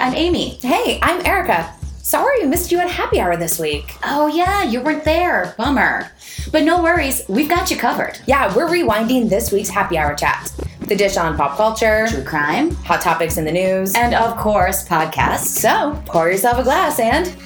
I'm 0.00 0.14
Amy. 0.14 0.58
Hey, 0.62 0.98
I'm 1.02 1.24
Erica. 1.26 1.72
Sorry 2.02 2.40
we 2.42 2.46
missed 2.48 2.72
you 2.72 2.78
at 2.78 2.90
happy 2.90 3.20
hour 3.20 3.36
this 3.36 3.58
week. 3.58 3.94
Oh, 4.02 4.26
yeah, 4.28 4.62
you 4.64 4.80
weren't 4.80 5.04
there. 5.04 5.54
Bummer. 5.58 6.10
But 6.50 6.64
no 6.64 6.82
worries, 6.82 7.22
we've 7.28 7.48
got 7.48 7.70
you 7.70 7.76
covered. 7.76 8.18
Yeah, 8.26 8.54
we're 8.56 8.66
rewinding 8.68 9.28
this 9.28 9.52
week's 9.52 9.68
happy 9.68 9.98
hour 9.98 10.14
chat. 10.14 10.50
The 10.80 10.96
dish 10.96 11.16
on 11.16 11.36
pop 11.36 11.56
culture, 11.56 12.06
True 12.08 12.24
crime, 12.24 12.70
hot 12.76 13.00
topics 13.02 13.36
in 13.36 13.44
the 13.44 13.52
news. 13.52 13.94
and 13.94 14.14
of 14.14 14.36
course, 14.38 14.88
podcasts. 14.88 15.46
so, 15.46 16.00
pour 16.06 16.30
yourself 16.30 16.58
a 16.58 16.62
glass 16.64 16.98
and 16.98 17.36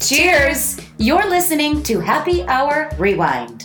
cheers! 0.00 0.80
You're 0.98 1.28
listening 1.28 1.82
to 1.84 2.00
Happy 2.00 2.44
Hour 2.46 2.90
Rewind. 2.96 3.57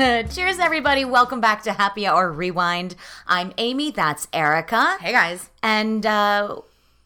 Cheers, 0.30 0.58
everybody. 0.58 1.04
Welcome 1.04 1.42
back 1.42 1.62
to 1.64 1.74
Happy 1.74 2.06
Hour 2.06 2.32
Rewind. 2.32 2.94
I'm 3.26 3.52
Amy. 3.58 3.90
That's 3.90 4.28
Erica. 4.32 4.96
Hey 4.98 5.12
guys, 5.12 5.50
And 5.62 6.06
uh, 6.06 6.60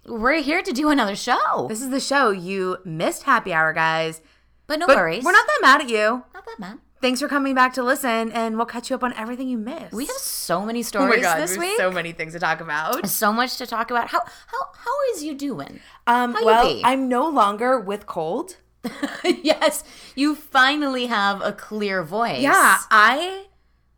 we're 0.06 0.40
here 0.40 0.62
to 0.62 0.72
do 0.72 0.90
another 0.90 1.16
show. 1.16 1.66
this 1.68 1.82
is 1.82 1.90
the 1.90 1.98
show. 1.98 2.30
You 2.30 2.76
missed 2.84 3.24
happy 3.24 3.52
hour, 3.52 3.72
guys. 3.72 4.20
But 4.68 4.78
no 4.78 4.86
But 4.86 4.94
worries. 4.94 5.24
we're 5.24 5.32
not 5.32 5.44
that 5.44 5.58
mad 5.60 5.80
at 5.80 5.88
you. 5.88 6.22
Not 6.32 6.44
that 6.46 6.56
bad. 6.60 6.78
Thanks 7.02 7.20
for 7.20 7.26
coming 7.26 7.52
back 7.52 7.74
to 7.74 7.82
listen, 7.82 8.30
and 8.30 8.56
we'll 8.56 8.64
catch 8.64 8.90
you 8.90 8.96
up 8.96 9.02
on 9.02 9.12
everything 9.14 9.48
you 9.48 9.58
missed. 9.58 9.92
We 9.92 10.06
have 10.06 10.16
so 10.16 10.64
many 10.64 10.84
stories. 10.84 11.14
oh 11.14 11.16
my 11.16 11.20
god, 11.20 11.40
this 11.40 11.58
week. 11.58 11.76
so 11.76 11.90
many 11.90 12.12
things 12.12 12.32
to 12.34 12.38
talk 12.38 12.60
about. 12.60 13.08
so 13.08 13.32
much 13.32 13.56
to 13.58 13.66
talk 13.66 13.90
about. 13.90 14.06
How 14.10 14.20
how 14.20 14.58
how 14.72 14.92
is 15.12 15.24
you 15.24 15.34
doing? 15.34 15.80
Um, 16.06 16.32
How 16.32 16.38
you 16.38 16.46
well, 16.46 16.74
be? 16.76 16.82
I'm 16.84 17.08
no 17.08 17.28
longer 17.28 17.80
with 17.80 18.06
cold. 18.06 18.58
yes, 19.24 19.84
you 20.14 20.34
finally 20.34 21.06
have 21.06 21.40
a 21.42 21.52
clear 21.52 22.02
voice. 22.02 22.40
Yeah, 22.40 22.78
I 22.90 23.46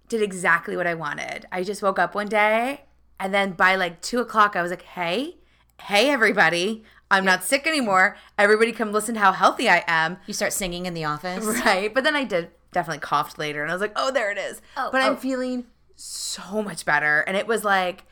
did 0.09 0.23
exactly 0.23 0.77
what 0.77 0.87
I 0.87 0.95
wanted. 0.95 1.47
I 1.51 1.63
just 1.63 1.83
woke 1.83 1.99
up 1.99 2.15
one 2.15 2.29
day, 2.29 2.83
and 3.19 3.33
then 3.33 3.52
by 3.52 3.77
like 3.77 4.01
two 4.01 4.21
o'clock, 4.21 4.57
I 4.57 4.63
was 4.63 4.71
like, 4.71 4.83
"Hey, 4.83 5.37
hey, 5.83 6.10
everybody." 6.10 6.85
I'm 7.09 7.25
not 7.25 7.45
sick 7.45 7.69
anymore. 7.69 8.16
Everybody 8.37 8.73
come 8.73 8.91
listen 8.91 9.15
to 9.15 9.21
how 9.21 9.30
healthy 9.30 9.69
I 9.69 9.85
am. 9.87 10.16
You 10.27 10.35
start 10.35 10.52
singing 10.52 10.87
in 10.87 10.95
the 10.95 11.05
office. 11.05 11.45
Right. 11.45 11.95
But 11.95 12.03
then 12.03 12.16
I 12.16 12.25
did 12.25 12.51
definitely 12.73 13.01
coughed 13.01 13.38
later 13.38 13.63
and 13.63 13.71
I 13.71 13.75
was 13.75 13.80
like, 13.80 13.93
oh, 13.97 14.10
there 14.10 14.30
it 14.30 14.38
is. 14.38 14.60
Oh, 14.77 14.91
but 14.93 15.01
I'm 15.01 15.13
oh. 15.13 15.16
feeling 15.16 15.66
so 15.95 16.63
much 16.63 16.85
better. 16.85 17.21
And 17.21 17.37
it 17.37 17.47
was 17.47 17.65
like, 17.65 18.05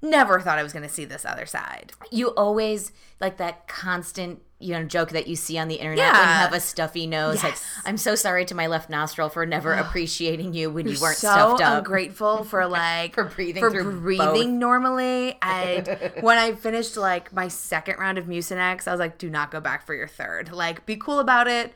never 0.00 0.40
thought 0.40 0.58
I 0.58 0.62
was 0.62 0.72
going 0.72 0.84
to 0.84 0.88
see 0.88 1.04
this 1.04 1.24
other 1.24 1.46
side. 1.46 1.92
You 2.10 2.28
always 2.28 2.92
like 3.20 3.36
that 3.38 3.66
constant, 3.66 4.42
you 4.58 4.72
know, 4.72 4.82
joke 4.84 5.10
that 5.10 5.26
you 5.26 5.36
see 5.36 5.58
on 5.58 5.68
the 5.68 5.74
internet 5.74 5.98
when 5.98 6.14
you 6.14 6.20
Yeah. 6.20 6.38
have 6.40 6.52
a 6.54 6.60
stuffy 6.60 7.06
nose. 7.06 7.42
Like, 7.44 7.56
I'm 7.84 7.98
so 7.98 8.14
sorry 8.14 8.44
to 8.46 8.54
my 8.54 8.68
left 8.68 8.88
nostril 8.88 9.28
for 9.28 9.44
never 9.44 9.74
appreciating 9.74 10.54
you 10.54 10.70
when 10.70 10.88
you 10.88 10.96
weren't 10.98 11.18
so 11.18 11.28
stuffed 11.30 11.60
up. 11.62 11.78
ungrateful 11.78 12.42
for 12.50 12.66
like 12.66 13.14
For 13.14 13.24
breathing 13.24 13.60
for 13.60 13.70
breathing 13.70 14.52
both. 14.52 14.60
normally. 14.60 15.38
And 15.42 15.88
when 16.20 16.38
I 16.38 16.52
finished 16.52 16.96
like 16.96 17.32
my 17.34 17.48
second 17.48 17.98
round 17.98 18.16
of 18.16 18.24
Mucinex, 18.24 18.88
I 18.88 18.92
was 18.92 18.98
like, 19.00 19.18
do 19.18 19.28
not 19.28 19.50
go 19.50 19.60
back 19.60 19.84
for 19.84 19.94
your 19.94 20.08
third. 20.08 20.50
Like, 20.52 20.86
be 20.86 20.96
cool 20.96 21.18
about 21.20 21.48
it. 21.48 21.74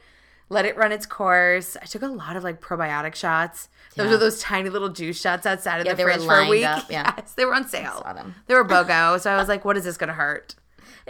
Let 0.48 0.64
it 0.64 0.76
run 0.76 0.90
its 0.90 1.06
course. 1.06 1.76
I 1.80 1.84
took 1.84 2.02
a 2.02 2.06
lot 2.08 2.34
of 2.34 2.42
like 2.42 2.60
probiotic 2.60 3.14
shots. 3.14 3.68
Those 3.94 4.08
Yeah. 4.08 4.14
are 4.14 4.18
those 4.18 4.40
tiny 4.40 4.68
little 4.70 4.88
juice 4.88 5.20
shots 5.20 5.44
outside 5.46 5.80
of 5.80 5.86
Yeah, 5.86 5.92
the 5.92 5.96
they 5.98 6.04
were 6.04 6.12
fridge 6.14 6.24
for 6.26 6.38
a 6.40 6.48
week. 6.48 6.64
up, 6.64 6.90
yeah. 6.90 7.12
Yes, 7.18 7.34
they 7.34 7.44
were 7.44 7.54
on 7.54 7.68
sale. 7.68 8.04
They 8.46 8.54
were 8.54 8.64
BOGO. 8.64 9.20
so 9.20 9.30
I 9.30 9.36
was 9.36 9.48
like, 9.48 9.64
what 9.66 9.76
is 9.76 9.84
this 9.84 9.96
going 9.96 10.08
to 10.08 10.14
hurt? 10.14 10.54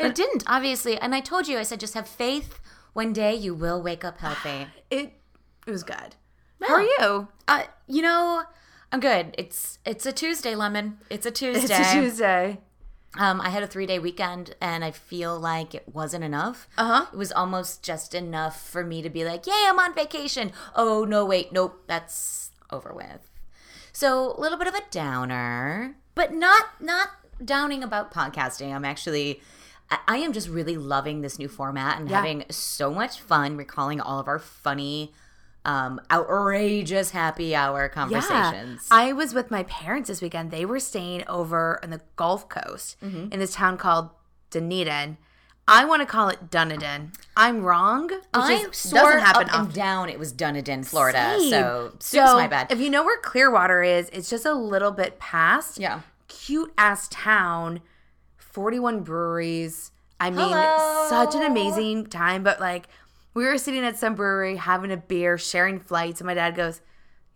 It 0.06 0.14
didn't, 0.14 0.44
obviously. 0.46 0.96
And 0.96 1.14
I 1.14 1.20
told 1.20 1.48
you, 1.48 1.58
I 1.58 1.62
said, 1.62 1.80
just 1.80 1.94
have 1.94 2.08
faith. 2.08 2.60
One 2.92 3.12
day 3.12 3.34
you 3.34 3.54
will 3.54 3.82
wake 3.82 4.04
up 4.04 4.18
healthy. 4.18 4.66
It 4.90 5.12
it 5.66 5.70
was 5.70 5.84
good. 5.84 6.16
How 6.62 6.74
are 6.74 6.82
you? 6.82 7.28
Uh, 7.46 7.64
you 7.86 8.02
know, 8.02 8.42
I'm 8.90 8.98
good. 9.00 9.34
It's 9.38 9.78
it's 9.84 10.04
a 10.04 10.12
Tuesday, 10.12 10.54
Lemon. 10.54 10.98
It's 11.08 11.26
a 11.26 11.30
Tuesday. 11.30 11.62
It's 11.62 11.70
a 11.70 11.92
Tuesday. 11.92 12.58
Um, 13.18 13.40
I 13.40 13.50
had 13.50 13.62
a 13.62 13.66
three 13.66 13.86
day 13.86 13.98
weekend 13.98 14.54
and 14.60 14.84
I 14.84 14.92
feel 14.92 15.38
like 15.38 15.75
it 15.75 15.84
wasn't 15.92 16.25
enough. 16.25 16.69
Uh 16.78 16.84
huh. 16.86 17.06
It 17.12 17.16
was 17.16 17.32
almost 17.32 17.82
just 17.82 18.14
enough 18.14 18.69
for 18.69 18.84
me 18.84 19.02
to 19.02 19.10
be 19.10 19.25
like, 19.25 19.46
yay, 19.46 19.52
I'm 19.66 19.78
on 19.78 19.94
vacation. 19.94 20.52
Oh, 20.76 21.04
no, 21.04 21.25
wait, 21.25 21.52
nope, 21.52 21.82
that's 21.86 22.50
over 22.70 22.92
with. 22.92 23.30
So 23.92 24.34
a 24.36 24.41
little 24.41 24.58
bit 24.58 24.69
of 24.69 24.75
a 24.75 24.82
downer, 24.91 25.96
but 26.14 26.32
not 26.32 26.80
not 26.80 27.08
downing 27.44 27.82
about 27.82 28.12
podcasting. 28.12 28.72
I'm 28.72 28.84
actually 28.84 29.41
I, 30.06 30.18
am 30.18 30.32
just 30.32 30.48
really 30.48 30.76
loving 30.76 31.20
this 31.20 31.38
new 31.38 31.48
format 31.48 31.98
and 31.98 32.08
Yeah. 32.08 32.16
having 32.16 32.44
so 32.50 32.92
much 32.92 33.20
fun 33.20 33.56
recalling 33.56 34.00
all 34.00 34.18
of 34.20 34.28
our 34.28 34.38
funny, 34.38 35.12
um, 35.64 36.00
outrageous 36.10 37.10
happy 37.10 37.54
hour 37.54 37.88
conversations. 37.88 38.86
I 38.90 39.12
was 39.12 39.34
with 39.34 39.50
my 39.50 39.64
parents 39.64 40.08
this 40.08 40.22
weekend. 40.22 40.50
They 40.50 40.64
were 40.64 40.80
staying 40.80 41.24
over 41.28 41.80
on 41.82 41.90
the 41.90 42.00
Gulf 42.16 42.48
Coast 42.48 42.96
Mm-hmm. 43.02 43.32
in 43.32 43.38
this 43.40 43.54
town 43.54 43.76
called 43.78 44.10
Dunedin. 44.50 45.16
I 45.68 45.84
want 45.84 46.02
to 46.02 46.06
call 46.06 46.28
it 46.28 46.50
Dunedin. 46.50 47.12
I'm 47.36 47.62
wrong. 47.62 48.08
Which 48.08 48.20
I 48.34 48.52
is, 48.70 48.90
doesn't 48.90 49.20
happen 49.20 49.48
up 49.50 49.66
and 49.66 49.72
down 49.72 50.08
it 50.08 50.18
was 50.18 50.32
Dunedin, 50.32 50.82
Florida. 50.82 51.36
Same. 51.38 51.50
So, 51.50 51.92
so 52.00 52.26
so 52.26 52.34
my 52.36 52.48
bad. 52.48 52.72
If 52.72 52.80
you 52.80 52.90
know 52.90 53.04
where 53.04 53.20
Clearwater 53.20 53.82
is, 53.82 54.08
it's 54.12 54.28
just 54.28 54.44
a 54.46 54.54
little 54.54 54.90
bit 54.90 55.20
past. 55.20 55.78
Yeah. 55.78 56.00
Cute 56.26 56.72
ass 56.76 57.06
town, 57.08 57.80
41 58.50 59.03
breweries. 59.03 59.91
I 60.19 60.31
mean, 60.31 60.41
Hello. 60.49 61.06
such 61.09 61.34
an 61.34 61.43
amazing 61.43 62.06
time. 62.06 62.43
But 62.43 62.61
like, 62.61 62.88
we 63.34 63.44
were 63.44 63.59
sitting 63.59 63.84
at 63.84 63.99
some 63.99 64.15
brewery 64.15 64.56
having 64.56 64.91
a 64.93 64.97
beer, 64.97 65.38
sharing 65.38 65.78
flights, 65.81 66.21
and 66.21 66.27
my 66.27 66.34
dad 66.34 66.55
goes, 66.56 66.81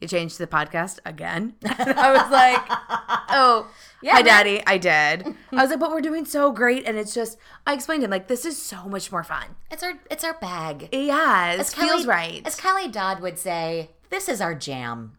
You 0.01 0.09
changed 0.09 0.39
the 0.39 0.47
podcast 0.47 0.99
again? 1.07 1.55
And 1.63 1.99
I 1.99 2.13
was 2.13 2.31
like, 2.31 2.61
Oh, 3.31 3.69
Yeah, 4.03 4.13
hi, 4.13 4.19
man. 4.19 4.25
daddy. 4.27 4.63
I 4.67 4.77
did. 4.79 5.35
I 5.53 5.63
was 5.63 5.71
like, 5.71 5.81
But 5.81 5.91
we're 5.93 6.01
doing 6.03 6.25
so 6.27 6.53
great. 6.53 6.85
And 6.87 6.99
it's 6.99 7.15
just, 7.15 7.39
I 7.67 7.73
explained 7.75 8.03
to 8.03 8.05
him, 8.07 8.11
like, 8.11 8.29
this 8.29 8.45
is 8.45 8.61
so 8.61 8.85
much 8.89 9.11
more 9.11 9.25
fun. 9.25 9.57
It's 9.71 9.83
our 9.83 9.95
it's 10.11 10.25
our 10.25 10.35
bag. 10.35 10.89
Yeah, 10.93 11.53
it 11.53 11.61
As 11.61 11.73
feels 11.75 11.91
Kelly- 11.91 12.07
right. 12.07 12.43
As 12.47 12.57
Kelly 12.57 12.89
Dodd 12.89 13.21
would 13.21 13.39
say, 13.39 13.91
this 14.11 14.29
is 14.29 14.41
our 14.41 14.55
jam. 14.55 15.17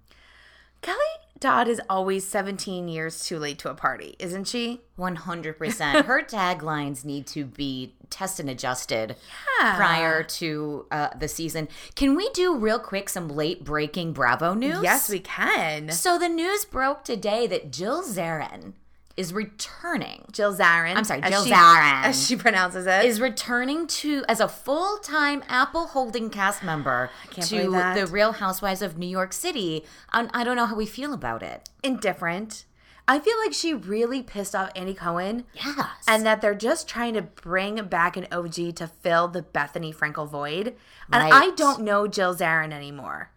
Kelly 0.82 1.00
Dodd 1.40 1.68
is 1.68 1.82
always 1.90 2.26
17 2.26 2.88
years 2.88 3.26
too 3.26 3.38
late 3.38 3.60
to 3.60 3.70
a 3.70 3.74
party, 3.76 4.16
isn't 4.20 4.46
she? 4.48 4.82
100%. 4.98 6.06
Her 6.06 6.24
taglines 6.28 7.04
need 7.04 7.28
to 7.28 7.44
be 7.46 7.94
test 8.10 8.40
and 8.40 8.50
adjusted 8.50 9.16
Yeah. 9.62 9.76
prior 9.76 10.24
to 10.24 10.86
uh, 10.92 11.10
the 11.20 11.28
season. 11.28 11.68
Can 11.96 12.16
we 12.16 12.30
do 12.30 12.56
real 12.56 12.80
quick 12.80 13.10
some 13.10 13.28
late 13.28 13.64
breaking 13.66 14.14
Bravo 14.14 14.54
news? 14.54 14.80
Yes, 14.82 15.10
we 15.10 15.20
can. 15.20 15.92
So 15.92 16.18
the 16.18 16.30
news 16.30 16.64
broke 16.66 17.04
today 17.04 17.48
that 17.48 17.72
Jill 17.72 18.02
Zarin 18.04 18.74
is 19.18 19.34
returning. 19.34 20.26
Jill 20.32 20.54
Zarin. 20.54 20.96
I'm 20.96 21.04
sorry, 21.06 21.22
as 21.24 21.32
Jill 21.32 21.46
she- 21.46 21.52
Zarin. 21.52 22.04
As 22.04 22.28
she 22.28 22.36
pronounces 22.36 22.86
it. 22.86 23.06
is 23.06 23.22
returning 23.22 23.88
to 23.88 24.24
as 24.28 24.40
a 24.40 24.48
full-time 24.48 25.44
Apple 25.48 25.88
Holding 25.88 26.30
cast 26.30 26.64
member 26.64 27.10
to 27.32 27.72
the 27.96 28.08
Real 28.12 28.34
Housewives 28.34 28.82
of 28.82 28.98
New 28.98 29.08
York 29.08 29.32
City. 29.34 29.86
And 30.14 30.30
I 30.34 30.44
don't 30.44 30.56
know 30.58 30.66
how 30.66 30.76
we 30.76 30.86
feel 30.86 31.14
about 31.14 31.42
it. 31.44 31.70
indifferent. 31.84 32.66
I 33.08 33.20
feel 33.20 33.38
like 33.38 33.54
she 33.54 33.72
really 33.74 34.24
pissed 34.24 34.56
off 34.56 34.72
Andy 34.76 34.96
Cohen. 34.96 35.46
Yes. 35.54 35.78
And 36.08 36.26
that 36.26 36.42
they're 36.42 36.56
just 36.56 36.88
trying 36.88 37.14
to 37.14 37.22
bring 37.22 37.76
back 37.86 38.18
an 38.18 38.26
OG 38.32 38.72
to 38.78 38.88
fill 38.88 39.28
the 39.28 39.44
Bethenny 39.44 39.96
Frankel 39.96 40.28
void. 40.28 40.76
And 41.14 41.24
Right. 41.24 41.32
I 41.32 41.52
don't 41.52 41.82
know 41.84 42.08
Jill 42.08 42.34
Zarin 42.36 42.74
anymore. 42.74 43.30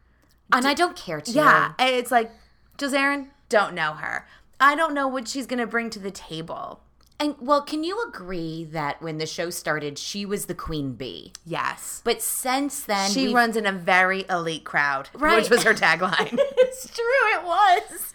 and 0.51 0.67
I 0.67 0.73
don't 0.73 0.97
care 0.97 1.21
to. 1.21 1.31
Yeah. 1.31 1.73
It's 1.79 2.11
like, 2.11 2.33
Jill 2.79 2.91
Zarin, 2.91 3.29
don't 3.51 3.75
know 3.75 3.93
her. 3.93 4.27
I 4.61 4.75
don't 4.75 4.95
know 4.95 5.09
what 5.09 5.29
she's 5.29 5.47
going 5.47 5.61
to 5.61 5.67
bring 5.67 5.91
to 5.91 5.99
the 5.99 6.11
table. 6.11 6.81
And 7.21 7.35
well, 7.41 7.63
can 7.63 7.83
you 7.83 8.01
agree 8.09 8.65
that 8.71 9.03
when 9.03 9.19
the 9.19 9.27
show 9.27 9.51
started, 9.51 9.99
she 9.99 10.25
was 10.25 10.47
the 10.47 10.55
queen 10.55 10.93
bee? 10.95 11.33
Yes. 11.45 12.01
But 12.05 12.23
since 12.23 12.81
then, 12.83 13.11
She 13.11 13.35
runs 13.35 13.57
in 13.57 13.67
a 13.67 13.73
very 13.73 14.25
elite 14.31 14.63
crowd, 14.65 15.09
Right. 15.15 15.37
which 15.41 15.51
was 15.51 15.65
her 15.65 15.75
tagline. 15.75 16.39
it's 16.39 16.89
true, 16.95 17.05
it 17.35 17.43
was. 17.45 18.15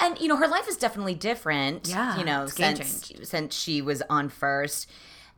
and 0.00 0.18
you 0.18 0.26
know, 0.26 0.36
her 0.36 0.48
life 0.48 0.68
is 0.68 0.76
definitely 0.76 1.14
different. 1.14 1.88
Yeah, 1.88 2.18
you 2.18 2.24
know, 2.24 2.46
since 2.46 3.12
since 3.22 3.54
she 3.56 3.80
was 3.80 4.02
on 4.10 4.28
first, 4.28 4.90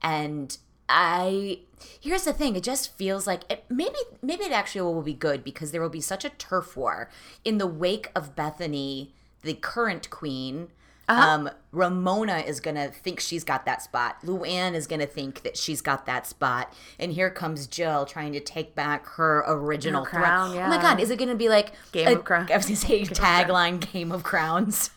and 0.02 0.56
I. 0.88 1.60
Here's 2.00 2.24
the 2.24 2.32
thing: 2.32 2.56
it 2.56 2.62
just 2.62 2.96
feels 2.96 3.26
like 3.26 3.42
it, 3.50 3.64
maybe 3.68 3.94
maybe 4.22 4.44
it 4.44 4.52
actually 4.52 4.80
will 4.80 5.02
be 5.02 5.12
good 5.14 5.44
because 5.44 5.70
there 5.70 5.80
will 5.82 5.90
be 5.90 6.00
such 6.00 6.24
a 6.24 6.30
turf 6.30 6.76
war 6.76 7.10
in 7.44 7.58
the 7.58 7.66
wake 7.66 8.10
of 8.16 8.34
Bethenny, 8.34 9.10
the 9.46 9.54
current 9.54 10.10
queen. 10.10 10.68
Um, 11.08 11.48
Ramona 11.70 12.38
is 12.38 12.58
gonna 12.58 12.88
think 12.88 13.20
she's 13.20 13.44
got 13.44 13.64
that 13.64 13.80
spot. 13.80 14.16
Luann 14.24 14.74
is 14.74 14.88
gonna 14.88 15.06
think 15.06 15.42
that 15.44 15.56
she's 15.56 15.80
got 15.80 16.04
that 16.06 16.26
spot, 16.26 16.72
and 16.98 17.12
here 17.12 17.30
comes 17.30 17.68
Jill 17.68 18.04
trying 18.06 18.32
to 18.32 18.40
take 18.40 18.74
back 18.74 19.06
her 19.10 19.44
original 19.46 20.04
Her 20.04 20.18
crown, 20.18 20.50
Oh 20.58 20.66
my. 20.68 20.82
God, 20.82 20.98
is 20.98 21.10
it 21.10 21.18
gonna 21.20 21.36
be 21.36 21.48
like 21.48 21.70
Game 21.92 22.08
a- 22.08 22.16
of 22.16 22.24
Crown- 22.24 22.48
I 22.52 22.56
was 22.56 22.66
gonna 22.66 22.74
say 22.76 23.02
tagline 23.04 23.92
Game 23.92 24.10
of 24.10 24.24
Crowns. 24.24 24.90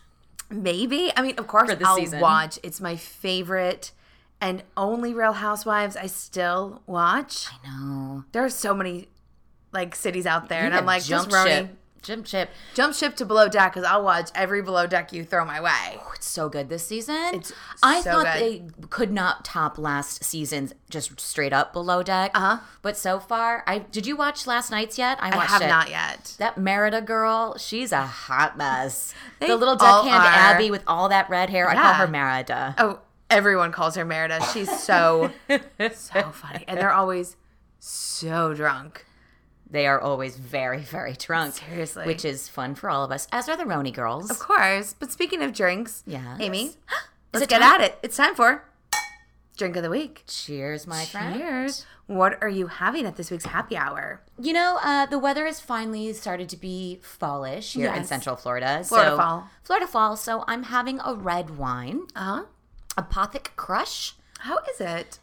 Maybe. 0.49 1.11
I 1.15 1.21
mean, 1.21 1.35
of 1.37 1.45
course, 1.45 1.69
I'll 1.85 1.95
season. 1.97 2.19
watch. 2.21 2.57
It's 2.63 2.81
my 2.81 2.95
favorite 2.95 3.91
and 4.41 4.63
only 4.75 5.13
Real 5.13 5.33
Housewives 5.33 5.95
I 5.95 6.07
still 6.07 6.81
watch. 6.87 7.45
No, 7.63 8.23
There 8.31 8.43
are 8.43 8.49
so 8.49 8.73
many 8.73 9.09
like 9.71 9.93
cities 9.95 10.25
out 10.25 10.49
there, 10.49 10.63
and 10.63 10.73
I'm 10.73 10.87
like, 10.87 11.03
just 11.03 11.29
Roni, 11.29 11.45
ship. 11.45 11.77
Jump 12.01 12.25
ship. 12.25 12.49
Jump 12.73 12.93
ship 12.95 13.15
to 13.17 13.25
below 13.25 13.47
deck 13.49 13.73
because 13.73 13.87
I'll 13.87 14.03
watch 14.03 14.29
every 14.35 14.61
below 14.61 14.87
deck 14.87 15.11
you 15.13 15.23
throw 15.23 15.45
my 15.45 15.59
way. 15.61 15.97
Oh, 15.99 16.11
it's 16.15 16.27
so 16.27 16.49
good 16.49 16.69
this 16.69 16.85
season. 16.85 17.31
It's 17.33 17.53
I 17.83 18.01
so 18.01 18.11
thought 18.11 18.33
good. 18.33 18.41
they 18.41 18.63
could 18.89 19.11
not 19.11 19.43
top 19.45 19.77
last 19.77 20.23
season's 20.23 20.73
just 20.89 21.19
straight 21.19 21.53
up 21.53 21.73
below 21.73 22.03
deck. 22.03 22.31
Uh-huh. 22.33 22.59
But 22.81 22.97
so 22.97 23.19
far, 23.19 23.63
I 23.67 23.79
did 23.79 24.07
you 24.07 24.15
watch 24.15 24.47
last 24.47 24.71
night's 24.71 24.97
yet? 24.97 25.17
I 25.21 25.29
I 25.37 25.45
have 25.45 25.61
it. 25.61 25.67
not 25.67 25.89
yet. 25.89 26.35
That 26.39 26.57
Merida 26.57 27.01
girl, 27.01 27.57
she's 27.57 27.91
a 27.91 28.01
hot 28.01 28.57
mess. 28.57 29.13
The 29.39 29.55
little 29.55 29.75
deckhand. 29.75 30.13
Abby 30.13 30.71
with 30.71 30.83
all 30.87 31.09
that 31.09 31.29
red 31.29 31.49
hair. 31.49 31.69
I 31.69 31.75
call 31.75 31.93
her 31.93 32.07
Merida. 32.07 32.75
Oh, 32.77 32.99
everyone 33.29 33.71
calls 33.71 33.95
her 33.95 34.05
Merida. 34.05 34.39
She's 34.53 34.69
so 34.79 35.31
so 35.93 36.31
funny, 36.31 36.65
and 36.67 36.77
they're 36.79 36.93
always 36.93 37.35
so 37.79 38.53
drunk. 38.53 39.05
They 39.71 39.85
are 39.87 39.99
always 39.99 40.35
very, 40.37 40.79
very 40.97 41.13
drunk. 41.13 41.55
Seriously. 41.55 42.05
Which 42.05 42.25
is 42.25 42.47
fun 42.49 42.75
for 42.75 42.89
all 42.89 43.03
of 43.03 43.11
us, 43.11 43.27
as 43.31 43.47
are 43.49 43.57
the 43.57 43.65
Roni 43.65 43.93
girls. 43.93 44.29
Of 44.29 44.39
course. 44.39 44.95
But 44.97 45.11
speaking 45.11 45.41
of 45.43 45.53
drinks, 45.53 46.03
Yes. 46.07 46.37
Amy, 46.39 46.71
let's 47.33 47.45
get 47.47 47.61
time? 47.61 47.73
at 47.73 47.81
it. 47.81 47.99
It's 48.03 48.17
time 48.17 48.35
for 48.35 48.63
drink 49.57 49.75
of 49.75 49.83
the 49.83 49.89
week. 49.89 50.23
Cheers, 50.25 50.87
my 50.87 51.03
friend. 51.05 51.35
Cheers. 51.37 51.85
What 52.07 52.41
are 52.41 52.49
you 52.49 52.67
having 52.67 53.05
at 53.05 53.17
this 53.17 53.29
week's 53.29 53.45
happy 53.45 53.75
hour? 53.75 54.21
You 54.41 54.53
know, 54.53 54.79
uh, 54.81 55.05
the 55.05 55.19
weather 55.19 55.45
has 55.45 55.59
finally 55.59 56.13
started 56.13 56.47
to 56.49 56.57
be 56.57 56.99
fallish 57.03 57.73
here 57.73 57.93
in 57.93 58.05
Central 58.05 58.35
Florida. 58.37 58.83
Florida 58.85 59.11
so, 59.11 59.17
fall. 59.17 59.47
Florida 59.63 59.85
fall. 59.85 60.15
So 60.15 60.43
I'm 60.47 60.63
having 60.63 60.99
a 61.03 61.13
red 61.13 61.57
wine, 61.57 62.03
Uh 62.15 62.23
huh. 62.23 62.43
Apothic 62.97 63.49
Crush. 63.57 64.15
How 64.39 64.57
is 64.73 64.79
it? 64.81 65.19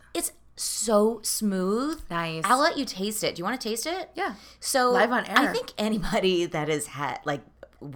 So 0.57 1.21
smooth. 1.23 2.03
Nice. 2.11 2.43
I'll 2.47 2.59
let 2.59 2.79
you 2.79 2.85
taste 2.85 3.23
it. 3.23 3.35
Do 3.35 3.41
you 3.41 3.45
want 3.45 3.61
to 3.61 3.69
taste 3.69 3.87
it? 3.87 4.11
Yeah. 4.15 4.35
So 4.59 4.91
Live 4.91 5.13
on 5.13 5.27
air. 5.27 5.37
I 5.37 5.47
think 5.49 5.73
anybody 5.77 6.47
that 6.55 6.69
has 6.69 6.87
had 6.87 7.21
like 7.25 7.43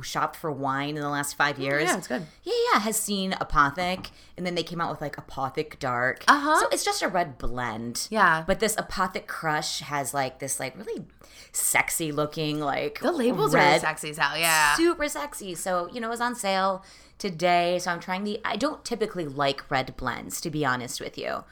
shopped 0.03 0.37
for 0.37 0.53
wine 0.53 0.97
in 0.97 1.03
the 1.03 1.09
last 1.09 1.37
five 1.37 1.59
years, 1.59 1.85
yeah, 1.85 1.97
it's 1.97 2.07
good. 2.07 2.27
Yeah, 2.45 2.53
yeah, 2.73 2.81
has 2.81 3.01
seen 3.01 3.33
Apothic, 3.33 4.11
and 4.37 4.47
then 4.47 4.55
they 4.55 4.63
came 4.63 4.81
out 4.81 4.91
with 4.91 5.01
like 5.01 5.17
Apothic 5.17 5.79
Dark. 5.79 6.25
Uh-huh. 6.29 6.61
So 6.61 6.69
it's 6.69 6.85
just 6.85 7.03
a 7.03 7.09
red 7.09 7.39
blend. 7.39 8.07
Yeah. 8.11 8.45
But 8.47 8.61
this 8.61 8.77
Apothic 8.77 9.27
Crush 9.27 9.81
has 9.81 10.13
like 10.13 10.39
this 10.39 10.61
like 10.61 10.77
really 10.77 11.05
sexy 11.53 12.13
looking 12.13 12.61
like 12.61 13.01
The 13.01 13.13
labels 13.13 13.55
are 13.55 13.59
really 13.59 13.71
red, 13.71 13.81
sexy 13.81 14.11
as 14.11 14.19
hell. 14.19 14.37
Yeah. 14.37 14.75
super 14.75 15.09
sexy. 15.09 15.55
So 15.55 15.89
you 15.93 16.01
know, 16.01 16.09
it 16.09 16.11
was 16.11 16.21
on 16.21 16.35
sale 16.35 16.85
today. 17.19 17.79
So 17.79 17.91
I'm 17.91 18.01
trying 18.01 18.25
the. 18.25 18.41
I 18.45 18.57
don't 18.57 18.85
typically 18.85 19.25
like 19.25 19.71
red 19.71 19.97
blends, 19.97 20.41
to 20.43 20.51
be 20.51 20.65
honest 20.65 21.01
with 21.01 21.17
you. 21.17 21.45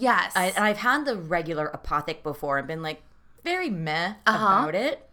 Yes. 0.00 0.32
I, 0.36 0.46
and 0.46 0.64
I've 0.64 0.78
had 0.78 1.04
the 1.04 1.16
regular 1.16 1.70
apothic 1.72 2.22
before 2.22 2.58
and 2.58 2.66
been 2.66 2.82
like 2.82 3.02
very 3.44 3.70
meh 3.70 4.14
Uh-huh. 4.26 4.44
about 4.62 4.74
it. 4.74 5.08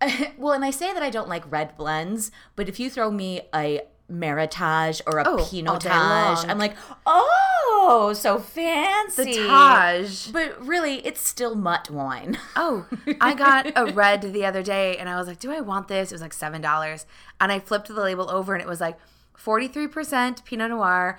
well, 0.38 0.52
and 0.52 0.64
I 0.64 0.70
say 0.70 0.92
that 0.92 1.02
I 1.02 1.10
don't 1.10 1.28
like 1.28 1.50
red 1.50 1.76
blends, 1.76 2.30
but 2.56 2.68
if 2.68 2.78
you 2.80 2.90
throw 2.90 3.10
me 3.10 3.42
a 3.54 3.82
Meritage 4.12 5.00
or 5.06 5.18
a 5.18 5.24
Oh, 5.26 5.36
Pinotage. 5.38 6.46
I'm 6.46 6.58
like, 6.58 6.76
oh, 7.06 8.12
so 8.14 8.38
fancy. 8.38 9.24
the 9.24 9.46
Taj. 9.48 10.28
But 10.28 10.62
really, 10.64 10.96
it's 11.06 11.26
still 11.26 11.54
mutt 11.54 11.88
wine. 11.90 12.38
Oh, 12.56 12.86
I 13.20 13.34
got 13.34 13.72
a 13.76 13.86
red 13.92 14.20
the 14.32 14.44
other 14.44 14.62
day 14.62 14.96
and 14.98 15.08
I 15.08 15.16
was 15.16 15.26
like, 15.26 15.38
do 15.40 15.50
I 15.52 15.60
want 15.60 15.88
this? 15.88 16.12
It 16.12 16.14
was 16.14 16.20
like 16.22 16.34
$7. 16.34 17.04
And 17.40 17.50
I 17.50 17.58
flipped 17.58 17.88
the 17.88 17.94
label 17.94 18.30
over 18.30 18.52
and 18.54 18.62
it 18.62 18.68
was 18.68 18.80
like 18.80 18.98
43% 19.42 20.44
Pinot 20.44 20.70
Noir, 20.70 21.18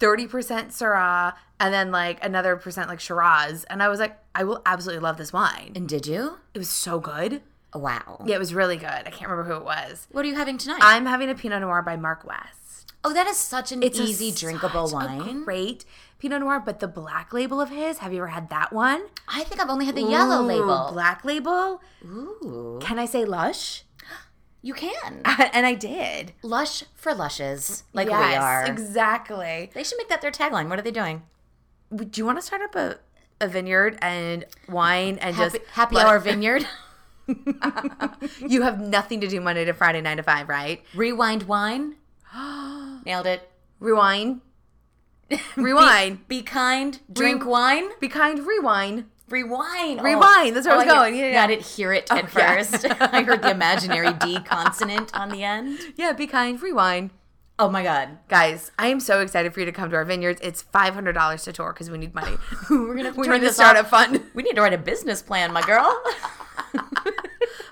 30% 0.00 0.28
Syrah, 0.68 1.34
and 1.60 1.72
then 1.72 1.90
like 1.92 2.24
another 2.24 2.56
percent 2.56 2.88
like 2.88 3.00
Shiraz. 3.00 3.64
And 3.64 3.82
I 3.82 3.88
was 3.88 4.00
like, 4.00 4.18
I 4.34 4.44
will 4.44 4.62
absolutely 4.66 5.02
love 5.02 5.16
this 5.18 5.32
wine. 5.32 5.72
and 5.76 5.88
did 5.88 6.06
you? 6.06 6.38
It 6.54 6.58
was 6.58 6.70
so 6.70 6.98
good. 6.98 7.42
Wow. 7.74 8.24
Yeah, 8.26 8.34
it 8.36 8.38
was 8.40 8.52
really 8.52 8.76
good. 8.76 8.88
I 8.88 9.10
can't 9.10 9.30
remember 9.30 9.44
who 9.44 9.60
it 9.60 9.64
was. 9.64 10.08
What 10.10 10.24
are 10.24 10.28
you 10.28 10.34
having 10.34 10.58
tonight? 10.58 10.80
I'm 10.82 11.06
having 11.06 11.30
a 11.30 11.34
Pinot 11.36 11.60
Noir 11.60 11.82
by 11.82 11.96
Mark 11.96 12.24
West. 12.24 12.92
oh, 13.04 13.12
that 13.14 13.26
is 13.28 13.36
such 13.36 13.70
an 13.72 13.82
It's 13.82 13.98
a 13.98 14.02
easy, 14.02 14.32
drinkable 14.32 14.88
such 14.88 15.04
a 15.08 15.16
wine. 15.16 15.44
great 15.44 15.84
Pinot 16.18 16.40
Noir, 16.40 16.60
but 16.64 16.80
the 16.80 16.88
black 16.88 17.32
label 17.32 17.60
of 17.60 17.70
his, 17.70 17.98
have 17.98 18.12
you 18.12 18.18
ever 18.18 18.26
had 18.28 18.50
that 18.50 18.72
one? 18.72 19.02
I 19.28 19.44
think 19.44 19.60
I've 19.60 19.70
only 19.70 19.86
had 19.86 19.94
the 19.94 20.02
yellow 20.02 20.42
label. 20.42 20.90
Black 20.92 21.24
label. 21.24 21.80
Ooh. 22.04 22.78
Can 22.82 22.98
I 22.98 23.06
say 23.06 23.24
lush? 23.24 23.84
You 24.62 24.74
can. 24.74 25.22
and 25.24 25.66
I 25.66 25.74
did. 25.74 26.32
Lush 26.42 26.84
for 26.94 27.14
lushes, 27.14 27.84
like 27.92 28.08
we 28.08 28.14
are. 28.14 28.66
Exactly. 28.66 29.70
They 29.72 29.82
should 29.82 29.98
make 29.98 30.08
that 30.08 30.20
their 30.20 30.30
tagline. 30.30 30.68
What 30.68 30.78
are 30.78 30.82
they 30.82 30.90
doing? 30.90 31.22
Do 31.94 32.08
you 32.14 32.24
want 32.26 32.38
to 32.38 32.42
start 32.42 32.62
up 32.62 32.74
a, 32.76 32.98
a 33.40 33.48
vineyard 33.48 33.98
and 34.02 34.44
wine 34.68 35.18
and 35.20 35.34
Happy, 35.34 35.58
just 35.58 35.70
happy 35.72 35.96
let- 35.96 36.06
hour 36.06 36.18
vineyard. 36.18 36.66
You 38.46 38.62
have 38.62 38.80
nothing 38.80 39.20
to 39.20 39.28
do 39.28 39.40
Monday 39.40 39.64
to 39.64 39.72
Friday, 39.72 40.00
nine 40.00 40.16
to 40.16 40.22
five, 40.22 40.48
right? 40.48 40.82
Rewind 40.94 41.44
wine. 41.44 41.94
Nailed 43.06 43.26
it. 43.26 43.48
Rewind. 43.78 44.40
Rewind. 45.56 46.26
Be 46.26 46.42
kind. 46.42 46.98
Drink 47.12 47.44
Re- 47.44 47.50
wine. 47.50 47.84
Be 48.00 48.08
kind. 48.08 48.40
Rewind. 48.46 49.04
Rewind. 49.30 50.00
Oh, 50.00 50.02
Rewind, 50.02 50.56
that's 50.56 50.66
where 50.66 50.76
I 50.76 50.82
oh, 50.82 50.84
was 50.84 50.92
going. 50.92 51.16
Yeah, 51.16 51.32
yeah. 51.32 51.44
I 51.44 51.46
didn't 51.46 51.66
hear 51.66 51.92
it 51.92 52.08
oh, 52.10 52.16
at 52.16 52.34
yeah. 52.34 52.62
first. 52.62 52.84
I 53.00 53.22
heard 53.22 53.42
the 53.42 53.50
imaginary 53.50 54.12
D 54.14 54.40
consonant 54.40 55.14
on 55.14 55.28
the 55.30 55.44
end. 55.44 55.78
Yeah, 55.96 56.12
be 56.12 56.26
kind. 56.26 56.60
Rewind. 56.60 57.10
Oh 57.58 57.68
my 57.68 57.82
god. 57.82 58.18
Guys, 58.28 58.72
I 58.78 58.88
am 58.88 59.00
so 59.00 59.20
excited 59.20 59.52
for 59.52 59.60
you 59.60 59.66
to 59.66 59.72
come 59.72 59.90
to 59.90 59.96
our 59.96 60.04
vineyards. 60.04 60.40
It's 60.42 60.62
five 60.62 60.94
hundred 60.94 61.12
dollars 61.12 61.44
to 61.44 61.52
tour 61.52 61.72
because 61.72 61.90
we 61.90 61.98
need 61.98 62.14
money. 62.14 62.36
We're 62.70 62.96
gonna 62.96 63.12
we 63.16 63.26
turn 63.26 63.40
to 63.40 63.46
this 63.46 63.56
start 63.56 63.76
off. 63.76 63.86
a 63.86 63.88
fund. 63.88 64.22
We 64.34 64.42
need 64.42 64.54
to 64.56 64.62
write 64.62 64.72
a 64.72 64.78
business 64.78 65.22
plan, 65.22 65.52
my 65.52 65.62
girl. 65.62 66.02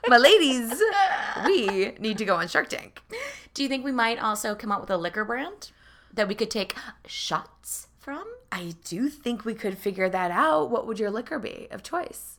My 0.08 0.16
ladies, 0.16 0.82
we 1.44 1.92
need 1.98 2.16
to 2.16 2.24
go 2.24 2.36
on 2.36 2.48
Shark 2.48 2.70
Tank. 2.70 3.02
Do 3.52 3.62
you 3.62 3.68
think 3.68 3.84
we 3.84 3.92
might 3.92 4.18
also 4.18 4.54
come 4.54 4.72
up 4.72 4.80
with 4.80 4.90
a 4.90 4.96
liquor 4.96 5.24
brand 5.24 5.70
that 6.14 6.28
we 6.28 6.34
could 6.34 6.50
take 6.50 6.74
shots 7.06 7.88
from? 7.98 8.24
I 8.50 8.74
do 8.84 9.08
think 9.08 9.44
we 9.44 9.54
could 9.54 9.76
figure 9.78 10.08
that 10.08 10.30
out. 10.30 10.70
What 10.70 10.86
would 10.86 10.98
your 10.98 11.10
liquor 11.10 11.38
be 11.38 11.68
of 11.70 11.82
choice? 11.82 12.38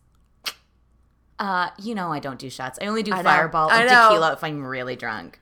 Uh, 1.37 1.69
you 1.81 1.95
know 1.95 2.11
I 2.11 2.19
don't 2.19 2.39
do 2.39 2.49
shots. 2.49 2.77
I 2.81 2.87
only 2.87 3.03
do 3.03 3.13
I 3.13 3.23
fireball 3.23 3.71
and 3.71 3.87
tequila 3.87 4.33
if 4.33 4.43
I'm 4.43 4.65
really 4.65 4.95
drunk. 4.95 5.39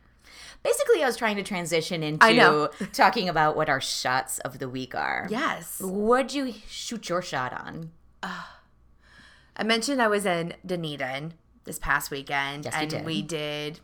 Basically, 0.64 1.02
I 1.02 1.08
was 1.08 1.18
trying 1.18 1.38
to 1.38 1.44
transition 1.44 2.04
into 2.04 2.70
talking 2.94 3.30
about 3.30 3.56
what 3.56 3.70
our 3.70 3.82
shots 3.82 4.38
of 4.40 4.60
the 4.60 4.68
week 4.70 4.94
are. 4.94 5.28
Yes. 5.30 5.80
What'd 5.80 6.34
you 6.34 6.54
shoot 6.68 7.10
your 7.10 7.22
shot 7.22 7.54
on? 7.54 7.92
I 8.22 9.64
mentioned 9.64 10.02
I 10.02 10.08
was 10.08 10.26
in 10.26 10.54
Dunedin 10.66 11.34
this 11.64 11.80
past 11.80 12.12
weekend, 12.12 12.66
Yes, 12.66 12.76
and 12.78 12.90
did. 12.90 13.06
we 13.06 13.22
did. 13.22 13.80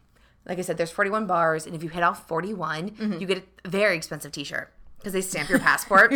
Like 0.46 0.60
I 0.60 0.62
said, 0.62 0.78
there's 0.78 0.92
41 0.92 1.26
bars, 1.26 1.66
and 1.66 1.74
if 1.76 1.82
you 1.82 1.90
hit 1.90 2.04
all 2.04 2.14
41, 2.14 2.92
Mm-hmm. 2.92 3.14
you 3.20 3.26
get 3.26 3.44
a 3.66 3.70
very 3.70 3.96
expensive 3.96 4.32
T-shirt 4.32 4.72
because 5.04 5.12
they 5.14 5.22
stamp 5.22 5.50
your 5.50 5.60
passport, 5.60 6.14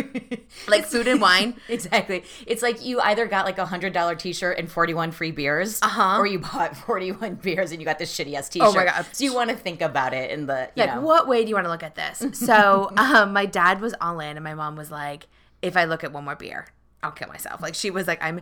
like 0.68 0.86
food 0.86 1.06
and 1.06 1.20
wine. 1.20 1.54
Exactly. 1.68 2.24
It's 2.46 2.62
like 2.62 2.82
you 2.82 2.98
either 3.00 3.26
got 3.26 3.44
like 3.44 3.58
a 3.58 3.66
hundred 3.66 3.92
dollar 3.92 4.14
t 4.14 4.32
shirt 4.32 4.58
and 4.58 4.70
forty 4.70 4.94
one 4.94 5.10
free 5.10 5.30
beers, 5.30 5.78
Uh-huh. 5.82 6.16
or 6.18 6.26
you 6.26 6.38
bought 6.38 6.74
forty 6.86 7.12
one 7.12 7.34
beers 7.34 7.70
and 7.70 7.80
you 7.80 7.84
got 7.84 7.98
this 7.98 8.16
shitty 8.16 8.32
ass 8.34 8.48
t 8.48 8.60
shirt. 8.60 8.68
Oh 8.68 8.72
my 8.72 8.86
God. 8.86 9.04
So 9.12 9.24
you 9.24 9.34
want 9.34 9.50
to 9.50 9.56
think 9.56 9.82
about 9.82 10.14
it 10.14 10.30
in 10.30 10.46
the 10.46 10.70
you 10.74 10.84
Like, 10.84 10.94
know. 10.94 11.02
what 11.02 11.28
way 11.28 11.42
do 11.42 11.50
you 11.50 11.54
want 11.54 11.66
to 11.66 11.70
look 11.70 11.82
at 11.82 11.94
this? 11.94 12.24
So, 12.38 12.90
um, 12.96 13.32
my 13.34 13.44
dad 13.44 13.80
was 13.82 13.94
all 14.00 14.20
in, 14.20 14.36
and 14.38 14.42
my 14.44 14.54
mom 14.54 14.74
was 14.76 14.90
like, 14.90 15.26
"If 15.60 15.76
I 15.76 15.84
look 15.84 16.02
at 16.02 16.12
one 16.12 16.24
more 16.24 16.36
beer, 16.36 16.68
I'll 17.02 17.12
kill 17.12 17.28
myself." 17.28 17.60
Like 17.60 17.74
she 17.74 17.90
was 17.90 18.06
like, 18.06 18.22
"I'm 18.24 18.40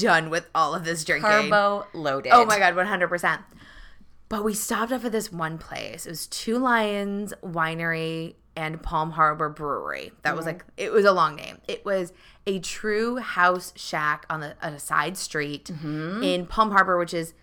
done 0.00 0.30
with 0.30 0.48
all 0.54 0.74
of 0.74 0.84
this 0.84 1.04
drinking." 1.04 1.28
Carbo 1.50 1.86
loaded. 1.92 2.30
Oh 2.32 2.44
my 2.46 2.58
god, 2.60 2.76
one 2.76 2.86
hundred 2.86 3.08
percent. 3.08 3.40
But 4.28 4.44
we 4.44 4.54
stopped 4.54 4.92
off 4.92 5.04
at 5.04 5.12
this 5.12 5.30
one 5.30 5.58
place. 5.58 6.06
It 6.06 6.08
was 6.10 6.26
Two 6.26 6.56
Lions 6.56 7.34
Winery 7.44 8.36
and 8.56 8.82
Palm 8.82 9.12
Harbor 9.12 9.48
Brewery. 9.48 10.12
That 10.22 10.36
was 10.36 10.46
like 10.46 10.64
it 10.76 10.92
was 10.92 11.04
a 11.04 11.12
long 11.12 11.36
name. 11.36 11.58
It 11.68 11.84
was 11.84 12.12
a 12.46 12.58
true 12.58 13.16
house 13.16 13.72
shack 13.76 14.26
on 14.28 14.40
the 14.40 14.56
on 14.62 14.74
a 14.74 14.78
side 14.78 15.16
street 15.16 15.66
mm-hmm. 15.66 16.22
in 16.22 16.46
Palm 16.46 16.70
Harbor, 16.70 16.98
which 16.98 17.14
is 17.14 17.34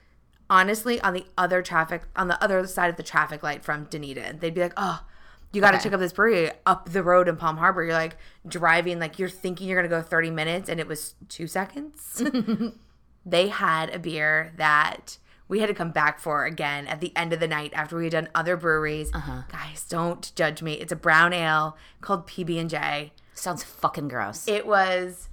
honestly 0.49 0.99
on 1.01 1.13
the 1.13 1.25
other 1.37 1.61
traffic 1.61 2.03
on 2.15 2.27
the 2.27 2.41
other 2.43 2.65
side 2.67 2.89
of 2.89 2.95
the 2.97 3.03
traffic 3.03 3.43
light 3.43 3.63
from 3.63 3.85
Dunedin. 3.85 4.39
They'd 4.39 4.53
be 4.53 4.61
like, 4.61 4.73
oh. 4.77 5.03
You 5.51 5.61
got 5.61 5.71
to 5.71 5.77
Okay. 5.77 5.85
check 5.85 5.93
out 5.93 5.99
this 5.99 6.13
brewery 6.13 6.51
up 6.67 6.89
the 6.89 7.01
road 7.01 7.27
in 7.27 7.35
Palm 7.35 7.57
Harbor. 7.57 7.83
You're 7.83 7.93
like 7.93 8.17
driving, 8.47 8.99
like 8.99 9.17
you're 9.17 9.29
thinking 9.29 9.67
you're 9.67 9.81
gonna 9.81 9.89
go 9.89 9.99
30 9.99 10.29
minutes, 10.29 10.69
and 10.69 10.79
it 10.79 10.87
was 10.87 11.15
two 11.27 11.47
seconds 11.47 12.21
they 13.25 13.47
had 13.49 13.89
a 13.89 13.99
beer 13.99 14.53
that 14.57 15.17
we 15.49 15.59
had 15.59 15.67
to 15.67 15.73
come 15.73 15.91
back 15.91 16.19
for 16.19 16.45
again 16.45 16.87
at 16.87 17.01
the 17.01 17.11
end 17.17 17.33
of 17.33 17.41
the 17.41 17.47
night 17.47 17.73
after 17.73 17.97
we 17.97 18.05
had 18.05 18.13
done 18.13 18.29
other 18.33 18.55
breweries. 18.55 19.11
Uh-huh. 19.13 19.41
Guys, 19.51 19.83
don't 19.89 20.31
judge 20.35 20.61
me. 20.61 20.73
It's 20.75 20.93
a 20.93 20.95
brown 20.95 21.33
ale 21.33 21.75
called 21.99 22.25
PB 22.27 22.57
and 22.61 22.69
J. 22.69 23.11
Sounds 23.33 23.63
fucking 23.63 24.07
gross. 24.07 24.47
It 24.47 24.65
was 24.65 25.27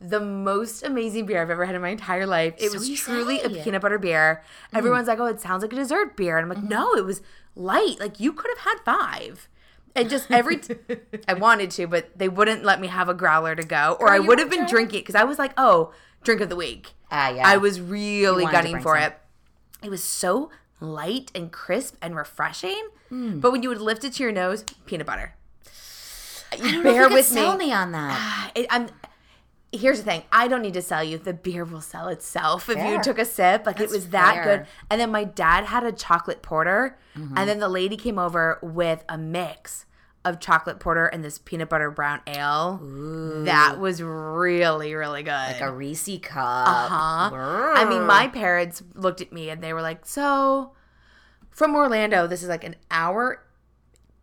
the 0.00 0.20
most 0.20 0.82
amazing 0.82 1.24
beer 1.24 1.40
I've 1.40 1.50
ever 1.50 1.64
had 1.64 1.74
in 1.74 1.80
my 1.80 1.88
entire 1.90 2.26
life. 2.26 2.54
It 2.58 2.72
So 2.72 2.78
was 2.78 3.00
truly 3.00 3.40
a 3.40 3.48
peanut 3.48 3.80
butter 3.80 3.98
beer. 3.98 4.42
Everyone's 4.74 5.08
like, 5.08 5.18
"Oh, 5.18 5.26
it 5.26 5.40
sounds 5.40 5.62
like 5.62 5.72
a 5.72 5.76
dessert 5.76 6.16
beer," 6.16 6.36
and 6.36 6.44
I'm 6.50 6.56
like, 6.58 6.68
"No, 6.68 6.94
it 6.94 7.04
was 7.04 7.22
light. 7.54 7.96
Like 8.00 8.20
you 8.20 8.32
could 8.32 8.50
have 8.56 8.64
had 8.66 8.80
five. 8.84 9.48
And 9.96 10.10
just 10.10 10.28
every, 10.30 10.56
t- 10.56 10.74
I 11.28 11.34
wanted 11.34 11.70
to, 11.72 11.86
but 11.86 12.18
they 12.18 12.28
wouldn't 12.28 12.64
let 12.64 12.80
me 12.80 12.88
have 12.88 13.08
a 13.08 13.14
growler 13.14 13.54
to 13.54 13.62
go, 13.62 13.96
or 14.00 14.08
Girl, 14.08 14.16
I 14.16 14.18
would 14.18 14.40
have 14.40 14.50
been 14.50 14.66
drinking 14.66 15.00
because 15.00 15.14
I 15.14 15.22
was 15.22 15.38
like, 15.38 15.52
"Oh, 15.56 15.92
drink 16.24 16.40
of 16.40 16.48
the 16.48 16.56
week." 16.56 16.94
Ah, 17.12 17.28
yeah. 17.30 17.46
I 17.46 17.58
was 17.58 17.80
really 17.80 18.44
gunning 18.46 18.80
for 18.80 18.96
some. 18.96 19.04
it. 19.04 19.18
It 19.84 19.90
was 19.90 20.02
so 20.02 20.50
light 20.80 21.30
and 21.34 21.52
crisp 21.52 21.96
and 22.02 22.16
refreshing. 22.16 22.88
Hmm. 23.10 23.38
But 23.40 23.52
when 23.52 23.62
you 23.62 23.68
would 23.68 23.80
lift 23.80 24.02
it 24.04 24.14
to 24.14 24.22
your 24.22 24.32
nose, 24.32 24.64
peanut 24.86 25.06
butter. 25.06 25.34
I 26.52 26.56
don't 26.56 26.72
know 26.72 26.78
if 26.78 26.84
Bear 26.84 27.08
with 27.08 27.26
sell 27.26 27.56
me. 27.56 27.66
me 27.66 27.72
on 27.72 27.92
that. 27.92 28.52
It, 28.56 28.66
I'm. 28.70 28.88
Here's 29.72 29.98
the 29.98 30.04
thing. 30.04 30.22
I 30.30 30.46
don't 30.46 30.62
need 30.62 30.74
to 30.74 30.82
sell 30.82 31.02
you. 31.02 31.18
The 31.18 31.32
beer 31.34 31.64
will 31.64 31.80
sell 31.80 32.06
itself 32.06 32.68
if 32.68 32.78
you 32.78 33.02
took 33.02 33.18
a 33.18 33.24
sip. 33.24 33.66
Like 33.66 33.78
That's 33.78 33.92
it 33.92 33.96
was 33.96 34.08
that 34.10 34.34
fair. 34.34 34.44
good. 34.58 34.66
And 34.88 35.00
then 35.00 35.10
my 35.10 35.24
dad 35.24 35.64
had 35.64 35.82
a 35.84 35.92
chocolate 35.92 36.42
porter, 36.42 36.96
Mm-hmm. 37.16 37.36
and 37.38 37.48
then 37.48 37.58
the 37.60 37.68
lady 37.68 37.96
came 37.96 38.18
over 38.18 38.58
with 38.62 39.04
a 39.08 39.16
mix 39.18 39.86
of 40.24 40.40
chocolate 40.40 40.80
porter 40.80 41.06
and 41.06 41.22
this 41.22 41.38
peanut 41.38 41.68
butter 41.68 41.90
brown 41.90 42.20
ale. 42.26 42.80
That 43.44 43.78
was 43.78 44.02
really 44.02 44.94
really 44.94 45.22
good. 45.22 45.30
Like 45.30 45.60
a 45.60 45.72
Reese 45.72 46.18
cup. 46.22 46.68
Uh 46.68 46.88
huh. 46.88 47.72
I 47.76 47.84
mean, 47.88 48.06
my 48.06 48.28
parents 48.28 48.82
looked 48.94 49.20
at 49.20 49.32
me 49.32 49.50
and 49.50 49.62
they 49.62 49.72
were 49.72 49.82
like, 49.82 50.06
"So, 50.06 50.72
from 51.50 51.74
Orlando, 51.74 52.26
this 52.26 52.42
is 52.42 52.48
like 52.48 52.64
an 52.64 52.76
hour 52.90 53.44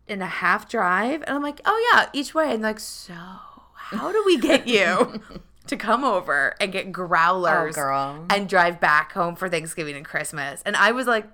and 0.08 0.22
a 0.22 0.26
half 0.26 0.68
drive," 0.68 1.22
and 1.22 1.36
I'm 1.36 1.42
like, 1.42 1.60
"Oh 1.64 1.90
yeah, 1.92 2.08
each 2.12 2.34
way." 2.34 2.52
And 2.52 2.62
like, 2.62 2.80
so 2.80 3.14
how 3.74 4.10
do 4.10 4.22
we 4.26 4.38
get 4.38 4.66
you 4.66 5.20
to 5.66 5.76
come 5.76 6.02
over 6.02 6.54
and 6.60 6.72
get 6.72 6.90
growlers 6.92 7.76
Oh, 7.78 8.26
and 8.30 8.48
drive 8.48 8.80
back 8.80 9.12
home 9.12 9.36
for 9.36 9.48
Thanksgiving 9.48 9.94
and 9.96 10.04
Christmas? 10.04 10.62
And 10.66 10.74
I 10.76 10.92
was 10.92 11.06
like, 11.06 11.26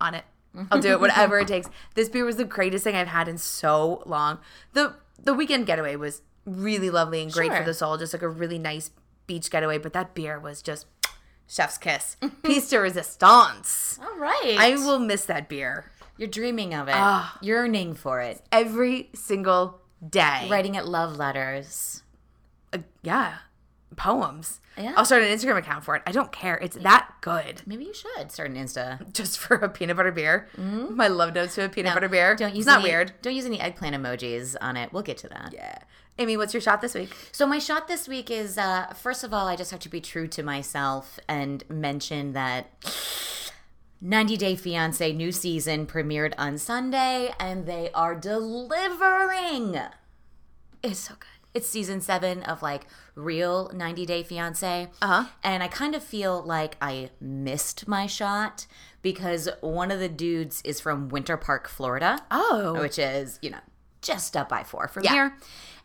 on 0.00 0.14
it. 0.14 0.24
I'll 0.70 0.80
do 0.80 0.92
it, 0.92 1.00
whatever 1.00 1.38
it 1.38 1.48
takes. 1.48 1.68
This 1.94 2.08
beer 2.08 2.24
was 2.24 2.36
the 2.36 2.44
greatest 2.44 2.84
thing 2.84 2.94
I've 2.96 3.08
had 3.08 3.28
in 3.28 3.38
so 3.38 4.02
long. 4.06 4.38
the 4.72 4.94
The 5.22 5.34
weekend 5.34 5.66
getaway 5.66 5.96
was 5.96 6.22
really 6.46 6.90
lovely 6.90 7.22
and 7.22 7.30
great 7.32 7.50
Sure. 7.50 7.58
for 7.58 7.64
the 7.64 7.74
soul, 7.74 7.96
just 7.98 8.12
like 8.12 8.22
a 8.22 8.28
really 8.28 8.58
nice 8.58 8.90
beach 9.26 9.50
getaway. 9.50 9.78
But 9.78 9.92
that 9.92 10.14
beer 10.14 10.38
was 10.38 10.62
just 10.62 10.86
chef's 11.46 11.78
kiss, 11.78 12.16
piece 12.42 12.68
de 12.70 12.78
resistance. 12.80 13.98
All 14.02 14.16
right. 14.18 14.56
I 14.58 14.74
will 14.76 14.98
miss 14.98 15.24
that 15.26 15.48
beer 15.48 15.90
You're 16.16 16.28
dreaming 16.28 16.74
of 16.74 16.88
it. 16.88 16.94
Ah. 16.96 17.36
Yearning 17.40 17.94
for 17.94 18.20
it. 18.20 18.42
every 18.52 19.10
single 19.14 19.80
day. 20.06 20.46
Writing 20.50 20.74
it 20.74 20.84
love 20.86 21.16
letters. 21.16 22.02
Uh, 22.72 22.78
yeah, 23.02 23.38
poems. 23.96 24.60
Yeah. 24.76 24.94
I'll 24.96 25.04
start 25.04 25.22
an 25.22 25.28
Instagram 25.28 25.58
account 25.58 25.84
for 25.84 25.96
it. 25.96 26.02
I 26.06 26.12
don't 26.12 26.30
care. 26.30 26.56
It's 26.56 26.76
that 26.76 27.14
good. 27.20 27.62
Maybe 27.66 27.84
you 27.84 27.94
should 27.94 28.30
start 28.30 28.50
an 28.50 28.56
Insta. 28.56 29.12
Just 29.12 29.38
for 29.38 29.56
a 29.56 29.68
peanut 29.68 29.96
butter 29.96 30.12
beer. 30.12 30.48
My 30.56 31.08
love 31.08 31.34
notes 31.34 31.54
to 31.56 31.64
a 31.64 31.68
peanut 31.68 31.94
butter 31.94 32.08
beer. 32.08 32.36
Don't 32.36 32.54
use 32.54 32.60
it's 32.60 32.66
not 32.66 32.80
any, 32.80 32.90
weird. 32.90 33.12
Don't 33.22 33.34
use 33.34 33.46
any 33.46 33.60
eggplant 33.60 33.96
emojis 33.96 34.56
on 34.60 34.76
it. 34.76 34.92
We'll 34.92 35.02
get 35.02 35.18
to 35.18 35.28
that. 35.28 35.52
Yeah. 35.52 35.78
Amy, 36.20 36.36
what's 36.36 36.52
your 36.52 36.60
shot 36.60 36.80
this 36.80 36.94
week? 36.94 37.12
So 37.30 37.46
my 37.46 37.58
shot 37.60 37.86
this 37.86 38.08
week 38.08 38.30
is 38.30 38.58
uh, 38.58 38.92
first 38.94 39.22
of 39.22 39.32
all, 39.32 39.46
I 39.46 39.54
just 39.54 39.70
have 39.70 39.80
to 39.80 39.88
be 39.88 40.00
true 40.00 40.26
to 40.28 40.42
myself 40.42 41.20
and 41.28 41.62
mention 41.68 42.32
that 42.32 42.66
90 44.00 44.36
Day 44.36 44.56
Fiance 44.56 45.12
new 45.12 45.30
season 45.32 45.86
premiered 45.86 46.34
on 46.36 46.58
Sunday, 46.58 47.32
and 47.38 47.66
they 47.66 47.90
are 47.94 48.14
delivering. 48.14 49.80
It's 50.82 51.00
so 51.00 51.14
good. 51.18 51.37
It's 51.58 51.68
season 51.68 52.00
seven 52.00 52.44
of 52.44 52.62
like 52.62 52.86
real 53.16 53.68
90 53.74 54.06
Day 54.06 54.22
Fiance. 54.22 54.88
Uh-huh. 55.02 55.24
And 55.42 55.60
I 55.60 55.66
kind 55.66 55.96
of 55.96 56.04
feel 56.04 56.40
like 56.40 56.76
I 56.80 57.10
missed 57.20 57.88
my 57.88 58.06
shot 58.06 58.68
because 59.02 59.48
one 59.60 59.90
of 59.90 59.98
the 59.98 60.08
dudes 60.08 60.62
is 60.64 60.78
from 60.80 61.08
Winter 61.08 61.36
Park, 61.36 61.68
Florida 61.68 62.20
Oh. 62.30 62.80
which 62.80 62.96
is, 62.96 63.40
you 63.42 63.50
know, 63.50 63.58
just 64.02 64.36
up 64.36 64.48
by 64.48 64.62
four 64.62 64.86
from 64.86 65.02
Yeah. 65.02 65.12
here. 65.12 65.36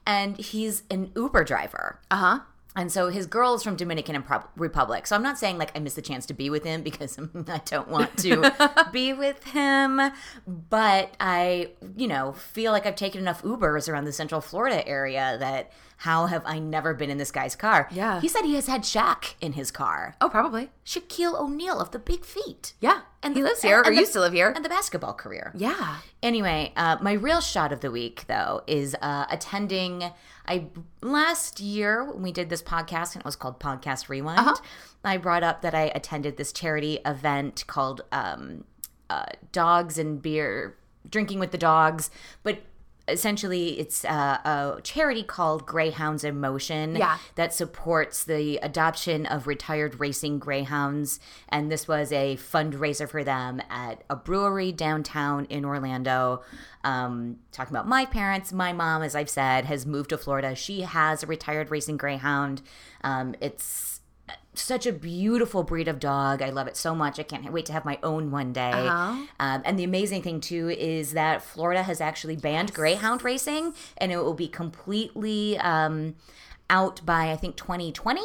And 0.05 0.37
he's 0.37 0.83
an 0.91 1.11
Uber 1.15 1.43
driver. 1.43 1.99
Uh 2.11 2.15
huh. 2.17 2.39
And 2.75 2.91
so 2.91 3.09
his 3.09 3.27
girl 3.27 3.53
is 3.53 3.63
from 3.63 3.75
Dominican 3.75 4.15
and 4.15 4.23
Republic. 4.55 5.05
So 5.05 5.15
I'm 5.15 5.21
not 5.23 5.37
saying 5.37 5.57
like 5.59 5.71
I 5.75 5.79
missed 5.79 5.95
the 5.95 6.01
chance 6.01 6.25
to 6.25 6.33
be 6.33 6.49
with 6.49 6.63
him 6.63 6.81
because 6.81 7.19
I 7.47 7.61
don't 7.65 7.87
want 7.87 8.17
to 8.19 8.87
be 8.91 9.13
with 9.13 9.43
him, 9.43 10.01
but 10.47 11.13
I, 11.19 11.71
you 11.95 12.07
know, 12.07 12.33
feel 12.33 12.71
like 12.71 12.85
I've 12.85 12.95
taken 12.95 13.21
enough 13.21 13.43
Ubers 13.43 13.87
around 13.87 14.05
the 14.05 14.11
Central 14.13 14.41
Florida 14.41 14.87
area 14.87 15.37
that 15.39 15.71
how 15.97 16.25
have 16.25 16.41
I 16.45 16.59
never 16.59 16.93
been 16.93 17.09
in 17.09 17.17
this 17.17 17.31
guy's 17.31 17.55
car? 17.55 17.87
Yeah. 17.91 18.19
He 18.19 18.27
said 18.27 18.41
he 18.41 18.55
has 18.55 18.67
had 18.67 18.81
Shaq 18.81 19.35
in 19.39 19.53
his 19.53 19.71
car. 19.71 20.15
Oh, 20.19 20.27
probably. 20.27 20.69
Shaquille 20.85 21.39
O'Neal 21.39 21.79
of 21.79 21.91
the 21.91 21.99
Big 21.99 22.25
Feet. 22.25 22.73
Yeah. 22.81 23.01
And 23.21 23.35
he 23.35 23.41
the- 23.41 23.47
lives 23.49 23.61
here 23.61 23.79
or 23.79 23.83
and 23.87 23.95
the- 23.95 24.01
used 24.01 24.11
to 24.13 24.19
live 24.19 24.33
here. 24.33 24.49
And 24.53 24.65
the 24.65 24.69
basketball 24.69 25.13
career. 25.13 25.53
yeah. 25.55 25.97
Anyway, 26.21 26.73
uh, 26.75 26.97
my 27.01 27.13
real 27.13 27.39
shot 27.41 27.71
of 27.71 27.81
the 27.81 27.91
week, 27.91 28.25
though, 28.27 28.63
is 28.67 28.95
uh, 29.01 29.25
attending. 29.29 30.11
I 30.47 30.67
last 31.01 31.59
year 31.59 32.03
when 32.03 32.21
we 32.21 32.31
did 32.31 32.49
this 32.49 32.61
podcast 32.61 33.13
and 33.13 33.21
it 33.21 33.25
was 33.25 33.35
called 33.35 33.59
Podcast 33.59 34.09
Rewind. 34.09 34.39
Uh-huh. 34.39 34.55
I 35.03 35.17
brought 35.17 35.43
up 35.43 35.61
that 35.61 35.73
I 35.73 35.91
attended 35.95 36.37
this 36.37 36.51
charity 36.51 36.99
event 37.05 37.65
called 37.67 38.01
um, 38.11 38.65
uh, 39.09 39.25
Dogs 39.51 39.97
and 39.97 40.21
Beer, 40.21 40.77
Drinking 41.09 41.39
with 41.39 41.51
the 41.51 41.57
Dogs, 41.57 42.09
but 42.43 42.61
essentially 43.07 43.79
it's 43.79 44.05
uh, 44.05 44.37
a 44.45 44.81
charity 44.81 45.23
called 45.23 45.65
Greyhounds 45.65 46.23
in 46.23 46.39
Motion 46.39 46.95
Yeah. 46.95 47.17
that 47.35 47.53
supports 47.53 48.23
the 48.23 48.57
adoption 48.57 49.25
of 49.25 49.45
retired 49.45 49.99
racing 49.99 50.39
greyhounds. 50.39 51.19
And 51.49 51.71
this 51.71 51.87
was 51.87 52.11
a 52.13 52.37
fundraiser 52.37 53.09
for 53.09 53.23
them 53.23 53.61
at 53.69 54.03
a 54.09 54.15
brewery 54.15 54.71
downtown 54.71 55.45
in 55.45 55.65
Orlando. 55.65 56.43
Um, 56.85 57.37
talking 57.51 57.73
about 57.75 57.87
my 57.87 58.05
parents, 58.05 58.53
my 58.53 58.71
mom, 58.71 59.03
as 59.03 59.15
I've 59.15 59.29
said, 59.29 59.65
has 59.65 59.85
moved 59.85 60.09
to 60.11 60.17
Florida. 60.17 60.55
She 60.55 60.81
has 60.81 61.23
a 61.23 61.27
retired 61.27 61.71
racing 61.71 61.97
greyhound. 61.97 62.61
Um, 63.03 63.35
it's 63.41 63.99
such 64.55 64.85
a 64.85 64.91
beautiful 64.91 65.63
breed 65.63 65.87
of 65.87 65.99
dog. 65.99 66.41
I 66.41 66.49
love 66.49 66.67
it 66.67 66.77
so 66.77 66.93
much. 66.93 67.19
I 67.19 67.23
can't 67.23 67.51
wait 67.51 67.65
to 67.67 67.73
have 67.73 67.85
my 67.85 67.99
own 68.03 68.31
one 68.31 68.53
day. 68.53 68.71
Uh-huh. 68.71 69.25
Um, 69.39 69.61
and 69.65 69.77
the 69.77 69.83
amazing 69.83 70.21
thing 70.21 70.39
too 70.39 70.69
is 70.69 71.13
that 71.13 71.41
Florida 71.41 71.83
has 71.83 71.99
actually 71.99 72.35
banned 72.35 72.73
greyhound 72.73 73.23
racing, 73.23 73.73
and 73.97 74.11
it 74.11 74.17
will 74.17 74.33
be 74.33 74.47
completely 74.47 75.57
um, 75.59 76.15
out 76.69 77.05
by 77.05 77.31
I 77.31 77.35
think 77.35 77.55
2020. 77.55 78.21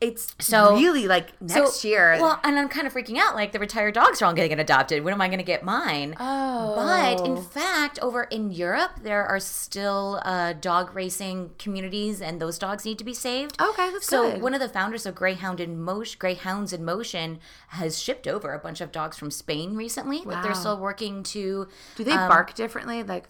It's 0.00 0.34
So- 0.40 0.76
really 0.76 1.06
like 1.06 1.38
next 1.42 1.80
So- 1.82 1.88
year. 1.88 2.16
Well, 2.18 2.40
and 2.42 2.58
I'm 2.58 2.70
kind 2.70 2.86
of 2.86 2.94
freaking 2.94 3.18
out. 3.18 3.34
Like 3.34 3.52
the 3.52 3.58
retired 3.58 3.92
dogs 3.94 4.22
are 4.22 4.24
all 4.24 4.32
getting 4.32 4.58
adopted. 4.58 5.04
When 5.04 5.12
am 5.12 5.20
I 5.20 5.26
going 5.28 5.38
to 5.40 5.44
get 5.44 5.62
mine? 5.62 6.16
oh. 6.18 6.74
But 6.74 7.26
in 7.26 7.36
fact, 7.42 7.98
over 8.00 8.22
in 8.24 8.50
Europe, 8.50 8.92
there 9.02 9.26
are 9.26 9.38
still 9.38 10.22
uh, 10.24 10.54
dog 10.54 10.94
racing 10.94 11.50
communities, 11.58 12.22
and 12.22 12.40
those 12.40 12.58
dogs 12.58 12.86
need 12.86 12.96
to 12.98 13.04
be 13.04 13.12
saved. 13.12 13.60
Okay, 13.60 13.90
that's 13.92 14.06
so 14.06 14.32
good. 14.32 14.40
one 14.42 14.54
of 14.54 14.60
the 14.60 14.70
founders 14.70 15.04
of 15.04 15.14
Greyhound 15.14 15.60
in 15.60 15.78
Motion, 15.78 16.16
Greyhounds 16.18 16.72
in 16.72 16.82
Motion, 16.82 17.38
has 17.68 18.00
shipped 18.00 18.26
over 18.26 18.54
a 18.54 18.58
bunch 18.58 18.80
of 18.80 18.92
dogs 18.92 19.18
from 19.18 19.30
Spain 19.30 19.76
recently. 19.76 20.22
But 20.24 20.42
they're 20.42 20.54
still 20.54 20.78
working 20.78 21.22
to. 21.24 21.68
do 21.96 22.04
they 22.04 22.12
um, 22.12 22.26
bark 22.28 22.54
differently? 22.54 23.02
Like, 23.02 23.26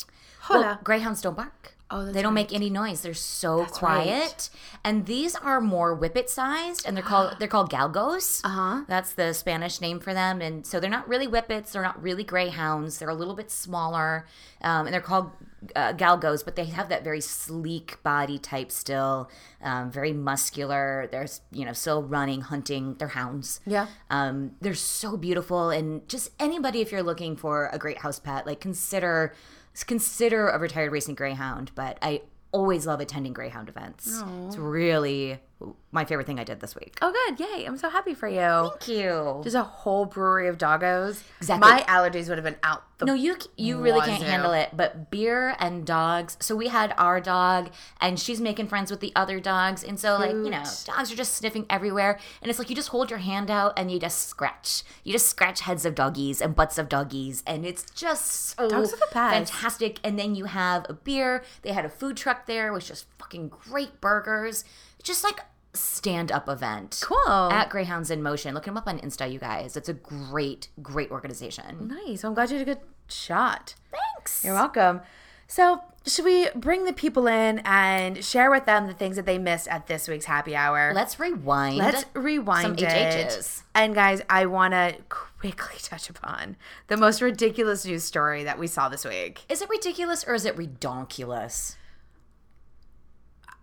Well, 0.48 0.78
greyhounds 0.84 1.20
don't 1.20 1.36
bark. 1.36 1.74
Oh, 1.92 2.04
they 2.04 2.22
don't 2.22 2.34
right. 2.34 2.42
make 2.48 2.52
any 2.52 2.70
noise. 2.70 3.00
They're 3.00 3.14
so 3.14 3.60
That's 3.60 3.78
quiet. 3.78 4.08
right. 4.08 4.50
And 4.84 5.06
these 5.06 5.34
are 5.34 5.60
more 5.60 5.94
whippet 5.94 6.30
sized, 6.30 6.86
and 6.86 6.96
they're 6.96 7.04
called 7.04 7.36
they're 7.38 7.48
called 7.48 7.70
galgos. 7.70 8.40
Uh-huh. 8.44 8.84
That's 8.86 9.12
the 9.12 9.32
Spanish 9.32 9.80
name 9.80 9.98
for 9.98 10.14
them. 10.14 10.40
And 10.40 10.64
so 10.64 10.78
they're 10.78 10.88
not 10.88 11.08
really 11.08 11.26
whippets. 11.26 11.72
They're 11.72 11.82
not 11.82 12.00
really 12.00 12.22
greyhounds. 12.22 12.98
They're 12.98 13.08
a 13.08 13.14
little 13.14 13.34
bit 13.34 13.50
smaller, 13.50 14.26
um, 14.62 14.86
and 14.86 14.94
they're 14.94 15.00
called 15.00 15.32
uh, 15.74 15.92
galgos. 15.94 16.44
But 16.44 16.54
they 16.54 16.66
have 16.66 16.88
that 16.90 17.02
very 17.02 17.20
sleek 17.20 18.00
body 18.04 18.38
type 18.38 18.70
still, 18.70 19.28
um, 19.60 19.90
very 19.90 20.12
muscular. 20.12 21.08
They're 21.10 21.26
you 21.50 21.64
know 21.64 21.72
still 21.72 22.04
running, 22.04 22.42
hunting. 22.42 22.94
They're 22.98 23.08
hounds. 23.08 23.60
Yeah. 23.66 23.88
Um, 24.10 24.52
they're 24.60 24.74
so 24.74 25.16
beautiful, 25.16 25.70
and 25.70 26.08
just 26.08 26.30
anybody, 26.38 26.80
if 26.80 26.92
you're 26.92 27.02
looking 27.02 27.36
for 27.36 27.68
a 27.72 27.78
great 27.78 27.98
house 27.98 28.20
pet, 28.20 28.46
like 28.46 28.60
consider 28.60 29.34
consider 29.86 30.48
a 30.48 30.58
retired 30.58 30.92
racing 30.92 31.14
greyhound. 31.14 31.72
But 31.74 31.98
I 32.02 32.22
always 32.52 32.86
love 32.86 33.00
attending 33.00 33.32
greyhound 33.32 33.68
events. 33.68 34.22
It's 34.46 34.56
really 34.56 35.40
my 35.92 36.04
favorite 36.04 36.26
thing 36.26 36.38
I 36.38 36.44
did 36.44 36.60
this 36.60 36.74
week. 36.74 36.96
Oh, 37.02 37.12
good. 37.12 37.40
Yay. 37.40 37.64
I'm 37.64 37.76
so 37.76 37.90
happy 37.90 38.14
for 38.14 38.28
you. 38.28 38.70
Thank 38.70 38.88
you. 38.88 39.40
Just 39.42 39.56
a 39.56 39.62
whole 39.62 40.06
brewery 40.06 40.48
of 40.48 40.56
doggos. 40.56 41.22
Exactly. 41.38 41.68
My 41.68 41.82
allergies 41.82 42.28
would 42.28 42.38
have 42.38 42.44
been 42.44 42.56
out 42.62 42.84
the 42.98 43.06
No, 43.06 43.14
you 43.14 43.36
you 43.56 43.78
really 43.80 44.00
can't 44.00 44.22
handle 44.22 44.52
it. 44.52 44.70
But 44.74 45.10
beer 45.10 45.56
and 45.58 45.84
dogs. 45.84 46.36
So 46.40 46.54
we 46.54 46.68
had 46.68 46.94
our 46.96 47.20
dog, 47.20 47.70
and 48.00 48.20
she's 48.20 48.40
making 48.40 48.68
friends 48.68 48.90
with 48.90 49.00
the 49.00 49.12
other 49.16 49.40
dogs, 49.40 49.82
and 49.82 49.98
so 49.98 50.16
like 50.16 50.30
you 50.30 50.50
know, 50.50 50.62
dogs 50.84 51.10
are 51.12 51.16
just 51.16 51.34
sniffing 51.34 51.66
everywhere, 51.68 52.18
and 52.40 52.50
it's 52.50 52.58
like 52.58 52.70
you 52.70 52.76
just 52.76 52.90
hold 52.90 53.10
your 53.10 53.18
hand 53.18 53.50
out 53.50 53.72
and 53.76 53.90
you 53.90 53.98
just 53.98 54.28
scratch. 54.28 54.82
You 55.02 55.12
just 55.12 55.28
scratch 55.28 55.60
heads 55.62 55.84
of 55.84 55.94
doggies 55.94 56.40
and 56.40 56.54
butts 56.54 56.78
of 56.78 56.88
doggies, 56.88 57.42
and 57.46 57.66
it's 57.66 57.84
just 57.90 58.56
so 58.56 58.68
Dogs 58.68 58.92
are 58.92 58.96
the 58.96 59.08
best. 59.12 59.52
fantastic. 59.52 59.98
And 60.04 60.18
then 60.18 60.34
you 60.34 60.44
have 60.44 60.86
a 60.88 60.92
beer. 60.92 61.42
They 61.62 61.72
had 61.72 61.84
a 61.84 61.90
food 61.90 62.16
truck 62.16 62.46
there, 62.46 62.72
with 62.72 62.86
just 62.86 63.06
fucking 63.18 63.48
great 63.48 64.00
burgers. 64.00 64.64
Just 65.02 65.24
like 65.24 65.40
stand 65.72 66.32
up 66.32 66.48
event. 66.48 67.00
Cool. 67.02 67.50
At 67.50 67.70
Greyhounds 67.70 68.10
in 68.10 68.22
Motion. 68.22 68.54
Look 68.54 68.64
them 68.64 68.76
up 68.76 68.86
on 68.86 68.98
Insta, 68.98 69.30
you 69.30 69.38
guys. 69.38 69.76
It's 69.76 69.88
a 69.88 69.94
great, 69.94 70.68
great 70.82 71.10
organization. 71.10 71.94
Nice. 72.06 72.24
I'm 72.24 72.34
glad 72.34 72.50
you 72.50 72.58
had 72.58 72.68
a 72.68 72.74
good 72.74 72.84
shot. 73.08 73.74
Thanks. 73.90 74.44
You're 74.44 74.54
welcome. 74.54 75.00
So 75.46 75.82
should 76.06 76.24
we 76.24 76.48
bring 76.54 76.84
the 76.84 76.92
people 76.92 77.26
in 77.26 77.60
and 77.64 78.24
share 78.24 78.50
with 78.50 78.66
them 78.66 78.86
the 78.86 78.94
things 78.94 79.16
that 79.16 79.26
they 79.26 79.38
missed 79.38 79.68
at 79.68 79.86
this 79.86 80.08
week's 80.08 80.24
happy 80.24 80.54
hour? 80.54 80.92
Let's 80.94 81.18
rewind. 81.18 81.76
Let's 81.76 82.04
rewind 82.14 82.78
some 82.78 82.86
it. 82.86 83.28
HHs. 83.28 83.62
And 83.74 83.94
guys, 83.94 84.22
I 84.30 84.46
want 84.46 84.74
to 84.74 84.96
quickly 85.08 85.76
touch 85.82 86.08
upon 86.08 86.56
the 86.86 86.96
most 86.96 87.20
ridiculous 87.20 87.84
news 87.84 88.04
story 88.04 88.44
that 88.44 88.58
we 88.58 88.66
saw 88.66 88.88
this 88.88 89.04
week. 89.04 89.44
Is 89.48 89.60
it 89.60 89.68
ridiculous 89.68 90.24
or 90.24 90.34
is 90.34 90.44
it 90.44 90.56
redonkulous? 90.56 91.76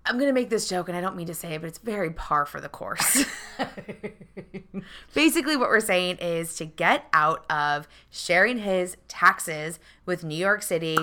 I'm 0.08 0.16
going 0.18 0.28
to 0.30 0.34
make 0.34 0.50
this 0.50 0.68
joke 0.70 0.88
and 0.90 0.98
I 0.98 1.02
don't 1.02 1.16
mean 1.16 1.28
to 1.28 1.34
say 1.34 1.54
it, 1.56 1.62
but 1.62 1.68
it's 1.68 1.80
very 1.80 2.10
par 2.12 2.46
for 2.46 2.60
the 2.62 2.70
course. 2.70 3.26
Basically, 5.14 5.56
what 5.58 5.70
we're 5.70 5.80
saying 5.80 6.18
is 6.18 6.56
to 6.58 6.66
get 6.66 7.06
out 7.14 7.46
of 7.50 7.88
sharing 8.10 8.60
his 8.60 8.98
taxes 9.08 9.80
with 10.06 10.24
New 10.24 10.36
York 10.36 10.62
City, 10.62 10.98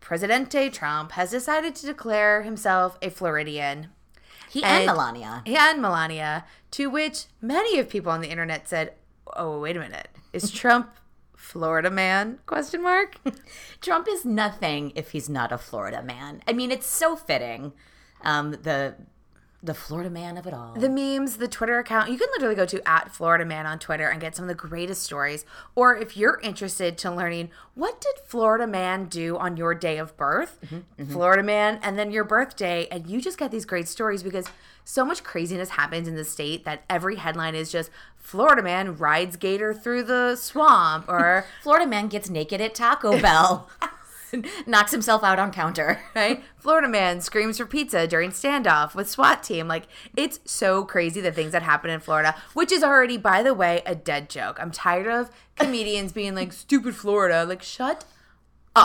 Presidente 0.00 0.68
Trump 0.70 1.12
has 1.12 1.30
decided 1.30 1.74
to 1.76 1.86
declare 1.86 2.42
himself 2.42 2.98
a 3.00 3.10
Floridian. 3.10 3.88
He 4.50 4.62
and, 4.62 4.82
And- 4.82 4.86
Melania. 4.86 5.42
and 5.46 5.80
Melania, 5.80 6.44
to 6.72 6.90
which 6.90 7.26
many 7.40 7.78
of 7.78 7.88
people 7.88 8.12
on 8.12 8.20
the 8.20 8.28
internet 8.30 8.68
said, 8.68 8.94
"Oh, 9.34 9.60
wait 9.60 9.76
a 9.76 9.80
minute. 9.80 10.08
Is 10.32 10.50
Trump 10.50 10.90
Florida 11.36 11.90
man?" 11.90 12.38
question 12.46 12.82
mark. 12.82 13.16
Trump 13.80 14.08
is 14.10 14.24
nothing 14.24 14.92
if 14.94 15.12
he's 15.12 15.28
not 15.30 15.52
a 15.52 15.58
Florida 15.58 16.02
man. 16.02 16.42
I 16.46 16.52
mean, 16.52 16.70
it's 16.70 16.86
so 16.86 17.16
fitting. 17.16 17.72
Um, 18.24 18.52
the 18.52 18.94
the 19.64 19.74
Florida 19.74 20.10
man 20.10 20.36
of 20.36 20.46
it 20.48 20.52
all. 20.52 20.74
the 20.76 20.88
memes, 20.88 21.36
the 21.36 21.46
Twitter 21.46 21.78
account, 21.78 22.10
you 22.10 22.18
can 22.18 22.26
literally 22.32 22.56
go 22.56 22.66
to 22.66 22.88
at 22.88 23.14
Florida 23.14 23.44
Man 23.44 23.64
on 23.64 23.78
Twitter 23.78 24.08
and 24.08 24.20
get 24.20 24.34
some 24.34 24.44
of 24.44 24.48
the 24.48 24.56
greatest 24.56 25.04
stories. 25.04 25.44
Or 25.76 25.96
if 25.96 26.16
you're 26.16 26.40
interested 26.42 26.98
to 26.98 27.12
learning 27.12 27.50
what 27.76 28.00
did 28.00 28.14
Florida 28.26 28.66
Man 28.66 29.04
do 29.04 29.38
on 29.38 29.56
your 29.56 29.72
day 29.74 29.98
of 29.98 30.16
birth, 30.16 30.58
Florida 31.10 31.44
Man, 31.44 31.78
and 31.80 31.96
then 31.96 32.10
your 32.10 32.24
birthday, 32.24 32.88
and 32.90 33.06
you 33.06 33.20
just 33.20 33.38
get 33.38 33.52
these 33.52 33.64
great 33.64 33.86
stories 33.86 34.24
because 34.24 34.46
so 34.84 35.04
much 35.04 35.22
craziness 35.22 35.70
happens 35.70 36.08
in 36.08 36.16
the 36.16 36.24
state 36.24 36.64
that 36.64 36.82
every 36.90 37.14
headline 37.16 37.54
is 37.54 37.70
just 37.70 37.88
Florida 38.16 38.62
Man 38.62 38.96
rides 38.96 39.36
gator 39.36 39.72
through 39.72 40.02
the 40.02 40.34
swamp 40.34 41.08
or 41.08 41.46
Florida 41.62 41.86
man 41.86 42.08
gets 42.08 42.28
naked 42.28 42.60
at 42.60 42.74
Taco 42.74 43.20
Bell. 43.20 43.70
Knocks 44.66 44.92
himself 44.92 45.22
out 45.22 45.38
on 45.38 45.52
counter. 45.52 46.00
right? 46.14 46.42
Florida 46.56 46.88
man 46.88 47.20
screams 47.20 47.58
for 47.58 47.66
pizza 47.66 48.06
during 48.06 48.30
standoff 48.30 48.94
with 48.94 49.08
SWAT 49.08 49.42
team. 49.42 49.68
Like 49.68 49.84
it's 50.16 50.40
so 50.44 50.84
crazy 50.84 51.20
the 51.20 51.32
things 51.32 51.52
that 51.52 51.62
happen 51.62 51.90
in 51.90 52.00
Florida, 52.00 52.34
which 52.54 52.72
is 52.72 52.82
already, 52.82 53.16
by 53.16 53.42
the 53.42 53.54
way, 53.54 53.82
a 53.86 53.94
dead 53.94 54.28
joke. 54.28 54.58
I'm 54.60 54.70
tired 54.70 55.06
of 55.06 55.30
comedians 55.56 56.12
being 56.12 56.34
like, 56.34 56.52
"Stupid 56.52 56.96
Florida." 56.96 57.44
Like, 57.44 57.62
shut. 57.62 58.04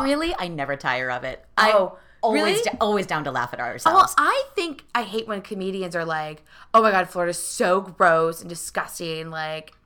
Really? 0.02 0.36
I 0.38 0.50
never 0.50 0.76
tire 0.76 1.10
of 1.10 1.24
it. 1.24 1.46
Oh, 1.58 1.98
I'm 1.98 2.00
always, 2.22 2.58
really? 2.58 2.78
always 2.82 3.06
down 3.06 3.24
to 3.24 3.32
laugh 3.32 3.54
at 3.54 3.60
ourselves. 3.60 4.14
Well. 4.18 4.28
I 4.28 4.44
think 4.54 4.84
I 4.94 5.04
hate 5.04 5.28
when 5.28 5.42
comedians 5.42 5.96
are 5.96 6.06
like, 6.06 6.44
"Oh 6.74 6.82
my 6.82 6.92
god, 6.92 7.10
Florida's 7.10 7.42
so 7.42 7.82
gross 7.82 8.42
and 8.42 8.50
disgusting." 8.50 9.30
Like, 9.30 9.77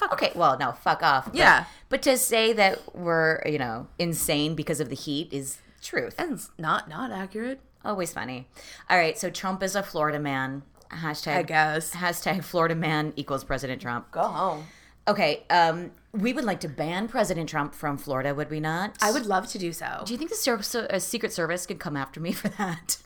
fuck. 0.00 0.12
okay, 0.14 0.32
well, 0.34 0.58
no, 0.58 0.72
fuck 0.72 1.02
off. 1.02 1.26
But- 1.26 1.34
Yeah. 1.36 1.64
But 1.88 2.02
to 2.02 2.16
say 2.16 2.52
that 2.54 2.94
we're, 2.96 3.42
you 3.46 3.58
know, 3.58 3.86
insane 3.98 4.54
because 4.54 4.80
of 4.80 4.88
the 4.88 4.94
heat 4.96 5.32
is 5.32 5.58
truth. 5.82 6.14
and 6.18 6.32
it's 6.32 6.50
not 6.58 6.88
not 6.88 7.10
accurate. 7.12 7.60
Always 7.84 8.12
funny. 8.12 8.46
All 8.90 8.98
right, 8.98 9.16
so 9.18 9.30
Trump 9.30 9.62
is 9.62 9.74
a 9.74 9.82
Florida 9.82 10.18
man. 10.18 10.62
Hashtag 10.92 11.36
I 11.36 11.42
guess. 11.42 11.92
Hashtag 11.94 12.42
Florida 12.44 12.74
man 12.74 13.12
equals 13.16 13.44
President 13.44 13.80
Trump. 13.80 14.10
Go 14.10 14.22
home. 14.22 14.66
Okay, 15.08 15.44
um, 15.48 15.92
we 16.12 16.32
would 16.32 16.44
like 16.44 16.60
to 16.60 16.68
ban 16.68 17.08
President 17.08 17.48
Trump 17.48 17.74
from 17.74 17.96
Florida, 17.96 18.34
would 18.34 18.50
we 18.50 18.60
not? 18.60 18.96
I 19.00 19.10
would 19.12 19.24
love 19.26 19.46
to 19.48 19.58
do 19.58 19.72
so. 19.72 20.02
Do 20.04 20.12
you 20.12 20.18
think 20.18 20.30
the 20.30 20.36
so- 20.62 20.80
uh, 20.90 20.98
Secret 20.98 21.32
Service 21.32 21.64
could 21.66 21.78
come 21.80 21.96
after 21.96 22.20
me 22.20 22.32
for 22.40 22.48
that? 22.50 22.98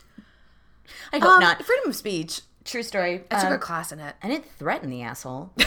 I 1.13 1.19
hope 1.19 1.31
Um, 1.35 1.41
not. 1.41 1.63
Freedom 1.63 1.89
of 1.91 1.97
speech. 1.97 2.41
True 2.65 2.83
story. 2.83 3.23
I 3.31 3.37
took 3.37 3.47
Um, 3.51 3.53
a 3.53 3.59
class 3.59 3.93
in 3.93 4.01
it. 4.01 4.17
And 4.23 4.33
it 4.33 4.45
threatened 4.59 4.93
the 4.93 5.03
asshole. 5.03 5.53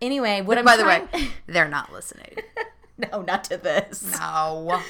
anyway, 0.00 0.40
what 0.40 0.58
I'm 0.58 0.64
By 0.64 0.76
the 0.76 0.84
way, 0.84 1.04
they're 1.46 1.68
not 1.68 1.92
listening. 1.92 2.36
no, 2.98 3.22
not 3.22 3.44
to 3.44 3.56
this. 3.56 4.04
No. 4.18 4.80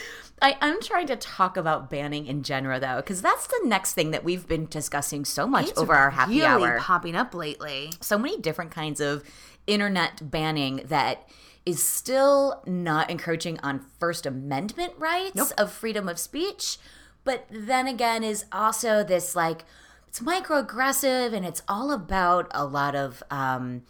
I, 0.42 0.56
I'm 0.60 0.82
trying 0.82 1.06
to 1.06 1.16
talk 1.16 1.56
about 1.56 1.88
banning 1.88 2.26
in 2.26 2.42
general, 2.42 2.78
though, 2.78 2.96
because 2.96 3.22
that's 3.22 3.46
the 3.46 3.62
next 3.64 3.94
thing 3.94 4.10
that 4.10 4.22
we've 4.22 4.46
been 4.46 4.66
discussing 4.66 5.24
so 5.24 5.46
much 5.46 5.70
over 5.76 5.94
our 5.94 6.10
happy 6.10 6.40
really 6.40 6.64
hour. 6.64 6.78
popping 6.78 7.16
up 7.16 7.34
lately. 7.34 7.92
so 8.00 8.18
many 8.18 8.38
different 8.38 8.70
kinds 8.70 9.00
of 9.00 9.24
internet 9.66 10.30
banning 10.30 10.82
that 10.84 11.26
is 11.64 11.82
still 11.82 12.62
not 12.66 13.10
encroaching 13.10 13.58
on 13.60 13.84
First 13.98 14.26
Amendment 14.26 14.92
rights 14.98 15.50
of 15.52 15.72
freedom 15.72 16.08
of 16.08 16.18
speech, 16.18 16.78
but 17.24 17.46
then 17.50 17.88
again 17.88 18.22
is 18.22 18.44
also 18.52 19.02
this 19.02 19.34
like 19.34 19.64
it's 20.06 20.20
microaggressive 20.20 21.32
and 21.32 21.44
it's 21.44 21.62
all 21.68 21.90
about 21.90 22.46
a 22.52 22.64
lot 22.64 22.94
of 22.94 23.22
um, 23.30 23.82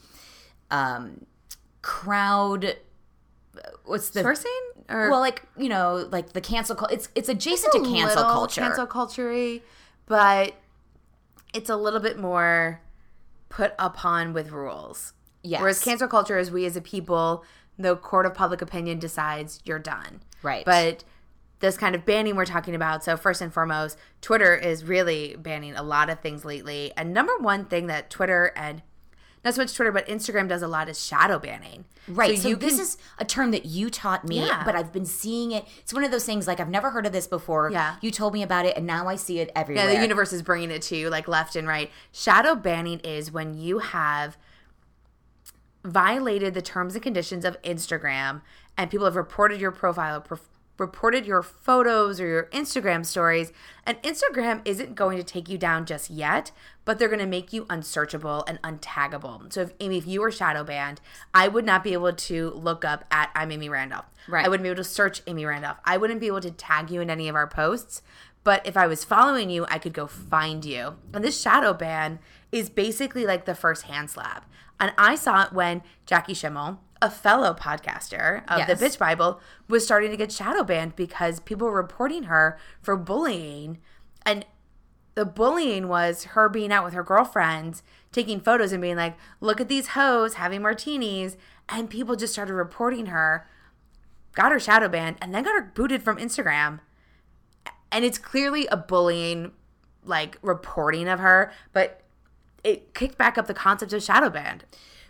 um, 0.70 1.26
crowd. 1.83 2.76
What's 3.85 4.11
the 4.11 4.22
Sourcing 4.22 4.66
or 4.88 5.11
well, 5.11 5.20
like 5.20 5.42
you 5.57 5.68
know, 5.68 6.09
like 6.11 6.33
the 6.33 6.40
cancel. 6.40 6.76
It's 6.87 7.09
it's 7.14 7.29
adjacent 7.29 7.72
to 7.72 7.81
a 7.81 7.85
cancel 7.85 8.22
culture. 8.22 8.61
cancel 8.61 8.87
culture, 8.87 9.61
but 10.07 10.55
it's 11.55 11.70
a 11.70 11.76
little 11.76 12.00
bit 12.00 12.18
more 12.18 12.81
put 13.48 13.74
upon 13.79 14.33
with 14.33 14.50
rules. 14.50 15.12
Yes. 15.42 15.61
Whereas 15.61 15.83
cancel 15.83 16.09
culture 16.09 16.38
is 16.38 16.50
we 16.50 16.66
as 16.66 16.76
a 16.76 16.81
people, 16.81 17.44
the 17.79 17.96
court 17.96 18.26
of 18.26 18.35
public 18.35 18.61
opinion 18.62 18.98
decides 18.98 19.61
you're 19.64 19.79
done. 19.79 20.20
Right. 20.42 20.64
But 20.64 21.05
this 21.61 21.76
kind 21.76 21.94
of 21.94 22.05
banning 22.05 22.37
we're 22.37 22.44
talking 22.44 22.74
about. 22.74 23.05
So 23.05 23.16
first 23.16 23.40
and 23.40 23.52
foremost, 23.52 23.98
Twitter 24.20 24.55
is 24.55 24.85
really 24.85 25.37
banning 25.38 25.74
a 25.74 25.83
lot 25.83 26.11
of 26.11 26.20
things 26.20 26.44
lately. 26.44 26.92
And 26.96 27.14
number 27.14 27.37
one 27.38 27.64
thing 27.64 27.87
that 27.87 28.11
Twitter 28.11 28.52
and 28.57 28.83
not 29.46 29.54
so 29.54 29.62
much 29.62 29.74
Twitter, 29.74 29.92
but 29.92 30.06
Instagram 30.09 30.48
does 30.48 30.61
a 30.62 30.68
lot 30.68 30.88
of 30.90 30.96
shadow 30.96 31.38
banning. 31.38 31.85
Right. 32.09 32.38
So, 32.38 32.48
you 32.48 32.56
this 32.56 32.74
can- 32.74 32.82
is 32.82 32.98
a 33.18 33.24
term 33.24 33.50
that 33.52 33.64
you 33.64 33.88
taught 33.90 34.24
me, 34.24 34.44
Yeah. 34.46 34.62
but 34.64 34.74
I've 34.76 34.92
been 34.92 35.06
seeing 35.06 35.52
it. 35.52 35.64
It's 35.80 35.94
one 35.94 36.04
of 36.04 36.11
those 36.11 36.24
things 36.24 36.46
like 36.46 36.61
I've 36.61 36.68
never 36.68 36.90
heard 36.90 37.06
of 37.06 37.12
this 37.12 37.26
before. 37.26 37.70
Yeah. 37.70 37.96
You 38.00 38.11
told 38.11 38.32
me 38.35 38.42
about 38.42 38.66
it, 38.66 38.76
and 38.76 38.87
now 38.87 39.09
I 39.09 39.16
see 39.16 39.38
it 39.40 39.50
everywhere. 39.56 39.88
Yeah, 39.88 39.96
the 39.96 40.02
universe 40.02 40.32
is 40.32 40.42
bringing 40.42 40.70
it 40.70 40.82
to 40.82 40.96
you 40.96 41.09
like 41.09 41.26
left 41.28 41.56
and 41.56 41.66
right. 41.66 41.90
Shadow 42.12 42.54
banning 42.54 42.98
is 43.00 43.32
when 43.32 43.54
you 43.59 43.78
have 43.78 44.37
violated 45.85 46.54
the 46.54 46.62
terms 46.62 46.94
and 46.94 47.02
conditions 47.02 47.44
of 47.44 47.61
Instagram 47.62 48.42
and 48.76 48.90
people 48.90 49.04
have 49.06 49.16
reported 49.16 49.61
your 49.61 49.70
profile, 49.70 50.20
pro- 50.20 50.38
reported 50.78 51.26
your 51.26 51.42
photos 51.42 52.20
or 52.20 52.26
your 52.26 52.44
Instagram 52.46 53.04
stories, 53.04 53.52
and 53.84 54.00
Instagram 54.02 54.60
isn't 54.64 54.94
going 54.94 55.16
to 55.16 55.24
take 55.24 55.48
you 55.48 55.58
down 55.58 55.86
just 55.86 56.10
yet, 56.10 56.52
but 56.84 56.98
they're 56.98 57.08
going 57.08 57.18
to 57.20 57.26
make 57.26 57.52
you 57.52 57.66
unsearchable 57.70 58.44
and 58.46 58.60
untaggable. 58.62 59.52
So 59.52 59.62
if 59.62 59.72
Amy, 59.80 59.98
if 59.98 60.06
you 60.06 60.20
were 60.20 60.30
shadow 60.30 60.64
banned, 60.64 61.00
I 61.34 61.48
would 61.48 61.64
not 61.64 61.84
be 61.84 61.92
able 61.92 62.12
to 62.12 62.50
look 62.50 62.84
up 62.84 63.04
at 63.10 63.30
I'm 63.34 63.52
Amy 63.52 63.68
Randolph. 63.68 64.06
Right. 64.28 64.44
I 64.44 64.48
wouldn't 64.48 64.64
be 64.64 64.70
able 64.70 64.82
to 64.82 64.84
search 64.84 65.22
Amy 65.26 65.44
Randolph. 65.44 65.78
I 65.84 65.96
wouldn't 65.96 66.20
be 66.20 66.26
able 66.26 66.40
to 66.40 66.50
tag 66.50 66.90
you 66.90 67.00
in 67.00 67.10
any 67.10 67.28
of 67.28 67.34
our 67.34 67.46
posts. 67.46 68.02
But 68.44 68.64
if 68.64 68.76
I 68.76 68.86
was 68.86 69.02
following 69.02 69.50
you, 69.50 69.66
I 69.68 69.78
could 69.78 69.92
go 69.92 70.06
find 70.06 70.64
you. 70.64 70.96
And 71.12 71.24
this 71.24 71.40
shadow 71.40 71.72
ban 71.72 72.20
is 72.52 72.70
basically 72.70 73.26
like 73.26 73.44
the 73.44 73.56
first 73.56 73.84
hand 73.84 74.08
slap. 74.08 74.48
And 74.78 74.92
I 74.96 75.16
saw 75.16 75.44
it 75.44 75.52
when 75.52 75.82
Jackie 76.04 76.34
Schimmel, 76.34 76.80
a 77.02 77.11
fellow 77.11 77.54
podcaster 77.54 78.42
of 78.48 78.59
Yes. 78.59 78.78
the 78.78 78.87
Bitch 78.87 78.98
Bible, 78.98 79.40
was 79.68 79.85
starting 79.85 80.11
to 80.11 80.16
get 80.16 80.32
shadow 80.32 80.64
banned 80.64 80.96
because 80.96 81.40
people 81.40 81.66
were 81.66 81.76
reporting 81.76 82.24
her 82.24 82.59
for 82.80 82.96
bullying. 82.96 83.78
And 84.24 84.46
the 85.14 85.24
bullying 85.24 85.88
was 85.88 86.24
her 86.24 86.48
being 86.48 86.72
out 86.72 86.85
with 86.85 86.94
her 86.94 87.02
girlfriends, 87.02 87.82
taking 88.12 88.40
photos 88.40 88.72
and 88.72 88.80
being 88.80 88.96
like, 88.96 89.16
look 89.40 89.61
at 89.61 89.68
these 89.68 89.88
hoes 89.88 90.35
having 90.35 90.62
martinis. 90.62 91.37
And 91.68 91.90
people 91.90 92.16
just 92.16 92.32
started 92.32 92.54
reporting 92.54 93.06
her, 93.06 93.46
got 94.32 94.52
her 94.52 94.61
shadow 94.61 94.88
banned, 94.88 95.16
and 95.20 95.35
then 95.35 95.44
got 95.44 95.54
her 95.54 95.72
booted 95.74 96.02
from 96.02 96.16
Instagram. 96.16 96.80
And 97.92 98.04
it's 98.04 98.18
clearly 98.18 98.66
a 98.68 98.76
bullying, 98.76 99.52
like, 100.04 100.38
reporting 100.42 101.09
of 101.09 101.20
her, 101.20 101.52
but 101.72 102.02
it 102.64 102.94
kicked 102.94 103.16
back 103.16 103.38
up 103.38 103.46
the 103.46 103.54
concept 103.54 103.92
of 103.92 104.02
shadow 104.02 104.28
banned. 104.28 104.64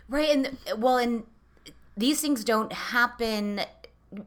Right. 0.07 0.29
And 0.29 0.57
well, 0.77 0.97
and 0.97 1.25
these 1.97 2.21
things 2.21 2.43
don't 2.43 2.71
happen, 2.71 3.61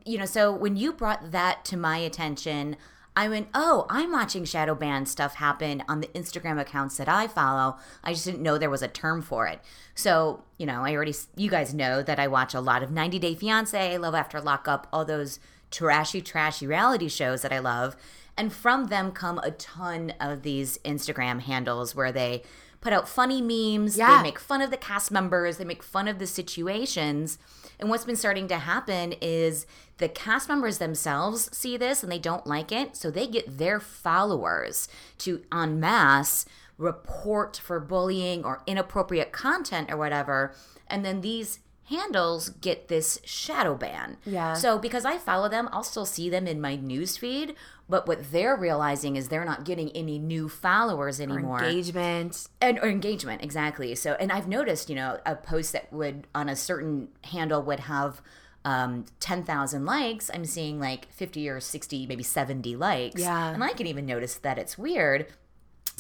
you 0.05 0.19
know. 0.19 0.27
So 0.27 0.53
when 0.53 0.77
you 0.77 0.93
brought 0.93 1.31
that 1.31 1.65
to 1.67 1.77
my 1.77 1.99
attention, 1.99 2.77
I 3.17 3.29
went, 3.29 3.49
oh, 3.55 3.87
I'm 3.91 4.13
watching 4.13 4.45
shadow 4.45 4.75
ban 4.75 5.07
stuff 5.07 5.35
happen 5.35 5.83
on 5.89 6.01
the 6.01 6.07
Instagram 6.09 6.61
accounts 6.61 6.97
that 6.97 7.09
I 7.09 7.27
follow. 7.27 7.77
I 8.05 8.13
just 8.13 8.25
didn't 8.25 8.43
know 8.43 8.57
there 8.57 8.71
was 8.71 8.83
a 8.83 8.89
term 8.89 9.21
for 9.21 9.47
it. 9.47 9.61
So, 9.95 10.45
you 10.59 10.67
know, 10.67 10.85
I 10.85 10.95
already, 10.95 11.15
you 11.37 11.51
guys 11.51 11.75
know 11.75 12.03
that 12.03 12.19
I 12.19 12.29
watch 12.29 12.55
a 12.55 12.61
lot 12.61 12.83
of 12.83 12.91
90 12.91 13.19
Day 13.19 13.35
Fiance, 13.35 13.99
Love 13.99 14.15
After 14.15 14.41
Lockup, 14.41 14.87
all 14.93 15.05
those 15.05 15.41
trashy, 15.71 16.21
trashy 16.21 16.67
reality 16.67 17.09
shows 17.09 17.43
that 17.43 17.53
I 17.53 17.59
love. 17.59 17.97
And 18.37 18.53
from 18.53 18.87
them 18.87 19.13
come 19.13 19.39
a 19.39 19.51
ton 19.51 20.15
of 20.21 20.43
these 20.43 20.79
Instagram 20.79 21.41
handles 21.41 21.95
where 21.95 22.13
they 22.13 22.43
put 22.81 22.93
out 22.93 23.09
funny 23.09 23.43
memes. 23.43 23.99
Yeah. 23.99 24.17
They 24.19 24.23
make 24.23 24.39
fun 24.39 24.63
of 24.63 24.71
the 24.71 24.77
cast 24.77 25.11
members. 25.11 25.59
They 25.59 25.65
make 25.65 25.83
fun 25.83 26.09
of 26.09 26.19
the 26.19 26.27
situations. 26.27 27.39
And 27.81 27.91
what's 27.91 28.05
been 28.05 28.17
starting 28.17 28.47
to 28.49 28.59
happen 28.59 29.15
is 29.21 29.67
the 29.99 30.09
cast 30.09 30.49
members 30.49 30.79
themselves 30.79 31.49
see 31.57 31.77
this 31.77 32.03
and 32.03 32.13
they 32.13 32.19
don't 32.19 32.47
like 32.47 32.71
it. 32.71 32.97
So 32.97 33.11
they 33.11 33.27
get 33.27 33.59
their 33.59 33.81
followers 33.81 34.89
to 35.19 35.43
en 35.53 35.81
masse 35.81 36.45
report 36.79 37.57
for 37.63 37.81
bullying 37.81 38.45
or 38.45 38.63
inappropriate 38.67 39.33
content 39.33 39.91
or 39.91 39.97
whatever. 39.97 40.55
And 40.87 41.05
then 41.05 41.21
these 41.21 41.61
handles 41.85 42.51
get 42.51 42.89
this 42.89 43.21
shadow 43.25 43.75
ban. 43.75 44.17
Yeah. 44.25 44.55
So 44.55 44.79
because 44.79 45.05
I 45.05 45.19
follow 45.19 45.49
them, 45.49 45.69
I'll 45.73 45.83
still 45.83 46.07
see 46.07 46.31
them 46.31 46.47
in 46.47 46.61
my 46.61 46.77
news 46.77 47.17
feed. 47.17 47.55
But 47.91 48.07
what 48.09 48.31
they're 48.33 48.57
realizing 48.57 49.17
is 49.17 49.29
they're 49.29 49.45
not 49.45 49.65
getting 49.65 49.91
any 49.91 50.19
new 50.19 50.49
followers 50.49 51.21
anymore 51.21 51.63
Engagement. 51.65 52.49
and 52.61 52.79
or 52.79 52.89
engagement 52.89 53.43
exactly 53.43 53.95
so 53.97 54.13
and 54.21 54.31
i've 54.33 54.47
noticed 54.49 54.89
you 54.89 54.95
know 54.97 55.19
a 55.27 55.35
post 55.35 55.73
that 55.73 55.93
would 55.93 56.27
on 56.35 56.49
a 56.49 56.55
certain 56.57 57.09
handle 57.25 57.61
would 57.63 57.81
have 57.81 58.23
um 58.65 59.05
10,000 59.21 59.85
likes 59.85 60.31
i'm 60.35 60.45
seeing 60.45 60.79
like 60.79 61.11
50 61.13 61.49
or 61.49 61.61
60 61.61 62.07
maybe 62.07 62.23
70 62.23 62.77
likes 62.77 63.21
Yeah. 63.21 63.51
and 63.55 63.65
i 63.65 63.73
can 63.73 63.87
even 63.87 64.07
notice 64.07 64.37
that 64.37 64.57
it's 64.59 64.79
weird 64.79 65.27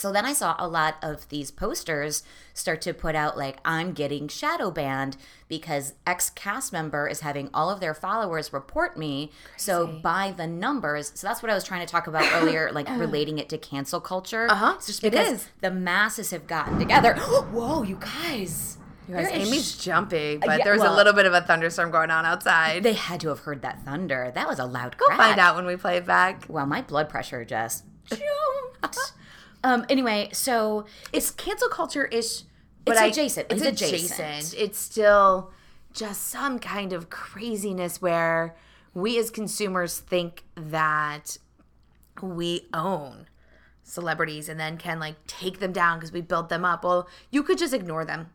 so 0.00 0.10
then 0.12 0.24
I 0.24 0.32
saw 0.32 0.56
a 0.58 0.66
lot 0.66 0.96
of 1.02 1.28
these 1.28 1.50
posters 1.50 2.22
start 2.54 2.80
to 2.82 2.92
put 2.94 3.14
out 3.14 3.36
like 3.36 3.58
I'm 3.64 3.92
getting 3.92 4.28
shadow 4.28 4.70
banned 4.70 5.16
because 5.48 5.94
X 6.06 6.30
cast 6.30 6.72
member 6.72 7.06
is 7.06 7.20
having 7.20 7.50
all 7.52 7.70
of 7.70 7.80
their 7.80 7.94
followers 7.94 8.52
report 8.52 8.96
me. 8.96 9.30
So 9.56 9.86
by 9.86 10.32
the 10.36 10.46
numbers, 10.46 11.12
so 11.14 11.26
that's 11.26 11.42
what 11.42 11.50
I 11.50 11.54
was 11.54 11.64
trying 11.64 11.80
to 11.80 11.86
talk 11.86 12.06
about 12.06 12.24
earlier, 12.42 12.70
like 12.72 12.88
relating 12.88 13.38
it 13.38 13.48
to 13.50 13.58
cancel 13.58 14.00
culture. 14.00 14.46
Uh-huh. 14.50 14.74
It's 14.76 14.86
just 14.86 15.02
because 15.02 15.28
is. 15.34 15.48
the 15.60 15.70
masses 15.70 16.30
have 16.30 16.46
gotten 16.46 16.78
together. 16.78 17.14
Whoa, 17.52 17.82
you 17.82 17.96
guys! 17.96 18.78
You 19.08 19.16
guys, 19.16 19.28
Amy's 19.32 19.72
sh- 19.74 19.78
jumping, 19.84 20.38
but 20.38 20.58
yeah, 20.60 20.64
there's 20.64 20.80
a 20.80 20.84
well- 20.84 20.94
little 20.94 21.12
bit 21.12 21.26
of 21.26 21.34
a 21.34 21.40
thunderstorm 21.40 21.90
going 21.90 22.10
on 22.12 22.24
outside. 22.24 22.84
They 22.84 22.92
had 22.92 23.20
to 23.22 23.28
have 23.30 23.40
heard 23.40 23.62
that 23.62 23.82
thunder. 23.84 24.30
That 24.34 24.46
was 24.46 24.60
a 24.60 24.64
loud 24.64 24.94
We'll 25.00 25.08
crack. 25.08 25.18
find 25.18 25.40
out 25.40 25.56
when 25.56 25.66
we 25.66 25.76
play 25.76 25.96
it 25.96 26.06
back. 26.06 26.44
Well, 26.48 26.64
my 26.64 26.80
blood 26.82 27.08
pressure 27.08 27.44
just 27.44 27.84
jumped. 28.08 29.12
Um. 29.64 29.84
Anyway, 29.88 30.28
so 30.32 30.86
It's 31.12 31.30
cancel 31.30 31.68
culture 31.68 32.06
ish, 32.06 32.42
but 32.84 32.92
It's 32.92 33.00
I- 33.00 33.06
adjacent. 33.06 33.46
It's 33.50 33.62
It's 33.62 33.82
adjacent. 33.82 34.20
adjacent. 34.20 34.60
It's 34.62 34.78
still 34.78 35.50
just 35.92 36.28
some 36.28 36.58
kind 36.58 36.92
of 36.92 37.10
craziness 37.10 38.00
where 38.00 38.56
we 38.94 39.18
as 39.18 39.30
consumers 39.30 39.98
think 39.98 40.44
that 40.56 41.36
we 42.22 42.68
own 42.74 43.26
celebrities 43.82 44.48
and 44.48 44.58
then 44.60 44.76
can 44.76 45.00
like 45.00 45.16
take 45.26 45.58
them 45.58 45.72
down 45.72 45.98
because 45.98 46.12
we 46.12 46.20
built 46.20 46.48
them 46.48 46.64
up. 46.64 46.84
Well, 46.84 47.08
you 47.30 47.42
could 47.42 47.58
just 47.58 47.74
ignore 47.74 48.04
them. 48.04 48.30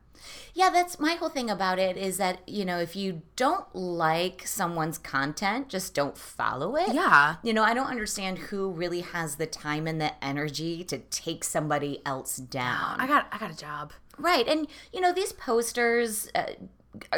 Yeah, 0.54 0.70
that's 0.70 1.00
my 1.00 1.14
whole 1.14 1.30
thing 1.30 1.50
about 1.50 1.80
it 1.80 1.98
is 1.98 2.18
that, 2.18 2.48
you 2.48 2.66
know, 2.66 2.80
if 2.80 2.96
you 2.96 3.22
don't 3.36 3.66
like 3.76 4.44
someone's 4.46 4.98
content, 4.98 5.70
just 5.70 5.94
don't 5.94 6.18
follow 6.18 6.76
it. 6.76 6.94
Yeah. 6.94 7.36
You 7.44 7.54
know, 7.54 7.64
I 7.64 7.74
don't 7.74 7.88
understand 7.88 8.38
who 8.38 8.70
really 8.70 9.02
has 9.02 9.36
the 9.36 9.48
time 9.48 9.88
and 9.88 10.00
the 10.00 10.24
energy 10.24 10.84
to 10.86 11.00
take 11.00 11.44
somebody 11.44 12.02
else 12.06 12.38
down. 12.38 13.00
I 13.00 13.08
got 13.08 13.28
I 13.32 13.38
got 13.38 13.52
a 13.52 13.58
job. 13.58 13.94
Right. 14.18 14.48
And, 14.48 14.68
you 14.94 15.02
know, 15.02 15.12
these 15.12 15.34
posters 15.34 16.30
uh, 16.34 16.54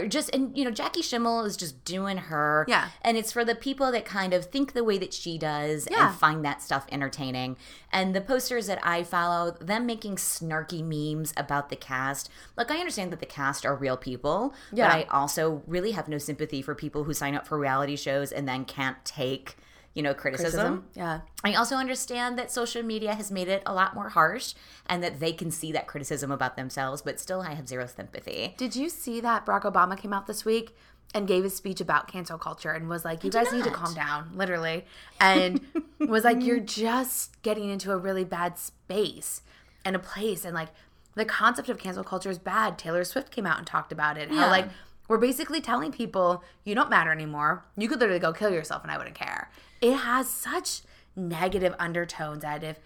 just, 0.08 0.34
and, 0.34 0.58
you 0.58 0.64
know, 0.64 0.72
Jackie 0.72 1.02
Schimmel 1.02 1.46
is 1.46 1.58
just 1.58 1.84
doing 1.84 2.18
her. 2.18 2.66
Yeah. 2.68 2.90
And 3.02 3.18
it's 3.18 3.32
for 3.32 3.44
the 3.46 3.56
people 3.56 3.92
that 3.92 4.06
kind 4.06 4.34
of 4.34 4.46
think 4.46 4.74
the 4.74 4.84
way 4.84 4.98
that 4.98 5.14
she 5.14 5.38
does 5.38 5.88
Yeah. 5.90 6.10
and 6.10 6.16
find 6.18 6.44
that 6.46 6.62
stuff 6.62 6.86
entertaining. 6.92 7.58
And 7.92 8.16
the 8.16 8.22
posters 8.22 8.68
that 8.68 8.80
I 8.86 9.04
follow, 9.04 9.52
them 9.60 9.86
making 9.86 10.16
snarky 10.18 10.84
memes 10.84 11.34
about 11.38 11.70
the 11.70 11.76
cast. 11.76 12.30
Like, 12.56 12.72
I 12.72 12.78
understand 12.78 13.12
that 13.12 13.20
the 13.20 13.26
cast 13.26 13.66
are 13.66 13.76
real 13.76 13.98
people, 13.98 14.54
Yeah. 14.72 14.88
but 14.90 14.96
I 14.96 15.04
also 15.10 15.64
really 15.68 15.92
have 15.92 16.08
no 16.08 16.18
sympathy 16.18 16.62
for 16.62 16.76
people 16.76 17.04
who 17.06 17.14
sign 17.14 17.36
up 17.36 17.48
for 17.48 17.58
reality 17.58 17.96
shows 17.96 18.32
and 18.32 18.48
then 18.48 18.66
can't 18.66 19.04
take, 19.06 19.58
you 19.98 20.04
know, 20.04 20.14
criticism. 20.14 20.86
Yeah. 20.94 21.22
I 21.44 21.56
also 21.56 21.76
understand 21.76 22.38
that 22.38 22.52
social 22.52 22.84
media 22.84 23.16
has 23.16 23.32
made 23.32 23.48
it 23.48 23.64
a 23.66 23.74
lot 23.74 23.96
more 23.96 24.10
harsh 24.10 24.54
and 24.86 25.02
that 25.04 25.20
they 25.20 25.34
can 25.34 25.50
see 25.50 25.72
that 25.72 25.88
criticism 25.88 26.32
about 26.32 26.56
themselves, 26.56 27.02
but 27.02 27.20
still 27.20 27.42
I 27.42 27.56
have 27.56 27.68
zero 27.68 27.88
sympathy. 27.88 28.54
Did 28.58 28.76
you 28.76 28.90
see 28.90 29.20
that 29.22 29.44
Barack 29.44 29.64
Obama 29.64 29.98
came 29.98 30.14
out 30.14 30.28
this 30.28 30.46
week 30.46 30.78
and 31.16 31.28
gave 31.28 31.44
a 31.44 31.50
speech 31.50 31.82
about 31.82 32.08
cancel 32.08 32.38
culture 32.38 32.70
and 32.70 32.88
was 32.88 33.06
like, 33.06 33.24
"You 33.24 33.32
guys 33.32 33.52
need 33.52 33.64
to 33.64 33.72
calm 33.72 33.96
down," 33.96 34.30
literally, 34.36 34.86
and 35.20 35.62
was 36.00 36.24
like, 36.24 36.44
"You're 36.44 36.60
just 36.60 37.42
getting 37.42 37.68
into 37.68 37.92
a 37.92 37.98
really 37.98 38.24
bad 38.24 38.60
space 38.60 39.42
and 39.84 39.96
a 39.96 40.00
place." 40.00 40.46
And 40.46 40.54
like, 40.54 40.70
the 41.16 41.26
concept 41.26 41.70
of 41.70 41.80
cancel 41.80 42.04
culture 42.04 42.30
is 42.30 42.38
bad. 42.38 42.78
Taylor 42.78 43.04
Swift 43.04 43.32
came 43.32 43.48
out 43.48 43.58
and 43.58 43.66
talked 43.66 43.92
about 43.92 44.18
it. 44.18 44.30
How 44.30 44.52
like 44.52 44.68
we're 45.08 45.18
basically 45.18 45.62
telling 45.62 45.92
people 45.92 46.44
you 46.64 46.76
don't 46.76 46.90
matter 46.90 47.12
anymore. 47.12 47.66
You 47.78 47.88
could 47.88 48.00
literally 48.00 48.20
go 48.20 48.34
kill 48.34 48.52
yourself, 48.52 48.84
and 48.84 48.92
I 48.92 48.98
wouldn't 48.98 49.16
care. 49.16 49.50
It 49.82 49.96
has 49.96 50.30
such 50.30 50.82
negative 51.16 51.74
undertones 51.80 52.42
that 52.44 52.64
if 52.64 52.80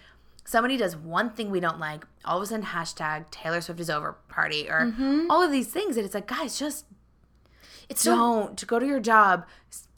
somebody 0.43 0.77
does 0.77 0.95
one 0.95 1.29
thing 1.29 1.51
we 1.51 1.59
don't 1.59 1.79
like, 1.79 2.05
all 2.25 2.37
of 2.37 2.43
a 2.43 2.45
sudden 2.45 2.65
hashtag 2.65 3.29
Taylor 3.31 3.61
Swift 3.61 3.79
is 3.79 3.89
over 3.89 4.13
party 4.27 4.69
or 4.69 4.87
mm-hmm. 4.87 5.25
all 5.29 5.41
of 5.41 5.51
these 5.51 5.67
things, 5.67 5.97
and 5.97 6.05
it's 6.05 6.15
like, 6.15 6.27
guys, 6.27 6.59
just 6.59 6.85
It's 7.89 8.03
don't 8.03 8.65
go 8.67 8.79
to 8.79 8.85
your 8.85 8.99
job, 8.99 9.45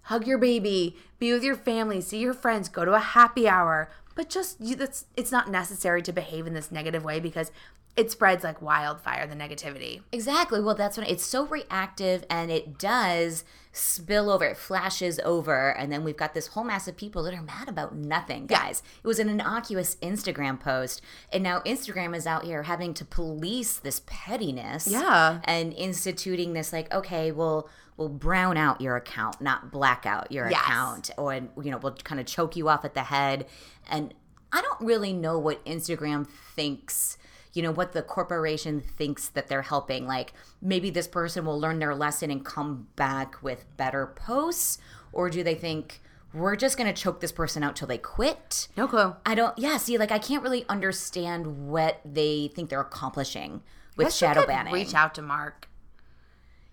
hug 0.03 0.27
your 0.27 0.37
baby, 0.37 0.97
be 1.19 1.31
with 1.31 1.43
your 1.43 1.55
family, 1.55 2.01
see 2.01 2.19
your 2.19 2.33
friends, 2.33 2.69
go 2.69 2.85
to 2.85 2.93
a 2.93 2.99
happy 2.99 3.47
hour. 3.47 3.89
But 4.15 4.29
just 4.29 4.61
you, 4.61 4.75
that's 4.75 5.05
it's 5.17 5.31
not 5.31 5.49
necessary 5.49 6.01
to 6.03 6.11
behave 6.11 6.45
in 6.45 6.53
this 6.53 6.71
negative 6.71 7.03
way 7.03 7.19
because 7.19 7.51
it 7.95 8.09
spreads 8.11 8.43
like 8.43 8.61
wildfire. 8.61 9.27
The 9.27 9.35
negativity. 9.35 10.01
Exactly. 10.11 10.59
Well, 10.59 10.75
that's 10.75 10.97
when 10.97 11.05
it's 11.05 11.25
so 11.25 11.45
reactive 11.45 12.25
and 12.29 12.49
it 12.49 12.77
does 12.79 13.43
spill 13.71 14.29
over. 14.31 14.45
It 14.45 14.57
flashes 14.57 15.19
over. 15.23 15.69
And 15.69 15.91
then 15.91 16.03
we've 16.03 16.17
got 16.17 16.33
this 16.33 16.47
whole 16.47 16.63
mass 16.63 16.87
of 16.87 16.95
people 16.97 17.23
that 17.23 17.33
are 17.33 17.41
mad 17.41 17.69
about 17.69 17.95
nothing, 17.95 18.47
guys. 18.47 18.81
It 19.03 19.07
was 19.07 19.19
an 19.19 19.29
innocuous 19.29 19.95
Instagram 19.97 20.59
post. 20.59 21.01
And 21.31 21.43
now 21.43 21.59
Instagram 21.61 22.15
is 22.15 22.25
out 22.25 22.45
here 22.45 22.63
having 22.63 22.93
to 22.95 23.05
police 23.05 23.77
this 23.77 24.01
pettiness. 24.05 24.87
Yeah. 24.87 25.39
And 25.43 25.73
instituting 25.73 26.53
this, 26.53 26.73
like, 26.73 26.91
okay, 26.93 27.31
well, 27.31 27.69
we'll 27.97 28.09
brown 28.09 28.57
out 28.57 28.81
your 28.81 28.95
account, 28.95 29.39
not 29.39 29.71
black 29.71 30.05
out 30.07 30.31
your 30.31 30.49
Yes. 30.49 30.61
account. 30.61 31.11
Or, 31.17 31.33
you 31.33 31.71
know, 31.71 31.77
we'll 31.77 31.93
kind 31.93 32.19
of 32.19 32.25
choke 32.25 32.55
you 32.55 32.69
off 32.69 32.85
at 32.85 32.95
the 32.95 33.03
head. 33.03 33.45
And 33.87 34.13
I 34.51 34.61
don't 34.61 34.81
really 34.81 35.13
know 35.13 35.37
what 35.37 35.63
Instagram 35.65 36.27
thinks 36.27 37.17
you 37.53 37.61
know 37.61 37.71
what 37.71 37.93
the 37.93 38.01
corporation 38.01 38.81
thinks 38.81 39.29
that 39.29 39.47
they're 39.47 39.61
helping 39.61 40.05
like 40.07 40.33
maybe 40.61 40.89
this 40.89 41.07
person 41.07 41.45
will 41.45 41.59
learn 41.59 41.79
their 41.79 41.95
lesson 41.95 42.29
and 42.31 42.43
come 42.45 42.87
back 42.95 43.41
with 43.41 43.65
better 43.77 44.07
posts 44.15 44.77
or 45.11 45.29
do 45.29 45.43
they 45.43 45.55
think 45.55 46.01
we're 46.33 46.55
just 46.55 46.77
going 46.77 46.91
to 46.91 46.99
choke 46.99 47.19
this 47.19 47.31
person 47.31 47.61
out 47.63 47.75
till 47.75 47.87
they 47.87 47.97
quit 47.97 48.67
No 48.75 48.87
clue. 48.87 49.15
i 49.25 49.35
don't 49.35 49.57
yeah 49.57 49.77
see 49.77 49.97
like 49.97 50.11
i 50.11 50.19
can't 50.19 50.43
really 50.43 50.65
understand 50.67 51.69
what 51.69 51.99
they 52.03 52.49
think 52.53 52.69
they're 52.69 52.81
accomplishing 52.81 53.61
with 53.95 54.13
shadow 54.13 54.45
banning 54.47 54.73
Reach 54.73 54.95
out 54.95 55.13
to 55.15 55.21
Mark. 55.21 55.69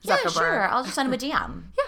Yeah 0.02 0.16
sure 0.28 0.68
i'll 0.68 0.82
just 0.82 0.94
send 0.94 1.08
him 1.08 1.14
a 1.14 1.16
dm 1.16 1.64
yeah. 1.78 1.84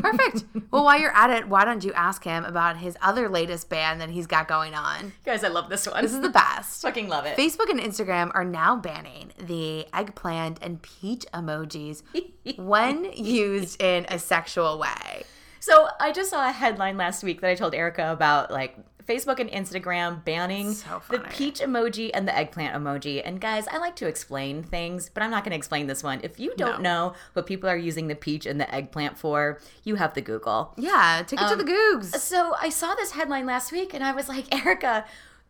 Perfect. 0.00 0.44
well, 0.70 0.84
while 0.84 1.00
you're 1.00 1.14
at 1.16 1.30
it, 1.30 1.48
why 1.48 1.64
don't 1.64 1.82
you 1.82 1.92
ask 1.94 2.22
him 2.22 2.44
about 2.44 2.76
his 2.76 2.96
other 3.02 3.28
latest 3.28 3.68
band 3.68 4.00
that 4.00 4.08
he's 4.08 4.26
got 4.28 4.46
going 4.46 4.72
on? 4.74 5.12
guys 5.24 5.42
i 5.42 5.48
love 5.48 5.68
this 5.68 5.86
one 5.88 6.00
This 6.02 6.12
is 6.14 6.20
the 6.20 6.28
best. 6.28 6.82
fucking 6.88 7.08
love 7.08 7.26
it 7.26 7.36
Facebook 7.36 7.68
and 7.68 7.80
Instagram 7.80 8.30
are 8.34 8.44
now 8.44 8.76
banning 8.76 9.32
the 9.36 9.86
eggplant 9.92 10.58
and 10.62 10.80
peach 10.82 11.24
emojis 11.34 12.02
when 12.56 13.10
used 13.12 13.82
in 13.82 14.06
a 14.08 14.18
sexual 14.18 14.78
way. 14.78 15.24
So 15.60 15.88
I 15.98 16.12
just 16.12 16.30
saw 16.30 16.48
a 16.48 16.52
headline 16.52 16.96
last 16.96 17.24
week 17.24 17.40
that 17.40 17.50
I 17.50 17.54
told 17.56 17.74
Erica 17.74 18.12
about 18.12 18.50
like 18.52 18.76
Facebook 19.08 19.40
and 19.40 19.50
Instagram 19.50 20.22
banning 20.24 20.72
So 20.72 21.00
the 21.08 21.20
peach 21.20 21.60
emoji 21.60 22.10
and 22.12 22.28
the 22.28 22.36
eggplant 22.36 22.74
emoji. 22.74 23.22
And 23.24 23.40
guys, 23.40 23.66
I 23.68 23.78
like 23.78 23.96
to 23.96 24.06
explain 24.06 24.62
things, 24.62 25.10
but 25.12 25.22
I'm 25.22 25.30
not 25.30 25.44
going 25.44 25.52
to 25.52 25.56
explain 25.56 25.86
this 25.86 26.02
one. 26.02 26.20
If 26.22 26.38
you 26.38 26.54
don't 26.56 26.82
know 26.82 27.14
what 27.32 27.46
people 27.46 27.70
are 27.70 27.76
using 27.76 28.08
the 28.08 28.14
peach 28.14 28.44
and 28.44 28.60
the 28.60 28.72
eggplant 28.72 29.16
for, 29.18 29.60
you 29.84 29.94
have 29.94 30.14
the 30.14 30.20
Google. 30.20 30.74
Yeah, 30.76 31.22
take 31.26 31.40
it 31.40 31.48
to 31.48 31.56
the 31.56 31.62
um, 31.62 31.68
googs. 31.68 32.14
So 32.16 32.54
I 32.60 32.68
saw 32.68 32.94
this 32.94 33.12
headline 33.12 33.46
last 33.46 33.72
week 33.72 33.94
and 33.94 34.04
I 34.04 34.12
was 34.12 34.28
like, 34.28 34.54
Erica, 34.54 35.06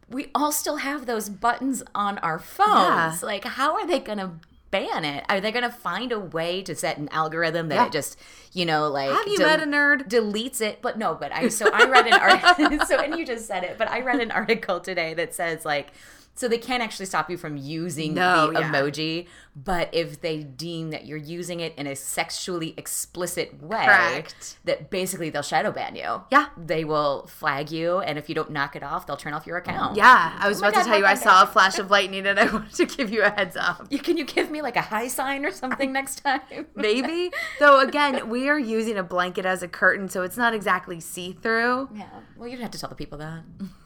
we 0.08 0.30
all 0.34 0.52
still 0.52 0.76
have 0.76 1.06
those 1.06 1.28
buttons 1.28 1.82
on 1.94 2.18
our 2.18 2.38
phones. 2.38 3.22
Yeah. 3.22 3.26
Like, 3.26 3.44
how 3.44 3.74
are 3.74 3.86
they 3.86 3.98
going 3.98 4.18
to 4.18 4.32
ban 4.70 5.04
it? 5.04 5.24
Are 5.28 5.40
they 5.40 5.50
going 5.52 5.64
to 5.64 5.70
find 5.70 6.12
a 6.12 6.18
way 6.20 6.62
to 6.62 6.74
set 6.74 6.98
an 6.98 7.08
algorithm 7.10 7.68
that 7.68 7.74
Yeah. 7.76 7.86
it 7.86 7.92
just, 7.92 8.18
you 8.52 8.64
know, 8.66 8.88
like 8.88 9.10
Have 9.10 9.26
you 9.26 9.38
del- 9.38 9.46
met 9.48 9.60
a 9.62 9.66
nerd? 9.66 10.08
Deletes 10.08 10.60
it, 10.60 10.80
but 10.82 10.98
no. 10.98 11.14
But 11.14 11.32
I 11.32 11.48
so 11.48 11.70
I 11.72 11.86
read 11.88 12.06
an 12.06 12.12
article. 12.60 12.86
so 12.86 12.98
and 12.98 13.18
you 13.18 13.24
just 13.26 13.46
said 13.46 13.64
it, 13.64 13.78
but 13.78 13.88
I 13.90 14.00
read 14.00 14.20
an 14.20 14.30
article 14.30 14.80
today 14.80 15.14
that 15.14 15.34
says 15.34 15.64
like 15.64 15.88
So 16.38 16.46
they 16.46 16.58
can't 16.58 16.84
actually 16.84 17.06
stop 17.06 17.28
you 17.28 17.36
from 17.36 17.56
using 17.56 18.14
No, 18.14 18.52
the 18.52 18.60
yeah. 18.60 18.70
emoji, 18.72 19.26
but 19.56 19.88
if 19.92 20.20
they 20.20 20.44
deem 20.44 20.90
that 20.90 21.04
you're 21.04 21.18
using 21.18 21.58
it 21.58 21.74
in 21.76 21.88
a 21.88 21.96
sexually 21.96 22.74
explicit 22.76 23.60
way, 23.60 23.84
Correct. 23.84 24.56
that 24.64 24.88
basically 24.88 25.30
they'll 25.30 25.42
shadow 25.42 25.72
ban 25.72 25.96
you. 25.96 26.22
Yeah. 26.30 26.50
They 26.56 26.84
will 26.84 27.26
flag 27.26 27.72
you, 27.72 27.98
and 27.98 28.18
if 28.18 28.28
you 28.28 28.36
don't 28.36 28.52
knock 28.52 28.76
it 28.76 28.84
off, 28.84 29.04
they'll 29.04 29.16
turn 29.16 29.34
off 29.34 29.48
your 29.48 29.56
account. 29.56 29.96
Yeah, 29.96 30.36
I 30.38 30.46
was 30.48 30.58
Oh 30.58 30.60
about 30.68 30.74
God, 30.74 30.82
to 30.84 30.88
tell 30.90 30.98
you 31.00 31.06
I 31.06 31.14
saw 31.14 31.42
a 31.42 31.46
flash 31.46 31.76
of 31.80 31.90
lightning 31.90 32.24
and 32.24 32.38
I 32.38 32.44
wanted 32.52 32.72
to 32.74 32.86
give 32.86 33.10
you 33.10 33.24
a 33.24 33.30
heads 33.30 33.56
up. 33.56 33.88
You, 33.90 33.98
can 33.98 34.16
you 34.16 34.24
give 34.24 34.48
me 34.48 34.62
like 34.62 34.76
a 34.76 34.80
high 34.82 35.08
sign 35.08 35.44
or 35.44 35.50
something 35.50 35.92
next 35.92 36.22
time? 36.22 36.40
Maybe. 36.76 37.32
Though 37.58 37.80
again, 37.80 38.28
we 38.28 38.48
are 38.48 38.60
using 38.60 38.96
a 38.96 39.02
blanket 39.02 39.44
as 39.44 39.64
a 39.64 39.68
curtain, 39.68 40.08
so 40.08 40.22
it's 40.22 40.36
not 40.36 40.54
exactly 40.54 41.00
see-through. 41.00 41.88
Yeah. 41.96 42.06
Well, 42.36 42.46
you 42.46 42.54
don't 42.54 42.62
have 42.62 42.70
to 42.70 42.78
tell 42.78 42.88
the 42.90 42.94
people 42.94 43.18
that. 43.18 43.42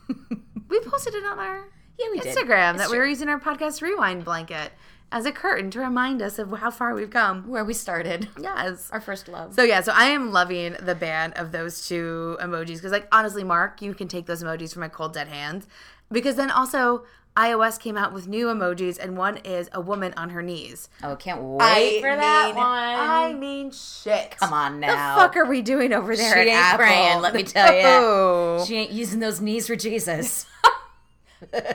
We 0.69 0.81
posted 0.81 1.15
it 1.15 1.25
on 1.25 1.39
our 1.39 1.65
Yeah, 2.03 2.11
we 2.11 2.21
did. 2.21 2.37
Instagram 2.37 2.71
It's 2.75 2.83
that 2.83 2.89
we 2.91 2.97
true. 2.97 2.99
were 3.01 3.07
using 3.07 3.29
our 3.29 3.39
podcast 3.41 3.81
rewind 3.83 4.25
blanket 4.25 4.73
as 5.11 5.27
a 5.27 5.33
curtain 5.33 5.71
to 5.71 5.79
remind 5.81 6.23
us 6.23 6.39
of 6.39 6.51
how 6.59 6.71
far 6.71 6.95
we've 6.95 7.11
come. 7.11 7.47
Where 7.49 7.65
we 7.65 7.75
started. 7.75 8.29
Yes. 8.41 8.89
Our 8.91 9.01
first 9.01 9.29
love. 9.29 9.55
So 9.55 9.63
yeah, 9.63 9.81
so 9.83 9.93
I 9.95 10.07
am 10.07 10.33
loving 10.33 10.75
the 10.81 10.95
ban 10.95 11.33
of 11.35 11.53
those 11.53 11.87
two 11.87 12.37
emojis 12.41 12.77
because, 12.77 12.93
like, 12.93 13.09
honestly, 13.13 13.45
Mark, 13.45 13.83
you 13.83 13.95
can 13.95 14.09
take 14.09 14.27
those 14.27 14.43
emojis 14.43 14.73
from 14.73 14.81
my 14.81 14.89
cold 14.89 15.13
dead 15.13 15.29
hands 15.29 15.67
because 16.11 16.37
then 16.37 16.51
also 16.51 17.05
iOS 17.37 17.79
came 17.81 17.97
out 17.97 18.13
with 18.13 18.29
new 18.29 18.47
emojis 18.47 18.99
and 18.99 19.17
one 19.17 19.39
is 19.39 19.71
a 19.73 19.81
woman 19.81 20.13
on 20.19 20.31
her 20.31 20.43
knees. 20.43 20.89
oh, 21.03 21.17
can't 21.17 21.41
wait 21.43 22.01
for 22.03 22.15
that 22.15 22.47
mean- 22.49 22.57
one. 22.57 22.67
I 22.67 23.33
mean, 23.33 23.71
shit. 23.71 24.37
Come 24.39 24.53
on 24.53 24.81
now. 24.81 25.17
What 25.17 25.23
the 25.23 25.29
fuck 25.29 25.37
are 25.39 25.47
we 25.49 25.63
doing 25.63 25.93
over 25.95 26.15
there? 26.17 26.33
She 26.35 26.41
ain't 26.41 26.51
Apple? 26.59 26.79
praying, 26.85 27.21
let 27.23 27.35
me 27.35 27.43
tell 27.45 27.73
you. 27.75 27.83
Oh. 27.87 28.65
She 28.67 28.77
ain't 28.77 28.91
using 28.91 29.21
those 29.21 29.41
knees 29.41 29.67
for 29.67 29.77
Jesus. 29.77 30.45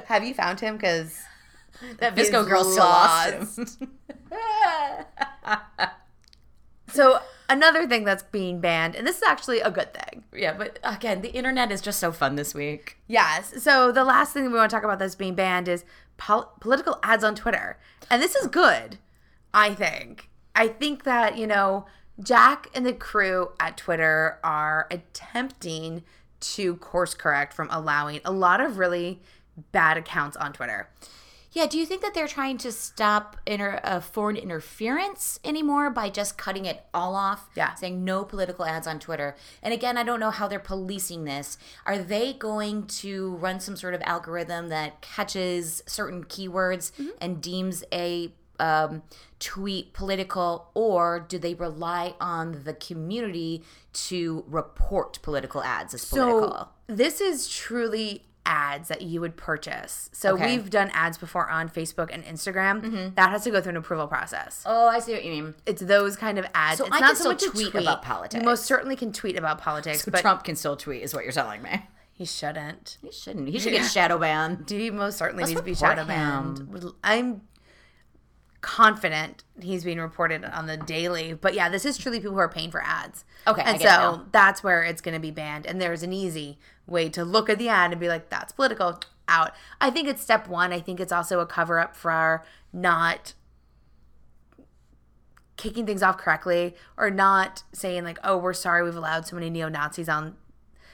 Have 0.06 0.24
you 0.24 0.34
found 0.34 0.60
him? 0.60 0.76
Because 0.78 1.20
that 2.00 2.16
VSCO 2.16 2.48
girl 2.48 2.64
still 2.64 2.84
lost 2.84 3.58
lost. 3.58 3.80
him. 3.80 3.92
so 6.88 7.20
another 7.50 7.88
thing 7.88 8.04
that's 8.04 8.24
being 8.24 8.60
banned, 8.60 8.96
and 8.96 9.06
this 9.06 9.18
is 9.18 9.24
actually 9.24 9.60
a 9.60 9.72
good 9.72 9.94
thing. 9.94 10.24
yeah, 10.34 10.54
but 10.54 10.80
again, 10.84 11.22
the 11.22 11.32
internet 11.32 11.72
is 11.72 11.82
just 11.82 12.00
so 12.00 12.12
fun 12.12 12.36
this 12.36 12.54
week. 12.54 12.98
Yes. 13.08 13.64
So 13.64 13.92
the 13.92 14.04
last 14.04 14.34
thing 14.34 14.44
we 14.44 14.58
want 14.58 14.70
to 14.70 14.76
talk 14.76 14.84
about 14.84 15.00
that's 15.00 15.16
being 15.16 15.36
banned 15.36 15.68
is 15.68 15.84
pol- 16.18 16.54
political 16.60 17.00
ads 17.04 17.24
on 17.24 17.36
Twitter. 17.36 17.78
And 18.10 18.22
this 18.22 18.36
is 18.36 18.48
good, 18.48 18.98
I 19.54 19.74
think. 19.74 20.30
I 20.56 20.68
think 20.68 21.04
that, 21.04 21.38
you 21.38 21.46
know, 21.48 21.86
Jack 22.20 22.68
and 22.74 22.86
the 22.86 22.94
crew 22.94 23.52
at 23.60 23.78
Twitter 23.78 24.40
are 24.44 24.88
attempting 24.90 26.04
to 26.40 26.76
course 26.78 27.14
correct 27.14 27.54
from 27.54 27.68
allowing 27.72 28.22
a 28.26 28.32
lot 28.32 28.62
of 28.62 28.78
really 28.78 29.22
bad 29.72 29.98
accounts 29.98 30.38
on 30.38 30.54
Twitter. 30.54 30.90
Yeah, 31.54 31.66
do 31.66 31.80
you 31.80 31.88
think 31.88 32.02
that 32.04 32.14
they're 32.14 32.28
trying 32.28 32.60
to 32.60 32.72
stop 32.72 33.38
inter- 33.48 33.80
uh, 33.84 34.00
foreign 34.00 34.36
interference 34.36 35.40
anymore 35.44 35.90
by 35.90 36.10
just 36.10 36.38
cutting 36.38 36.66
it 36.66 36.86
all 36.94 37.16
off? 37.16 37.50
Yeah. 37.56 37.74
Saying 37.74 38.04
no 38.04 38.24
political 38.26 38.64
ads 38.66 38.86
on 38.86 39.00
Twitter. 39.00 39.36
And 39.64 39.74
again, 39.74 39.98
I 39.98 40.04
don't 40.04 40.20
know 40.20 40.30
how 40.30 40.48
they're 40.48 40.60
policing 40.60 41.24
this. 41.24 41.58
Are 41.86 41.98
they 41.98 42.34
going 42.34 42.86
to 42.88 43.36
run 43.38 43.60
some 43.60 43.76
sort 43.76 43.96
of 43.96 44.02
algorithm 44.06 44.70
that 44.70 45.02
catches 45.02 45.82
certain 45.88 46.26
keywords 46.26 46.92
Mm-hmm. 46.92 47.10
and 47.22 47.42
deems 47.42 47.84
a 47.92 48.34
um, 48.60 49.02
tweet 49.40 49.94
political, 49.94 50.70
or 50.74 51.20
do 51.28 51.38
they 51.40 51.54
rely 51.54 52.14
on 52.20 52.64
the 52.66 52.74
community 52.74 53.64
to 53.94 54.44
report 54.48 55.20
political 55.22 55.64
ads 55.64 55.94
as 55.94 56.06
political? 56.06 56.50
So 56.52 56.68
this 56.88 57.22
is 57.22 57.48
truly 57.48 58.24
ads 58.48 58.88
that 58.88 59.02
you 59.02 59.20
would 59.22 59.36
purchase. 59.36 60.10
So 60.14 60.34
Okay. 60.36 60.46
we've 60.58 60.70
done 60.70 60.90
ads 60.94 61.18
before 61.18 61.50
on 61.50 61.70
Facebook 61.70 62.10
and 62.12 62.24
Instagram. 62.24 62.82
Mm-hmm. 62.82 63.16
That 63.16 63.30
has 63.30 63.44
to 63.44 63.52
go 63.52 63.60
through 63.62 63.72
an 63.72 63.78
approval 63.78 64.08
process. 64.08 64.64
oh, 64.66 64.88
I 64.88 65.00
see 65.00 65.12
what 65.14 65.24
you 65.26 65.32
mean. 65.32 65.54
It's 65.66 65.82
those 65.82 66.16
kind 66.16 66.40
of 66.40 66.46
ads. 66.56 66.78
So 66.78 66.86
it's 66.86 66.96
I 66.96 67.00
not 67.02 67.08
can 67.08 67.16
so 67.18 67.20
still 67.20 67.32
much 67.34 67.56
tweet 67.56 67.72
tweet 67.72 67.84
about 67.84 68.02
politics. 68.02 68.42
You 68.42 68.46
most 68.46 68.66
certainly 68.66 68.96
can 68.96 69.12
tweet 69.12 69.38
about 69.38 69.60
politics, 69.60 70.06
but 70.10 70.22
Trump 70.22 70.44
can 70.46 70.56
still 70.56 70.76
tweet, 70.78 71.04
is 71.04 71.14
what 71.14 71.24
you're 71.26 71.34
telling 71.34 71.62
me. 71.62 71.86
he 72.14 72.26
shouldn't. 72.26 72.98
He 73.04 73.12
shouldn't. 73.12 73.50
He 73.50 73.60
should 73.60 73.74
get 73.74 73.86
shadow 73.92 74.18
banned. 74.18 74.66
He 74.72 74.90
most 74.90 75.18
certainly 75.18 75.42
Let's 75.44 75.52
needs 75.52 75.62
to 75.62 75.66
be 75.66 75.76
shadow 75.76 76.06
banned. 76.06 76.68
I'm 77.04 77.42
confident 78.62 79.44
he's 79.62 79.84
being 79.84 80.00
reported 80.00 80.44
on 80.44 80.66
the 80.68 80.78
daily, 80.78 81.34
but 81.34 81.54
yeah, 81.54 81.70
this 81.70 81.86
is 81.86 81.98
truly 81.98 82.20
people 82.20 82.34
who 82.34 82.40
are 82.40 82.50
paying 82.50 82.72
for 82.72 82.82
ads. 82.84 83.24
Okay, 83.46 83.62
and 83.64 83.80
so 83.80 83.86
now. 83.86 84.26
that's 84.32 84.64
where 84.64 84.84
it's 84.84 85.00
going 85.02 85.14
to 85.14 85.20
be 85.22 85.32
banned. 85.32 85.66
And 85.68 85.80
there's 85.80 86.02
an 86.04 86.12
easy 86.12 86.58
way 86.88 87.10
to 87.10 87.24
look 87.24 87.50
at 87.50 87.58
the 87.60 87.70
ad 87.70 87.92
and 87.92 88.00
be 88.00 88.08
like, 88.10 88.30
"That's 88.30 88.52
political." 88.54 89.00
Out. 89.30 89.52
I 89.82 89.90
think 89.90 90.08
it's 90.08 90.22
step 90.22 90.48
one. 90.48 90.72
I 90.72 90.80
think 90.80 91.02
it's 91.02 91.12
also 91.12 91.42
a 91.42 91.46
cover 91.46 91.80
up 91.80 91.98
for 91.98 92.12
our 92.12 92.46
not 92.72 93.34
kicking 95.58 95.86
things 95.86 96.04
off 96.04 96.18
correctly 96.18 96.76
or 96.98 97.10
not 97.10 97.64
saying 97.74 98.04
like, 98.04 98.20
"Oh, 98.24 98.38
we're 98.38 98.54
sorry 98.54 98.84
we've 98.84 98.96
allowed 98.96 99.28
so 99.28 99.36
many 99.36 99.50
neo 99.50 99.70
Nazis 99.70 100.10
on 100.10 100.36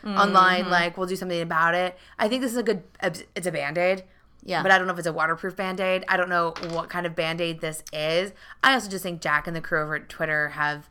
Mm-hmm. 0.03 0.17
online. 0.17 0.69
Like, 0.69 0.97
we'll 0.97 1.07
do 1.07 1.15
something 1.15 1.41
about 1.41 1.75
it." 1.75 1.97
I 2.19 2.27
think 2.27 2.41
this 2.41 2.51
is 2.51 2.57
a 2.57 2.63
good. 2.63 2.83
It's 3.01 3.47
a 3.47 3.51
band 3.51 3.77
aid. 3.77 4.03
Yeah. 4.45 4.61
But 4.61 4.71
I 4.71 4.77
don't 4.77 4.87
know 4.87 4.93
if 4.93 4.99
it's 4.99 5.07
a 5.07 5.13
waterproof 5.13 5.55
band 5.55 5.79
aid. 5.79 6.03
I 6.09 6.17
don't 6.17 6.27
know 6.27 6.53
what 6.71 6.89
kind 6.89 7.05
of 7.05 7.15
band 7.15 7.39
aid 7.39 7.61
this 7.61 7.83
is. 7.93 8.33
I 8.61 8.73
also 8.73 8.89
just 8.89 9.03
think 9.03 9.21
Jack 9.21 9.47
and 9.47 9.55
the 9.55 9.61
crew 9.61 9.79
over 9.81 9.95
at 9.95 10.09
Twitter 10.09 10.49
have 10.49 10.89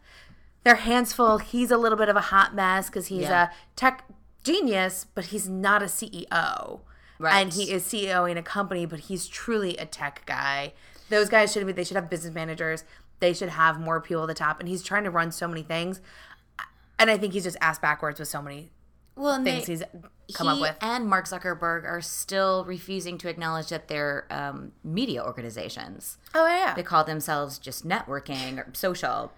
their 0.64 0.76
hands 0.76 1.12
full. 1.12 1.36
He's 1.38 1.70
a 1.70 1.76
little 1.76 1.98
bit 1.98 2.08
of 2.08 2.16
a 2.16 2.20
hot 2.20 2.54
mess 2.54 2.86
because 2.86 3.08
he's 3.08 3.24
Yeah. 3.24 3.48
a 3.50 3.54
tech 3.76 4.04
genius, 4.44 5.06
but 5.14 5.26
he's 5.26 5.48
not 5.48 5.82
a 5.82 5.86
CEO. 5.86 6.80
Right. 7.18 7.34
And 7.40 7.52
he 7.52 7.70
is 7.70 7.84
CEOing 7.84 8.36
a 8.36 8.42
company, 8.42 8.84
but 8.86 9.00
he's 9.00 9.28
truly 9.28 9.76
a 9.76 9.86
tech 9.86 10.22
guy. 10.26 10.72
Those 11.08 11.28
guys 11.28 11.52
should 11.52 11.64
be, 11.66 11.72
they 11.72 11.84
should 11.84 11.96
have 11.96 12.10
business 12.10 12.34
managers. 12.34 12.84
They 13.20 13.32
should 13.32 13.50
have 13.50 13.78
more 13.78 14.00
people 14.00 14.22
at 14.22 14.26
the 14.26 14.34
top. 14.34 14.58
And 14.58 14.68
he's 14.68 14.82
trying 14.82 15.04
to 15.04 15.10
run 15.10 15.30
so 15.30 15.46
many 15.46 15.62
things. 15.62 16.00
And 16.98 17.10
I 17.10 17.16
think 17.18 17.32
he's 17.32 17.44
just 17.44 17.56
ass 17.60 17.78
backwards 17.78 18.18
with 18.18 18.28
so 18.28 18.42
many 18.42 18.70
well, 19.14 19.42
things 19.42 19.66
they- 19.66 19.72
he's 19.74 19.82
come 20.34 20.46
he 20.48 20.52
up 20.54 20.60
with. 20.60 20.76
and 20.80 21.06
Mark 21.06 21.26
Zuckerberg 21.26 21.84
are 21.84 22.00
still 22.00 22.64
refusing 22.64 23.18
to 23.18 23.28
acknowledge 23.28 23.68
that 23.68 23.86
they're 23.88 24.26
um, 24.30 24.72
media 24.82 25.22
organizations. 25.22 26.16
Oh, 26.34 26.46
yeah. 26.46 26.74
They 26.74 26.82
call 26.82 27.04
themselves 27.04 27.58
just 27.58 27.86
networking 27.86 28.58
or 28.58 28.70
social. 28.72 29.32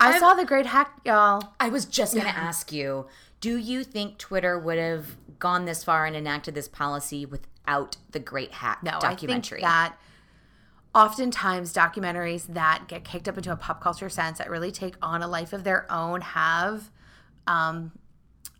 I 0.00 0.18
saw 0.18 0.34
the 0.34 0.44
great 0.44 0.66
hack, 0.66 1.00
y'all. 1.04 1.54
I 1.58 1.68
was 1.70 1.86
just 1.86 2.14
going 2.14 2.26
to 2.26 2.36
ask 2.36 2.70
you 2.72 3.06
do 3.40 3.56
you 3.56 3.84
think 3.84 4.18
Twitter 4.18 4.58
would 4.58 4.78
have 4.78 5.16
gone 5.38 5.64
this 5.64 5.84
far 5.84 6.06
and 6.06 6.16
enacted 6.16 6.54
this 6.54 6.68
policy 6.68 7.26
without 7.26 7.96
the 8.10 8.18
Great 8.18 8.52
Hack 8.52 8.82
No, 8.82 8.98
documentary? 9.00 9.58
I 9.58 9.60
think 9.60 9.70
that 9.70 9.96
oftentimes 10.94 11.74
documentaries 11.74 12.46
that 12.46 12.84
get 12.88 13.04
kicked 13.04 13.28
up 13.28 13.36
into 13.36 13.52
a 13.52 13.56
pop 13.56 13.82
culture 13.82 14.08
sense 14.08 14.38
that 14.38 14.48
really 14.48 14.72
take 14.72 14.94
on 15.02 15.22
a 15.22 15.28
life 15.28 15.52
of 15.52 15.62
their 15.62 15.90
own 15.92 16.22
have 16.22 16.90
um, 17.46 17.92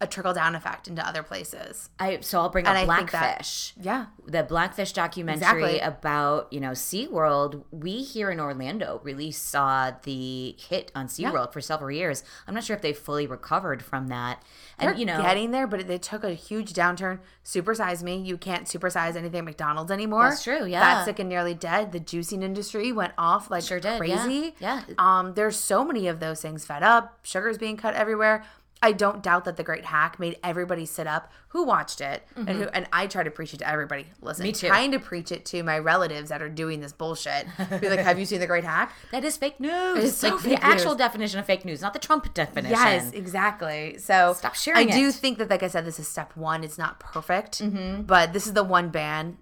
a 0.00 0.06
trickle 0.06 0.34
down 0.34 0.54
effect 0.54 0.88
into 0.88 1.06
other 1.06 1.22
places. 1.22 1.88
I, 1.98 2.20
so 2.20 2.40
I'll 2.40 2.48
bring 2.50 2.66
And 2.66 2.76
up 2.76 2.88
I 2.88 2.96
think 2.98 3.10
that- 3.12 3.20
Blackfish. 3.20 3.72
Yeah. 3.80 4.06
the 4.26 4.42
Blackfish 4.42 4.92
documentary 4.92 5.36
Exactly. 5.76 5.78
about, 5.80 6.52
you 6.52 6.60
know, 6.60 6.72
SeaWorld, 6.72 7.64
we 7.70 8.02
here 8.02 8.30
in 8.30 8.38
Orlando 8.40 9.00
really 9.04 9.30
saw 9.30 9.92
the 10.02 10.54
hit 10.58 10.92
on 10.94 11.06
SeaWorld 11.08 11.52
for 11.52 11.60
several 11.60 11.90
years. 11.90 12.22
I'm 12.46 12.54
not 12.54 12.64
sure 12.64 12.76
if 12.76 12.82
they 12.82 12.92
fully 12.92 13.26
recovered 13.26 13.82
from 13.82 14.08
that. 14.08 14.42
And, 14.78 14.90
They're 14.90 14.98
you 14.98 15.06
know, 15.06 15.22
getting 15.22 15.50
there, 15.52 15.66
but 15.66 15.86
they 15.88 15.96
took 15.98 16.22
a 16.24 16.34
huge 16.34 16.74
downturn. 16.74 17.20
Supersize 17.44 18.02
me. 18.02 18.16
You 18.18 18.36
can't 18.36 18.66
supersize 18.66 19.16
anything 19.16 19.38
at 19.38 19.44
McDonald's 19.44 19.90
anymore. 19.90 20.28
That's 20.28 20.44
true, 20.44 20.66
yeah. 20.66 20.80
That's 20.80 21.06
sick 21.06 21.18
and 21.18 21.28
nearly 21.30 21.54
dead. 21.54 21.92
The 21.92 22.00
juicing 22.00 22.42
industry 22.42 22.92
went 22.92 23.14
off 23.16 23.50
like 23.50 23.62
Sure 23.64 23.80
did, 23.80 23.92
yeah, 23.92 23.98
crazy. 23.98 24.54
yeah. 24.60 24.82
Um, 24.98 25.32
there's 25.34 25.58
so 25.58 25.84
many 25.84 26.06
of 26.08 26.20
those 26.20 26.42
things 26.42 26.66
fed 26.66 26.82
up. 26.82 27.18
Sugar's 27.22 27.56
being 27.56 27.78
cut 27.78 27.94
everywhere. 27.94 28.44
I 28.86 28.92
don't 28.92 29.22
doubt 29.22 29.44
that 29.46 29.56
the 29.56 29.62
Great 29.64 29.84
Hack 29.86 30.18
made 30.20 30.36
everybody 30.44 30.86
sit 30.86 31.06
up 31.06 31.32
who 31.48 31.64
watched 31.64 32.02
it, 32.02 32.22
and 32.36 32.50
who 32.50 32.64
and 32.64 32.86
I 32.92 33.06
try 33.06 33.22
to 33.22 33.30
preach 33.30 33.54
it 33.54 33.58
to 33.58 33.68
everybody. 33.68 34.06
Listen, 34.20 34.42
Mm-hmm. 34.42 34.48
Me 34.48 34.52
too. 34.52 34.66
Trying 34.68 34.92
to 34.92 34.98
preach 34.98 35.32
it 35.32 35.44
to 35.46 35.62
my 35.62 35.78
relatives 35.78 36.28
that 36.28 36.42
are 36.42 36.50
doing 36.50 36.80
this 36.80 36.92
bullshit. 36.92 37.46
Be 37.80 37.88
like, 37.88 38.00
have 38.00 38.18
you 38.18 38.26
seen 38.26 38.40
the 38.40 38.46
Great 38.46 38.64
Hack? 38.64 38.92
that 39.10 39.24
is 39.24 39.36
fake 39.38 39.58
news. 39.58 40.04
is 40.04 40.16
so 40.16 40.28
like 40.30 40.40
fake 40.40 40.58
the 40.60 40.64
actual 40.64 40.94
definition 40.94 41.38
of 41.40 41.46
fake 41.46 41.64
news, 41.64 41.80
not 41.80 41.94
the 41.94 41.98
Trump 41.98 42.32
definition. 42.34 42.70
Yes, 42.76 43.10
exactly. 43.12 43.96
So 43.98 44.34
Stop 44.34 44.54
sharing 44.54 44.90
I 44.90 44.92
do 44.92 45.10
think 45.12 45.38
that, 45.38 45.48
like 45.50 45.62
I 45.62 45.68
said, 45.68 45.84
this 45.86 45.98
is 45.98 46.06
step 46.06 46.36
one. 46.36 46.62
It's 46.62 46.78
not 46.78 47.00
perfect, 47.00 47.60
Mm-hmm. 47.60 48.02
but 48.02 48.32
this 48.34 48.46
is 48.46 48.52
the 48.52 48.64
one 48.64 48.90
ban 48.90 49.38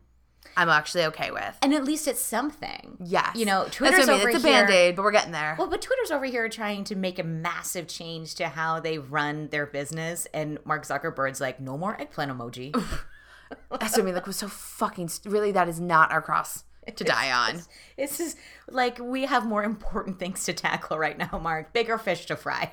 I'm 0.57 0.69
actually 0.69 1.05
okay 1.07 1.31
with. 1.31 1.57
And 1.63 1.75
at 1.75 1.85
least 1.85 2.07
it's 2.09 2.21
something. 2.21 2.97
Yes, 3.05 3.35
You 3.37 3.45
know, 3.47 3.65
That's 3.65 3.77
Twitter's 3.77 4.07
what 4.07 4.09
I 4.09 4.13
mean. 4.13 4.21
over 4.21 4.29
It's 4.31 4.45
a 4.45 4.49
here. 4.49 4.61
band 4.63 4.71
aid, 4.73 4.97
but 4.97 5.03
we're 5.03 5.11
getting 5.13 5.33
there. 5.33 5.57
Well, 5.59 5.69
but 5.69 5.83
Twitter's 5.83 6.11
over 6.11 6.25
here 6.27 6.49
trying 6.49 6.85
to 6.85 6.95
make 6.95 7.19
a 7.19 7.25
massive 7.25 7.89
change 7.89 8.35
to 8.37 8.49
how 8.49 8.81
they 8.81 8.99
run 8.99 9.49
their 9.49 9.67
business, 9.67 10.27
and 10.33 10.59
Mark 10.65 10.85
Zuckerberg's 10.87 11.41
like, 11.41 11.61
no 11.61 11.77
more 11.79 12.01
eggplant 12.01 12.31
emoji. 12.31 12.73
That's 13.71 13.93
what 13.97 14.01
I 14.01 14.03
mean. 14.05 14.15
Like, 14.15 14.27
was 14.27 14.37
so 14.37 14.49
fucking 14.49 15.09
st- 15.09 15.33
really. 15.33 15.53
That 15.53 15.69
is 15.69 15.81
not 15.81 16.11
our 16.13 16.23
cross 16.23 16.65
to 16.97 17.05
die 17.05 17.31
on. 17.31 17.63
This 17.97 18.19
is 18.21 18.37
like 18.69 18.99
we 18.99 19.27
have 19.27 19.47
more 19.47 19.63
important 19.63 20.19
things 20.19 20.45
to 20.45 20.53
tackle 20.53 20.99
right 20.99 21.17
now, 21.17 21.39
Mark. 21.39 21.73
Bigger 21.73 21.99
fish 21.99 22.27
to 22.27 22.37
fry. 22.37 22.73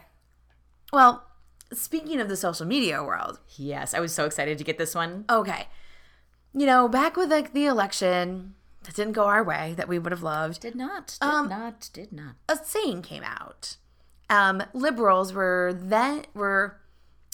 Well, 0.93 1.25
speaking 1.73 2.19
of 2.19 2.29
the 2.29 2.35
social 2.37 2.65
media 2.65 3.03
world, 3.03 3.39
Yes, 3.57 3.93
I 3.93 3.99
was 3.99 4.13
so 4.13 4.25
excited 4.25 4.57
to 4.57 4.63
get 4.63 4.77
this 4.77 4.95
one. 4.95 5.25
okay. 5.29 5.67
You 6.53 6.65
know, 6.65 6.87
back 6.87 7.15
with 7.17 7.29
like 7.31 7.53
the 7.53 7.65
election 7.65 8.55
that 8.83 8.95
didn't 8.95 9.13
go 9.13 9.25
our 9.25 9.43
way 9.43 9.73
that 9.77 9.87
we 9.87 9.99
would 9.99 10.11
have 10.11 10.23
loved, 10.23 10.61
Did 10.61 10.75
not. 10.75 11.17
Did 11.21 11.27
Um, 11.27 11.49
not. 11.49 11.89
Did 11.93 12.11
not. 12.11 12.35
a 12.49 12.57
saying 12.57 13.03
came 13.03 13.23
out. 13.23 13.77
Um, 14.29 14.63
liberals 14.73 15.33
were 15.33 15.71
then 15.77 16.25
were 16.33 16.77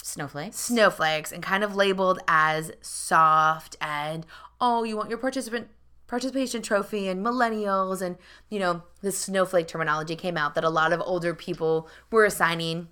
Snowflakes. 0.01 0.57
snowflakes 0.57 1.31
and 1.31 1.43
kind 1.43 1.63
of 1.63 1.75
labeled 1.75 2.19
as 2.27 2.71
soft 2.81 3.75
and 3.81 4.25
oh 4.61 4.83
you 4.83 4.95
want 4.95 5.09
your 5.09 5.17
participant 5.17 5.67
participation 6.07 6.61
trophy 6.61 7.07
and 7.09 7.25
millennials 7.25 8.01
and 8.01 8.15
you 8.49 8.57
know 8.57 8.83
the 9.01 9.11
snowflake 9.11 9.67
terminology 9.67 10.15
came 10.15 10.37
out 10.37 10.55
that 10.55 10.63
a 10.63 10.69
lot 10.69 10.93
of 10.93 11.01
older 11.01 11.33
people 11.33 11.89
were 12.09 12.23
assigning 12.23 12.87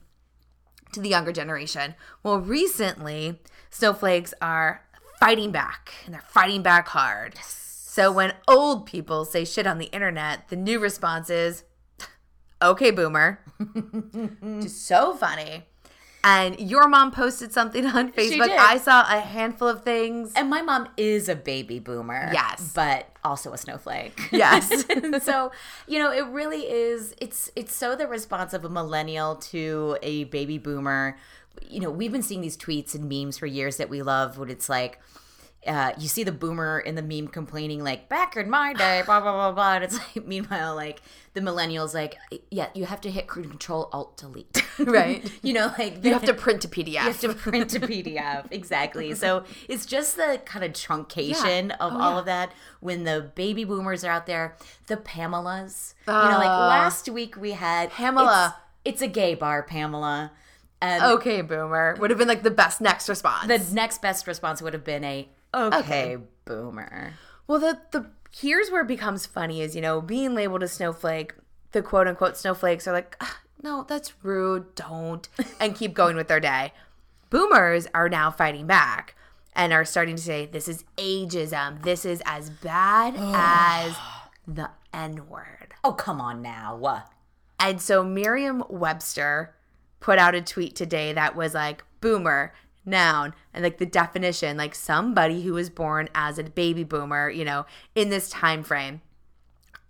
to 0.91 0.99
the 0.99 1.07
younger 1.07 1.31
generation 1.31 1.95
well 2.21 2.38
recently 2.39 3.39
snowflakes 3.69 4.33
are 4.41 4.83
fighting 5.19 5.51
back 5.51 5.93
and 6.06 6.13
they're 6.13 6.23
fighting 6.28 6.62
back 6.62 6.88
hard 6.88 7.36
so 7.41 8.12
when 8.12 8.34
old 8.47 8.86
people 8.86 9.25
say 9.25 9.45
shit 9.45 9.65
on 9.65 9.78
the 9.78 9.86
internet 9.86 10.47
the 10.49 10.56
new 10.56 10.80
response 10.80 11.30
is 11.30 11.63
okay 12.62 12.91
boomer 12.91 13.39
just 14.62 14.86
so 14.86 15.13
funny 15.15 15.65
and 16.25 16.60
your 16.60 16.88
mom 16.88 17.12
posted 17.12 17.54
something 17.54 17.86
on 17.86 18.12
Facebook. 18.12 18.49
I 18.49 18.80
saw 18.80 19.01
a 19.01 19.19
handful 19.19 19.67
of 19.67 19.84
things. 19.84 20.34
And 20.36 20.49
my 20.49 20.63
mom 20.63 20.89
is 20.97 21.30
a 21.30 21.36
baby 21.36 21.78
boomer. 21.78 22.32
Yes. 22.34 22.71
But 22.73 23.12
also 23.23 23.54
a 23.54 23.58
snowflake. 23.58 24.19
Yes. 24.32 24.86
So, 25.23 25.51
you 25.88 25.99
know, 25.99 26.12
it 26.12 26.25
really 26.25 26.63
is 26.63 27.13
it's 27.21 27.51
it's 27.56 27.73
so 27.75 27.95
the 27.95 28.08
response 28.08 28.54
of 28.54 28.65
a 28.65 28.69
millennial 28.69 29.36
to 29.36 29.97
a 30.01 30.25
baby 30.25 30.58
boomer. 30.58 31.15
You 31.70 31.80
know, 31.82 31.91
we've 31.91 32.12
been 32.12 32.24
seeing 32.24 32.41
these 32.41 32.58
tweets 32.58 32.96
and 32.96 33.10
memes 33.10 33.38
for 33.38 33.46
years 33.46 33.78
that 33.78 33.89
we 33.89 34.02
love 34.02 34.38
when 34.38 34.50
it's 34.50 34.70
like 34.70 35.00
uh, 35.68 35.91
you 35.98 36.08
see 36.08 36.24
the 36.24 36.32
boomer 36.32 36.78
in 36.80 36.94
the 36.94 37.02
meme 37.02 37.28
complaining 37.28 37.84
like 37.84 38.08
back 38.08 38.38
in 38.38 38.48
my 38.52 38.72
day, 38.74 39.02
blah 39.04 39.20
blah 39.20 39.32
blah 39.32 39.52
blah. 39.52 39.74
And 39.76 39.84
it's 39.84 39.98
like 40.15 40.28
meanwhile, 40.28 40.76
like 40.76 41.02
the 41.34 41.41
millennials, 41.41 41.96
like 41.96 42.18
yeah, 42.52 42.68
you 42.76 42.86
have 42.86 43.02
to 43.02 43.10
hit 43.10 43.28
Control 43.28 43.89
Alt 43.91 44.15
Delete, 44.18 44.63
Right. 44.80 45.28
you 45.41 45.54
know, 45.54 45.74
like 45.78 46.06
You 46.06 46.13
have 46.13 46.24
to 46.26 46.36
print 46.36 46.63
a 46.65 46.68
PDF. 46.68 46.88
you 46.88 47.00
have 47.00 47.20
to 47.22 47.34
print 47.34 47.74
a 47.76 47.80
PDF. 47.80 48.46
exactly. 48.52 49.15
So 49.15 49.44
it's 49.68 49.88
just 49.88 50.18
the 50.18 50.39
kind 50.46 50.63
of 50.63 50.74
truncation 50.74 51.70
Yeah. 51.70 51.78
of 51.80 51.94
Oh, 51.94 52.00
all 52.00 52.12
yeah. 52.13 52.20
of 52.20 52.26
that 52.26 52.52
when 52.80 53.04
the 53.04 53.32
baby 53.34 53.63
boomers 53.65 54.04
are 54.04 54.12
out 54.12 54.28
there, 54.28 54.56
the 54.86 54.98
Pamelas. 54.98 55.96
you 56.08 56.13
know, 56.13 56.20
like 56.38 56.48
Ah. 56.48 56.68
last 56.68 57.10
week 57.10 57.36
we 57.38 57.52
had 57.54 57.89
Pamela. 57.91 58.56
It's, 58.86 59.02
it's 59.02 59.02
a 59.02 59.08
gay 59.08 59.34
bar, 59.34 59.63
Pamela. 59.63 60.32
And 60.86 61.04
okay, 61.13 61.41
boomer. 61.41 61.95
Would 62.00 62.10
have 62.12 62.19
been 62.19 62.28
like 62.28 62.43
the 62.43 62.52
best 62.52 62.82
next 62.82 63.10
response. 63.10 63.48
the 63.48 63.74
next 63.74 64.02
best 64.02 64.28
response 64.28 64.62
would 64.62 64.74
have 64.74 64.84
been 64.84 65.04
a 65.04 65.30
okay, 65.54 66.17
boomer. 66.45 67.13
well, 67.48 67.60
the 67.60 67.80
the 67.91 68.06
here's 68.32 68.69
where 68.69 68.82
it 68.82 68.88
becomes 68.88 69.26
funny 69.26 69.62
is 69.62 69.76
you 69.76 69.82
know 69.82 70.02
being 70.02 70.36
labeled 70.36 70.63
a 70.63 70.67
snowflake. 70.67 71.34
The 71.71 71.82
quote 71.82 72.08
unquote 72.08 72.38
snowflakes 72.38 72.88
are 72.88 72.93
like, 72.93 73.17
"Ah, 73.19 73.39
no, 73.62 73.84
that's 73.88 74.13
rude. 74.24 74.76
Don't, 74.76 75.28
and 75.60 75.76
keep 75.76 75.93
going 75.93 76.15
with 76.15 76.28
their 76.28 76.39
day. 76.39 76.71
Boomers 77.30 77.88
are 77.93 78.08
now 78.08 78.32
fighting 78.32 78.67
back 78.67 79.15
and 79.56 79.74
are 79.74 79.86
starting 79.86 80.15
to 80.15 80.21
say 80.21 80.45
this 80.45 80.67
is 80.67 80.84
ageism. 80.98 81.84
This 81.84 82.06
is 82.06 82.21
as 82.26 82.50
bad 82.50 83.15
as 83.17 83.95
the 84.48 84.69
N 84.93 85.28
word. 85.28 85.74
Oh, 85.84 85.93
come 85.93 86.21
on 86.21 86.41
now. 86.41 87.04
And 87.60 87.82
so 87.82 88.04
Merriam 88.04 88.63
Webster 88.69 89.56
put 90.06 90.20
out 90.20 90.36
a 90.36 90.41
tweet 90.41 90.76
today 90.76 91.12
that 91.13 91.36
was 91.36 91.56
like 91.56 91.84
boomer, 92.00 92.54
noun, 92.86 93.34
and 93.52 93.63
like 93.63 93.80
the 93.80 93.88
definition, 93.88 94.56
like 94.56 94.76
somebody 94.76 95.41
who 95.41 95.54
was 95.54 95.72
born 95.72 96.08
as 96.13 96.38
a 96.38 96.44
baby 96.44 96.84
boomer, 96.84 97.28
you 97.28 97.44
know, 97.44 97.65
in 97.96 98.12
this 98.12 98.30
time 98.30 98.62
frame. 98.62 99.02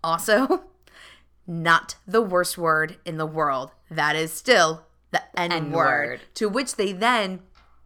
Also, 0.01 0.63
not 1.47 1.95
the 2.07 2.21
worst 2.21 2.57
word 2.57 2.95
in 3.03 3.17
the 3.17 3.25
world. 3.25 3.71
That 3.91 4.15
is 4.15 4.31
still 4.31 4.85
the 5.11 5.21
N 5.37 5.51
word. 5.51 6.03
N-word. 6.03 6.21
To 6.35 6.47
which 6.47 6.77
they 6.77 6.93
then 6.93 7.41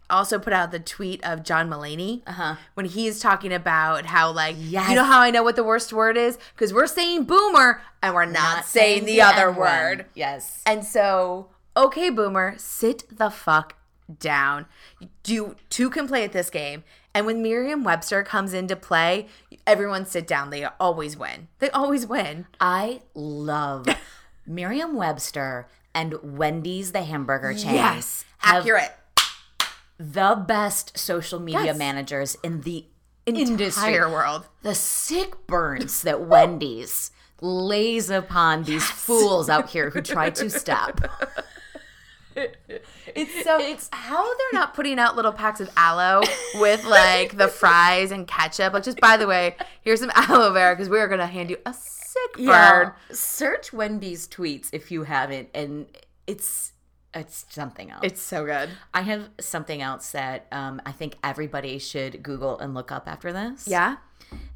also 0.08 0.38
put 0.38 0.54
out 0.54 0.70
the 0.70 0.80
tweet 0.80 1.26
of 1.26 1.42
John 1.42 1.68
Mulaney 1.68 2.22
uh-huh. 2.28 2.58
when 2.76 2.86
he's 2.86 3.20
talking 3.20 3.52
about 3.52 4.06
how 4.06 4.32
like 4.32 4.56
Yes. 4.60 4.88
you 4.88 4.96
know 4.96 5.04
how 5.04 5.20
I 5.20 5.32
know 5.32 5.42
what 5.42 5.56
the 5.56 5.63
worst 5.63 5.92
word 5.92 6.15
is 6.15 6.38
because 6.54 6.76
we're 6.76 6.86
saying 6.86 7.24
boomer 7.24 7.82
and 8.04 8.13
we're 8.13 8.26
not, 8.26 8.65
saying, 8.65 9.06
the, 9.06 9.20
other 9.20 9.50
N 9.50 9.56
word. 9.56 10.06
Yes. 10.13 10.62
And 10.68 10.86
so, 10.86 11.50
okay, 11.75 12.10
boomer, 12.10 12.55
sit 12.58 13.03
the 13.17 13.29
fuck 13.29 13.75
down. 14.19 14.65
Do 15.23 15.55
two 15.69 15.89
can 15.89 16.08
play 16.08 16.23
at 16.23 16.32
this 16.32 16.49
game. 16.49 16.84
And 17.13 17.25
when 17.25 17.41
Merriam 17.41 17.84
Webster 17.84 18.23
comes 18.23 18.53
into 18.53 18.75
play, 18.75 19.27
everyone 19.65 20.05
sit 20.05 20.27
down. 20.27 20.49
They 20.51 20.65
always 20.79 21.17
win. 21.17 21.47
They 21.60 21.69
always 21.71 22.05
win. 22.05 22.45
I 22.60 23.01
love 23.13 23.88
Merriam 24.45 24.95
Webster 24.95 25.67
and 25.93 26.15
Wendy's 26.38 26.91
the 26.91 27.03
hamburger 27.03 27.53
chain. 27.53 27.75
Yes, 27.75 28.25
accurate. 28.43 28.95
the 29.97 30.41
best 30.47 30.97
social 30.97 31.39
media 31.39 31.65
Yes. 31.65 31.77
managers 31.77 32.36
in 32.43 32.62
the 32.62 32.86
industry. 33.25 33.65
Entire 33.93 34.10
world. 34.10 34.47
The 34.62 34.75
sick 34.75 35.45
burns 35.47 36.01
that 36.03 36.21
Wendy's 36.21 37.12
lays 37.41 38.10
upon 38.10 38.63
these 38.63 38.86
fools 38.86 39.49
out 39.49 39.69
here 39.69 39.89
who 39.89 40.01
try 40.01 40.29
to 40.29 40.49
step. 40.49 40.99
It's 42.36 43.44
so 43.44 43.60
it's 43.60 43.89
how 43.92 44.24
they're 44.24 44.60
not 44.60 44.74
putting 44.74 45.00
out 45.00 45.15
little 45.15 45.32
packs 45.34 45.60
of 45.60 45.70
aloe 45.76 46.22
with 46.56 46.86
like 46.86 47.38
the 47.38 47.48
fries 47.48 48.12
and 48.12 48.28
ketchup. 48.28 48.74
Like, 48.74 48.84
just 48.84 49.00
by 49.00 49.18
the 49.18 49.28
way, 49.28 49.56
here's 49.82 50.00
some 50.00 50.12
aloe 50.15 50.54
vera 50.54 50.76
because 50.76 50.89
we 50.89 51.00
are 51.00 51.08
gonna 51.08 51.28
hand 51.28 51.50
you 51.50 51.58
a 51.65 51.74
sick 51.74 52.46
bird. 52.46 52.94
Search 53.12 53.74
Wendy's 53.74 54.28
tweets 54.28 54.70
if 54.72 54.92
you 54.92 55.04
haven't, 55.04 55.50
and 55.54 55.88
it's 56.28 56.74
it's 57.13 57.46
something 57.50 57.89
else. 57.89 58.02
It's 58.04 58.22
so 58.22 58.46
good. 58.46 58.70
I 58.94 59.02
have 59.02 59.30
something 59.39 59.82
else 59.82 60.12
that 60.12 60.46
um, 60.52 60.82
I 60.86 60.92
think 60.92 61.15
everybody 61.24 61.80
should 61.80 62.22
Google 62.22 62.60
and 62.60 62.74
look 62.74 62.92
up 62.92 63.08
after 63.08 63.34
this. 63.34 63.68
Yeah. 63.68 63.98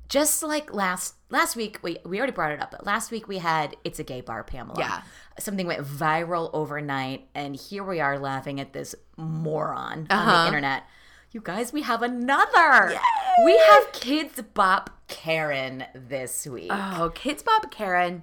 Just 0.10 0.44
like 0.44 0.74
last 0.74 1.16
last 1.30 1.56
week 1.56 1.80
we 1.82 1.98
we 2.06 2.18
already 2.18 2.34
brought 2.34 2.52
it 2.52 2.62
up 2.62 2.70
but 2.72 2.86
last 2.86 3.10
week 3.10 3.28
we 3.28 3.40
had 3.40 3.76
it's 3.84 3.98
a 3.98 4.04
gay 4.04 4.22
bar 4.22 4.44
pamela 4.44 4.76
Yeah. 4.78 5.02
something 5.40 5.66
went 5.66 5.82
viral 5.84 6.52
overnight 6.54 7.28
and 7.34 7.56
here 7.56 7.84
we 7.84 8.00
are 8.00 8.20
laughing 8.20 8.60
at 8.60 8.74
this 8.74 8.94
moron 9.18 10.06
on 10.12 10.18
Uh-huh. 10.20 10.42
the 10.42 10.48
internet 10.48 10.84
you 11.32 11.42
guys 11.42 11.74
we 11.74 11.82
have 11.82 12.04
another 12.04 12.96
we 13.44 13.58
have 13.58 13.92
Kidz 13.94 14.44
Bop 14.54 14.92
karen 15.08 15.86
this 15.96 16.46
week 16.46 16.70
Oh, 16.72 17.12
Kidz 17.16 17.44
Bop 17.44 17.72
Karen 17.72 18.22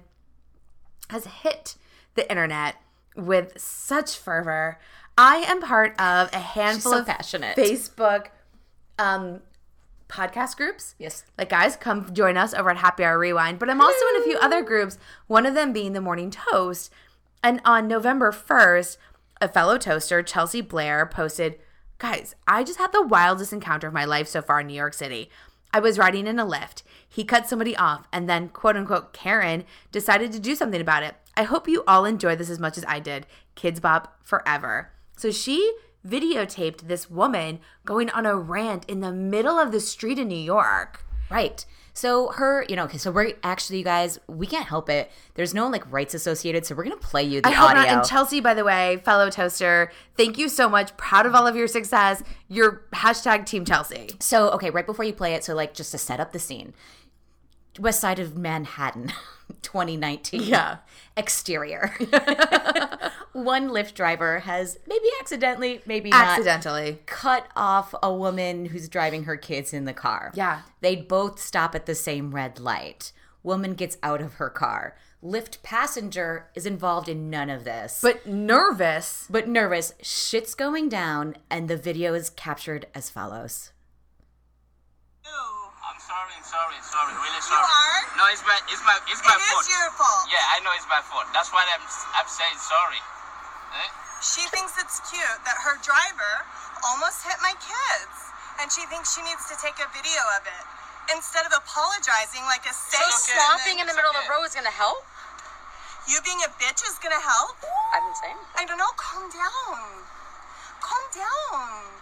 has 1.09 1.25
hit 1.25 1.75
the 2.15 2.29
internet 2.31 2.75
with 3.17 3.59
such 3.59 4.17
fervor. 4.17 4.79
I 5.17 5.37
am 5.39 5.59
part 5.61 5.91
of 5.99 6.29
a 6.33 6.39
handful 6.39 6.93
so 6.93 6.99
of 6.99 7.05
passionate. 7.05 7.57
Facebook 7.57 8.27
um, 8.97 9.41
podcast 10.11 10.57
groups. 10.57 10.95
yes 10.99 11.23
Like, 11.37 11.49
guys, 11.49 11.75
come 11.75 12.13
join 12.13 12.37
us 12.37 12.53
over 12.53 12.69
at 12.69 12.77
Happy 12.77 13.03
Hour 13.03 13.17
Rewind. 13.17 13.57
But 13.59 13.69
I'm 13.69 13.81
also 13.81 14.05
in 14.13 14.21
a 14.21 14.23
few 14.23 14.37
other 14.37 14.61
groups, 14.61 14.97
one 15.27 15.45
of 15.45 15.55
them 15.55 15.73
being 15.73 15.93
the 15.93 16.01
Morning 16.01 16.29
Toast. 16.29 16.91
And 17.43 17.61
on 17.65 17.87
November 17.87 18.31
1st, 18.31 18.97
a 19.39 19.47
fellow 19.47 19.77
toaster, 19.77 20.21
Chelsea 20.21 20.61
Blair, 20.61 21.05
posted, 21.05 21.59
Guys, 21.97 22.35
I 22.47 22.63
just 22.63 22.79
had 22.79 22.91
the 22.91 23.05
wildest 23.05 23.53
encounter 23.53 23.87
of 23.87 23.93
my 23.93 24.05
life 24.05 24.27
so 24.27 24.41
far 24.41 24.59
in 24.61 24.67
New 24.67 24.73
York 24.73 24.93
City. 24.93 25.29
I 25.73 25.79
was 25.79 25.97
riding 25.97 26.27
in 26.27 26.39
a 26.39 26.45
Lyft. 26.45 26.83
He 27.07 27.23
cut 27.23 27.47
somebody 27.47 27.75
off, 27.77 28.07
and 28.11 28.27
then, 28.27 28.49
quote 28.49 28.75
unquote, 28.75 29.13
Karen 29.13 29.63
decided 29.91 30.31
to 30.31 30.39
do 30.39 30.55
something 30.55 30.81
about 30.81 31.03
it. 31.03 31.15
I 31.37 31.43
hope 31.43 31.67
you 31.67 31.83
all 31.87 32.05
enjoy 32.05 32.35
this 32.35 32.49
as 32.49 32.59
much 32.59 32.77
as 32.77 32.85
I 32.87 32.99
did. 32.99 33.25
Kidz 33.55 33.79
Bop 33.79 34.17
forever. 34.23 34.91
So 35.15 35.31
she 35.31 35.73
videotaped 36.07 36.87
this 36.87 37.09
woman 37.09 37.59
going 37.85 38.09
on 38.11 38.25
a 38.25 38.35
rant 38.35 38.85
in 38.89 38.99
the 39.01 39.11
middle 39.11 39.57
of 39.59 39.71
the 39.71 39.79
street 39.79 40.17
in 40.19 40.27
New 40.27 40.35
York. 40.35 41.03
right 41.29 41.65
so 41.93 42.29
her 42.31 42.65
you 42.69 42.75
know 42.75 42.85
okay 42.85 42.97
so 42.97 43.11
we're 43.11 43.33
actually 43.43 43.77
you 43.77 43.83
guys 43.83 44.17
we 44.27 44.47
can't 44.47 44.67
help 44.67 44.89
it 44.89 45.11
there's 45.35 45.53
no 45.53 45.67
like 45.67 45.89
rights 45.91 46.13
associated 46.13 46.65
so 46.65 46.73
we're 46.73 46.83
gonna 46.85 46.95
play 46.97 47.21
you 47.23 47.41
the 47.41 47.49
I 47.49 47.51
hope 47.51 47.69
audio 47.71 47.83
not. 47.83 47.87
And 47.89 48.05
Chelsea, 48.07 48.39
by 48.39 48.53
the 48.53 48.63
way, 48.63 49.01
fellow 49.03 49.29
toaster, 49.29 49.91
thank 50.15 50.37
you 50.37 50.47
so 50.47 50.69
much. 50.69 50.95
Proud 50.95 51.25
of 51.25 51.35
all 51.35 51.45
of 51.45 51.55
your 51.55 51.67
success. 51.67 52.23
Your 52.47 52.83
hashtag 52.93 53.45
Team 53.45 53.65
Chelsea. 53.65 54.11
So, 54.19 54.49
okay, 54.51 54.69
right 54.69 54.85
before 54.85 55.03
you 55.05 55.11
play 55.13 55.33
it, 55.33 55.43
so 55.43 55.53
like 55.53 55.73
just 55.73 55.91
to 55.91 55.97
set 55.97 56.19
up 56.21 56.31
the 56.31 56.39
scene 56.39 56.73
West 57.79 57.99
Side 57.99 58.19
of 58.19 58.37
Manhattan, 58.37 59.11
2019. 59.61 60.43
Yeah. 60.43 60.77
Exterior. 61.17 61.93
One 63.33 63.69
Lyft 63.69 63.93
driver 63.93 64.39
has 64.39 64.77
maybe 64.87 65.05
accidentally, 65.21 65.81
maybe 65.85 66.09
not, 66.09 66.27
Accidentally. 66.37 66.99
cut 67.05 67.47
off 67.55 67.95
a 68.03 68.13
woman 68.13 68.65
who's 68.65 68.89
driving 68.89 69.23
her 69.23 69.37
kids 69.37 69.73
in 69.73 69.85
the 69.85 69.93
car. 69.93 70.31
Yeah. 70.35 70.61
They'd 70.81 71.07
both 71.07 71.39
stop 71.39 71.73
at 71.73 71.85
the 71.85 71.95
same 71.95 72.35
red 72.35 72.59
light. 72.59 73.13
Woman 73.41 73.73
gets 73.73 73.97
out 74.03 74.21
of 74.21 74.33
her 74.33 74.49
car. 74.49 74.95
Lyft 75.23 75.61
passenger 75.63 76.47
is 76.55 76.65
involved 76.65 77.07
in 77.07 77.29
none 77.29 77.49
of 77.49 77.63
this. 77.63 77.99
But 78.01 78.25
nervous. 78.27 79.27
but 79.29 79.47
nervous, 79.47 79.93
shit's 80.01 80.53
going 80.55 80.89
down, 80.89 81.37
and 81.49 81.67
the 81.69 81.77
video 81.77 82.13
is 82.13 82.29
captured 82.31 82.87
as 82.93 83.09
follows. 83.09 83.71
Ew. 85.23 85.29
saying 85.31 85.99
sorry, 86.01 86.33
sorry, 86.41 86.75
sorry, 86.81 87.13
really 87.15 87.41
sorry. 87.41 87.63
are? 87.63 88.01
No, 88.17 88.25
it's 88.33 88.41
my, 88.43 88.57
it's 88.67 88.81
my, 88.83 88.97
it's 89.07 89.21
my 89.23 89.37
It 89.37 89.41
fault. 89.45 89.61
is 89.61 89.69
your 89.69 89.89
fault. 89.93 90.25
Yeah, 90.29 90.41
I 90.51 90.59
know 90.65 90.71
it's 90.75 90.89
my 90.89 91.01
fault. 91.05 91.25
That's 91.33 91.53
why 91.53 91.63
I'm, 91.69 91.85
I'm 92.17 92.27
saying 92.27 92.57
sorry. 92.57 92.99
Eh? 93.71 93.89
She 94.21 94.43
thinks 94.53 94.77
it's 94.77 95.01
cute 95.09 95.39
that 95.47 95.57
her 95.65 95.79
driver 95.81 96.33
almost 96.85 97.23
hit 97.25 97.37
my 97.41 97.55
kids, 97.57 98.15
and 98.61 98.69
she 98.69 98.85
thinks 98.91 99.15
she 99.15 99.23
needs 99.25 99.47
to 99.49 99.55
take 99.57 99.77
a 99.81 99.87
video 99.95 100.21
of 100.37 100.45
it 100.45 100.65
instead 101.09 101.43
of 101.49 101.53
apologizing 101.55 102.45
like 102.45 102.63
a 102.69 102.73
saint. 102.75 103.01
So 103.17 103.33
and 103.33 103.41
Stopping 103.41 103.77
in 103.81 103.87
the 103.89 103.95
middle 103.97 104.13
of 104.13 104.19
the 104.21 104.29
road 104.29 104.45
is 104.45 104.53
gonna 104.53 104.71
help? 104.71 105.01
You 106.09 106.21
being 106.25 106.39
a 106.45 106.51
bitch 106.57 106.81
is 106.85 106.97
gonna 107.01 107.19
help. 107.21 107.57
I'm 107.93 108.01
been 108.05 108.17
saying. 108.21 108.39
I 108.57 108.65
don't 108.65 108.77
know. 108.77 108.89
Calm 108.97 109.29
down. 109.29 110.05
Calm 110.81 111.05
down. 111.13 112.01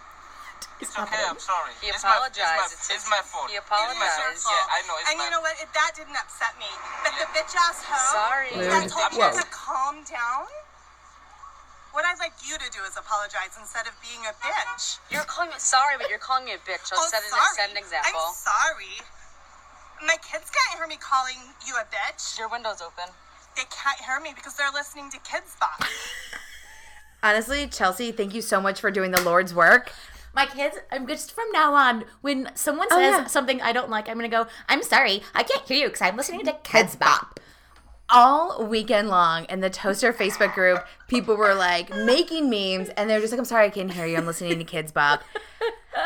It's 0.80 0.96
okay, 0.96 1.20
I'm 1.28 1.40
sorry. 1.40 1.76
He 1.84 1.92
it's 1.92 2.00
apologized. 2.00 2.72
it's, 2.72 2.88
It's 2.88 3.04
my, 3.12 3.20
it's 3.20 3.20
my 3.20 3.22
fault. 3.28 3.52
he 3.52 3.60
It's 3.60 3.68
my 3.68 3.76
apologized. 3.84 4.48
fault. 4.48 4.56
Yeah, 4.56 4.76
I 4.76 4.80
know. 4.88 4.96
It's 4.96 5.08
and 5.12 5.16
my 5.20 5.24
you 5.28 5.30
know 5.36 5.42
what? 5.44 5.56
It, 5.60 5.68
that 5.76 5.92
didn't 5.92 6.16
upset 6.16 6.56
me. 6.56 6.72
But 7.04 7.20
the 7.20 7.28
bitch 7.36 7.52
ass 7.52 7.84
hoe 7.84 8.16
Sorry. 8.16 8.56
that 8.64 8.88
told 8.88 9.12
me 9.12 9.20
to 9.28 9.46
calm 9.52 10.08
down. 10.08 10.48
What 11.92 12.06
I'd 12.06 12.20
like 12.22 12.34
you 12.46 12.54
to 12.58 12.70
do 12.72 12.80
is 12.86 12.96
apologize 12.98 13.58
instead 13.60 13.88
of 13.88 13.94
being 14.02 14.22
a 14.30 14.34
bitch. 14.46 15.00
You're 15.10 15.26
calling 15.26 15.50
me 15.50 15.58
sorry, 15.58 15.96
but 15.98 16.10
you're 16.10 16.22
calling 16.22 16.46
me 16.46 16.54
a 16.54 16.62
bitch. 16.62 16.86
So 16.86 16.96
Oh, 16.98 17.08
set, 17.10 17.24
an, 17.24 17.30
sorry. 17.30 17.56
set 17.58 17.70
an 17.72 17.78
example. 17.78 18.14
I'm 18.14 18.34
sorry. 18.34 18.96
My 20.06 20.16
kids 20.22 20.50
can't 20.54 20.78
hear 20.78 20.88
me 20.88 20.98
calling 21.02 21.36
you 21.66 21.74
a 21.76 21.86
bitch. 21.90 22.38
Your 22.38 22.48
window's 22.48 22.82
open. 22.82 23.12
They 23.58 23.64
can't 23.74 24.00
hear 24.06 24.20
me 24.22 24.32
because 24.36 24.56
they're 24.56 24.72
listening 24.72 25.10
to 25.12 25.18
Kidz 25.20 25.60
Bop. 25.60 25.82
Honestly, 27.24 27.68
Chelsea, 27.68 28.12
thank 28.12 28.34
you 28.34 28.42
so 28.42 28.62
much 28.62 28.80
for 28.80 28.92
doing 28.92 29.12
the 29.12 29.22
Lord's 29.22 29.54
work. 29.54 29.92
My 30.34 30.46
kids, 30.46 30.78
I'm 30.92 31.08
just 31.08 31.34
from 31.34 31.52
now 31.52 31.74
on. 31.74 32.06
When 32.22 32.50
someone 32.56 32.88
Oh, 32.92 32.96
says 32.98 33.12
yeah. 33.18 33.26
something 33.26 33.62
I 33.62 33.74
don't 33.74 33.90
like, 33.90 34.08
I'm 34.08 34.16
gonna 34.16 34.30
go. 34.30 34.46
I'm 34.70 34.84
sorry, 34.84 35.24
I 35.34 35.44
can't 35.44 35.68
hear 35.68 35.78
you 35.78 35.88
because 35.88 36.02
I'm 36.04 36.16
listening 36.16 36.46
to 36.46 36.54
Kidz 36.64 36.98
Bop. 36.98 37.40
All 38.12 38.66
weekend 38.66 39.10
long 39.10 39.46
in 39.46 39.60
the 39.60 39.70
Toaster 39.70 40.12
Facebook 40.14 40.54
group, 40.56 40.84
people 41.08 41.36
were 41.36 41.54
like 41.54 41.90
making 41.96 42.50
memes, 42.50 42.90
and 42.90 43.10
they're 43.10 43.20
just 43.20 43.32
like, 43.32 43.40
"I'm 43.40 43.46
sorry, 43.46 43.66
I 43.66 43.70
can't 43.70 43.92
hear 43.92 44.06
you. 44.06 44.18
I'm 44.18 44.26
listening 44.26 44.58
to 44.58 44.66
Kidz 44.66 44.94
Bop. 44.94 45.22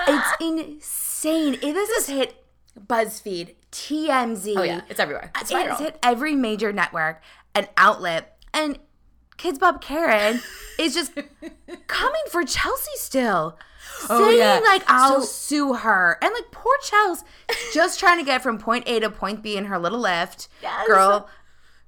It's 0.08 0.30
insane. 0.42 1.54
It 1.56 1.62
this 1.74 1.90
has 1.96 2.08
hit 2.08 2.44
BuzzFeed, 2.80 3.56
TMZ. 3.72 4.54
Oh 4.58 4.64
yeah, 4.64 4.82
it's 4.90 5.00
everywhere. 5.00 5.32
It's 5.40 5.52
viral. 5.52 5.78
hit 5.80 5.98
every 6.04 6.36
major 6.36 6.74
network 6.74 7.22
and 7.56 7.70
outlet, 7.78 8.38
and 8.54 8.80
Kidz 9.38 9.60
Bop 9.60 9.82
Karen 9.82 10.42
is 10.80 10.94
just 10.94 11.14
coming 11.88 12.22
for 12.32 12.44
Chelsea 12.44 12.92
still. 12.96 13.58
Oh, 14.10 14.26
saying 14.28 14.40
yeah. 14.40 14.60
like 14.66 14.84
I'll 14.88 15.22
So- 15.22 15.26
sue 15.28 15.74
her 15.74 16.18
and 16.22 16.34
like 16.34 16.52
poor 16.52 16.74
Chels 16.84 17.24
just 17.74 18.00
trying 18.00 18.18
to 18.18 18.26
get 18.26 18.42
from 18.42 18.58
point 18.58 18.88
A 18.88 19.00
to 19.02 19.10
point 19.10 19.44
B 19.44 19.56
in 19.58 19.66
her 19.66 19.78
little 19.78 20.02
Lyft. 20.02 20.48
Yes. 20.62 20.88
Girl, 20.88 21.30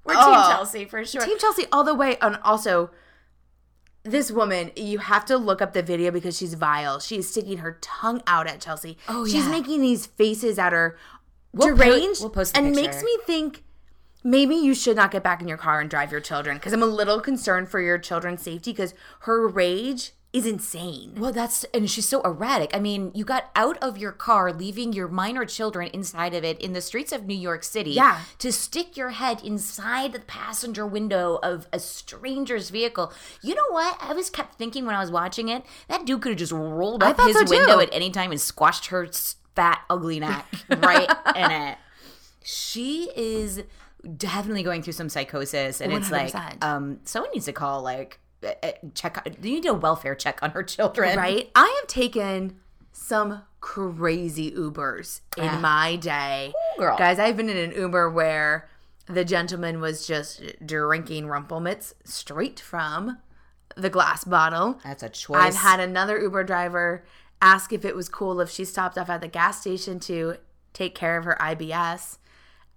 We're 0.05 0.13
Oh. 0.15 0.25
Team 0.25 0.51
Chelsea 0.55 0.85
for 0.85 1.03
sure. 1.03 1.21
Team 1.25 1.37
Chelsea 1.39 1.65
all 1.71 1.83
the 1.83 1.93
way. 1.95 2.17
And 2.21 2.37
also, 2.43 2.91
this 4.03 4.31
woman, 4.31 4.71
you 4.75 4.99
have 4.99 5.25
to 5.25 5.37
look 5.37 5.61
up 5.61 5.73
the 5.73 5.81
video 5.81 6.11
because 6.11 6.37
she's 6.37 6.53
vile. 6.53 6.99
She's 6.99 7.27
sticking 7.29 7.57
her 7.57 7.77
tongue 7.81 8.21
out 8.27 8.47
at 8.47 8.61
Chelsea. 8.61 8.97
Oh, 9.09 9.25
She's 9.25 9.45
yeah. 9.45 9.49
making 9.51 9.81
these 9.81 10.05
faces 10.05 10.59
at 10.59 10.73
her, 10.73 10.95
We'll 11.53 11.69
po- 11.69 11.75
deranged, 11.75 12.21
we'll 12.21 12.29
post 12.29 12.53
the 12.53 12.59
and 12.59 12.75
picture. 12.75 12.81
makes 12.91 13.03
me 13.03 13.17
think 13.25 13.63
maybe 14.23 14.55
you 14.55 14.73
should 14.75 14.95
not 14.95 15.09
get 15.11 15.23
back 15.23 15.41
in 15.41 15.47
your 15.47 15.57
car 15.57 15.79
and 15.79 15.89
drive 15.89 16.11
your 16.11 16.19
children 16.21 16.57
because 16.57 16.73
I'm 16.73 16.83
a 16.83 16.87
little 16.87 17.19
concerned 17.21 17.69
for 17.69 17.79
your 17.79 17.97
children's 17.97 18.41
safety 18.41 18.71
because 18.71 18.93
her 19.21 19.47
rage 19.47 20.11
is 20.35 20.45
insane. 20.45 21.13
Well, 21.17 21.31
that's 21.31 21.63
and 21.73 21.89
she's 21.89 22.09
so 22.09 22.21
erratic. 22.23 22.75
I 22.75 22.79
mean, 22.81 23.11
you 23.15 23.23
got 23.23 23.49
out 23.55 23.77
of 23.81 23.97
your 23.97 24.11
car, 24.11 24.51
leaving 24.51 24.91
your 24.91 25.07
minor 25.07 25.45
children 25.45 25.89
inside 25.93 26.33
of 26.33 26.43
it 26.43 26.59
in 26.59 26.73
the 26.73 26.81
streets 26.81 27.13
of 27.13 27.25
New 27.25 27.37
York 27.37 27.63
City. 27.63 27.91
Yeah. 27.91 28.19
To 28.39 28.51
stick 28.51 28.97
your 28.97 29.11
head 29.11 29.41
inside 29.45 30.11
the 30.11 30.19
passenger 30.19 30.85
window 30.85 31.39
of 31.41 31.67
a 31.71 31.79
stranger's 31.79 32.69
vehicle. 32.69 33.13
You 33.41 33.55
know 33.55 33.69
what? 33.69 33.97
I 34.01 34.11
was 34.11 34.29
kept 34.29 34.55
thinking 34.55 34.85
when 34.85 34.93
I 34.93 34.99
was 34.99 35.09
watching 35.09 35.47
it, 35.47 35.63
that 35.87 36.05
dude 36.05 36.21
could 36.21 36.31
have 36.31 36.39
just 36.39 36.51
rolled 36.51 37.01
up 37.01 37.17
his 37.21 37.37
so, 37.37 37.45
window 37.45 37.79
at 37.79 37.89
any 37.93 38.11
time 38.11 38.31
and 38.31 38.41
squashed 38.41 38.87
her 38.87 39.07
fat, 39.55 39.83
ugly 39.89 40.19
neck 40.19 40.45
right 40.69 41.09
in 41.33 41.51
it. 41.51 41.77
She 42.43 43.09
is 43.15 43.63
definitely 44.17 44.63
going 44.63 44.83
through 44.83 44.93
some 44.93 45.07
psychosis, 45.07 45.79
and 45.79 45.93
it's 45.93 46.11
like, 46.11 46.35
um, 46.61 46.99
someone 47.05 47.31
needs 47.33 47.45
to 47.45 47.53
call 47.53 47.81
like. 47.81 48.19
Uh, 48.45 48.71
Check. 48.93 49.25
You 49.41 49.51
need 49.51 49.65
a 49.65 49.73
welfare 49.73 50.15
check 50.15 50.39
on 50.43 50.51
her 50.51 50.63
children, 50.63 51.17
Right? 51.17 51.49
I 51.55 51.77
have 51.81 51.87
taken 51.87 52.59
some 52.91 53.41
crazy 53.59 54.51
Ubers 54.51 55.21
in 55.37 55.61
my 55.61 55.95
day. 55.95 56.53
girl. 56.77 56.97
Guys, 56.97 57.19
I've 57.19 57.35
been 57.37 57.49
in 57.49 57.57
an 57.57 57.71
Uber 57.71 58.09
where 58.09 58.69
the 59.07 59.25
gentleman 59.25 59.81
was 59.81 60.07
just 60.07 60.41
drinking 60.65 61.25
Rumpleminze 61.25 61.93
straight 62.03 62.59
from 62.59 63.17
the 63.75 63.89
glass 63.89 64.23
bottle. 64.23 64.79
That's 64.83 65.03
a 65.03 65.09
choice. 65.09 65.37
I've 65.41 65.55
had 65.55 65.79
another 65.79 66.19
Uber 66.19 66.43
driver 66.43 67.03
ask 67.41 67.73
if 67.73 67.83
it 67.85 67.95
was 67.95 68.07
cool 68.09 68.39
if 68.39 68.49
she 68.49 68.63
stopped 68.65 68.97
off 68.97 69.09
at 69.09 69.21
the 69.21 69.27
gas 69.27 69.61
station 69.61 69.99
to 70.01 70.37
take 70.73 70.95
care 70.95 71.17
of 71.17 71.25
her 71.25 71.37
IBS 71.39 72.17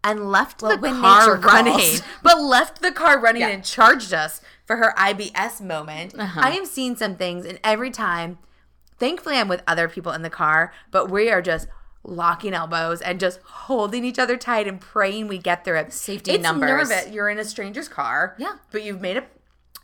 and 0.05 0.31
left 0.31 0.63
Well, 0.63 0.77
the 0.77 0.89
car 0.91 1.37
running, 1.37 1.73
calls. 1.75 2.03
but 2.23 2.41
left 2.41 2.83
the 2.83 2.93
car 2.93 3.21
running 3.21 3.43
Yeah. 3.43 3.49
and 3.49 3.65
charged 3.65 4.13
us 4.13 4.41
for 4.69 4.77
her 4.77 4.95
IBS 4.97 5.61
moment. 5.63 6.15
Uh-huh. 6.17 6.41
I 6.45 6.53
am 6.53 6.67
seeing 6.67 6.95
some 6.95 7.17
things, 7.17 7.47
and 7.47 7.59
every 7.65 7.91
time, 7.91 8.39
thankfully, 8.99 9.37
I'm 9.37 9.49
with 9.49 9.65
other 9.67 9.89
people 9.89 10.13
in 10.13 10.23
the 10.23 10.31
car, 10.31 10.73
but 10.93 11.11
we 11.11 11.31
are 11.31 11.43
just 11.43 11.67
locking 12.05 12.53
elbows 12.53 13.01
and 13.01 13.19
just 13.19 13.41
holding 13.43 14.05
each 14.05 14.19
other 14.19 14.37
tight 14.37 14.69
and 14.69 14.81
praying 14.81 15.27
we 15.27 15.39
get 15.39 15.65
through 15.65 15.79
it. 15.79 15.93
Safety 15.93 16.33
it's 16.33 16.43
numbers. 16.43 16.69
nervous. 16.91 17.09
You're 17.11 17.31
in 17.31 17.39
a 17.39 17.45
stranger's 17.45 17.89
car. 17.89 18.37
Yeah. 18.39 18.57
But 18.71 18.83
you've 18.83 19.01
made 19.01 19.17
a, 19.17 19.25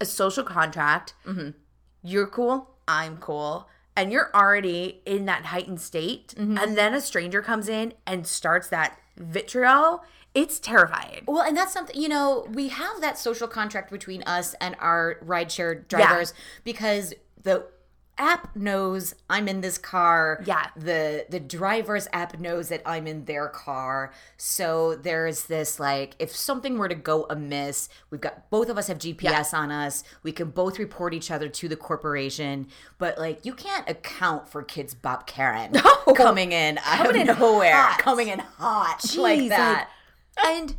a 0.01 0.05
social 0.05 0.45
contract. 0.45 1.15
Mm-hmm. 1.27 1.51
You're 2.03 2.27
cool. 2.27 2.71
I'm 2.87 3.17
cool. 3.17 3.69
And 3.97 4.13
you're 4.13 4.31
already 4.35 5.01
in 5.07 5.25
that 5.27 5.47
heightened 5.47 5.81
state. 5.81 6.35
Mm-hmm. 6.37 6.59
And 6.59 6.77
then 6.77 6.95
a 6.95 7.01
stranger 7.01 7.41
comes 7.43 7.69
in 7.69 7.95
and 8.07 8.27
starts 8.27 8.69
that 8.69 8.99
vitriol. 9.17 10.03
It's 10.35 10.59
terrifying. 10.59 11.23
Well, 11.27 11.43
and 11.43 11.57
that's 11.57 11.73
something, 11.73 12.01
you 12.01 12.09
know, 12.09 12.47
we 12.53 12.69
have 12.69 13.01
that 13.01 13.19
social 13.19 13.47
contract 13.49 13.91
between 13.91 14.23
us 14.25 14.55
and 14.61 14.75
our 14.81 15.19
rideshare 15.25 15.87
drivers 15.87 16.35
because 16.65 17.15
the 17.43 17.67
app 18.17 18.55
knows 18.55 19.15
I'm 19.29 19.49
in 19.49 19.61
this 19.61 19.77
car. 19.77 20.41
Yeah. 20.47 20.67
The 20.77 21.27
the 21.29 21.41
driver's 21.41 22.07
app 22.13 22.39
knows 22.39 22.69
that 22.69 22.81
I'm 22.87 23.07
in 23.09 23.25
their 23.25 23.49
car. 23.49 24.13
So 24.37 24.95
there's 24.95 25.47
this 25.47 25.81
like 25.81 26.15
if 26.21 26.35
something 26.35 26.79
were 26.79 26.89
to 26.89 26.95
go 26.95 27.27
amiss, 27.29 27.89
we've 28.11 28.21
got 28.21 28.51
both 28.51 28.69
of 28.69 28.79
us 28.79 28.87
have 28.87 28.99
GPS 28.99 29.53
on 29.53 29.73
us. 29.73 30.05
We 30.23 30.31
can 30.31 30.51
both 30.51 30.79
report 30.79 31.13
each 31.13 31.31
other 31.33 31.49
to 31.49 31.69
the 31.69 31.77
corporation, 31.77 32.69
but 32.99 33.19
like 33.19 33.45
you 33.45 33.53
can't 33.53 33.89
account 33.89 34.49
for 34.49 34.63
Kidz 34.63 34.95
Bop 35.01 35.27
Karen 35.27 35.73
coming 36.17 36.53
in 36.53 36.79
out 36.79 36.99
Coming 37.07 37.23
in 37.23 37.29
of 37.31 37.39
nowhere, 37.41 37.75
hot. 37.75 37.99
coming 37.99 38.29
in 38.29 38.39
hot 38.39 39.01
Jeez, 39.01 39.19
like 39.19 39.49
that. 39.49 39.91
And 40.43 40.77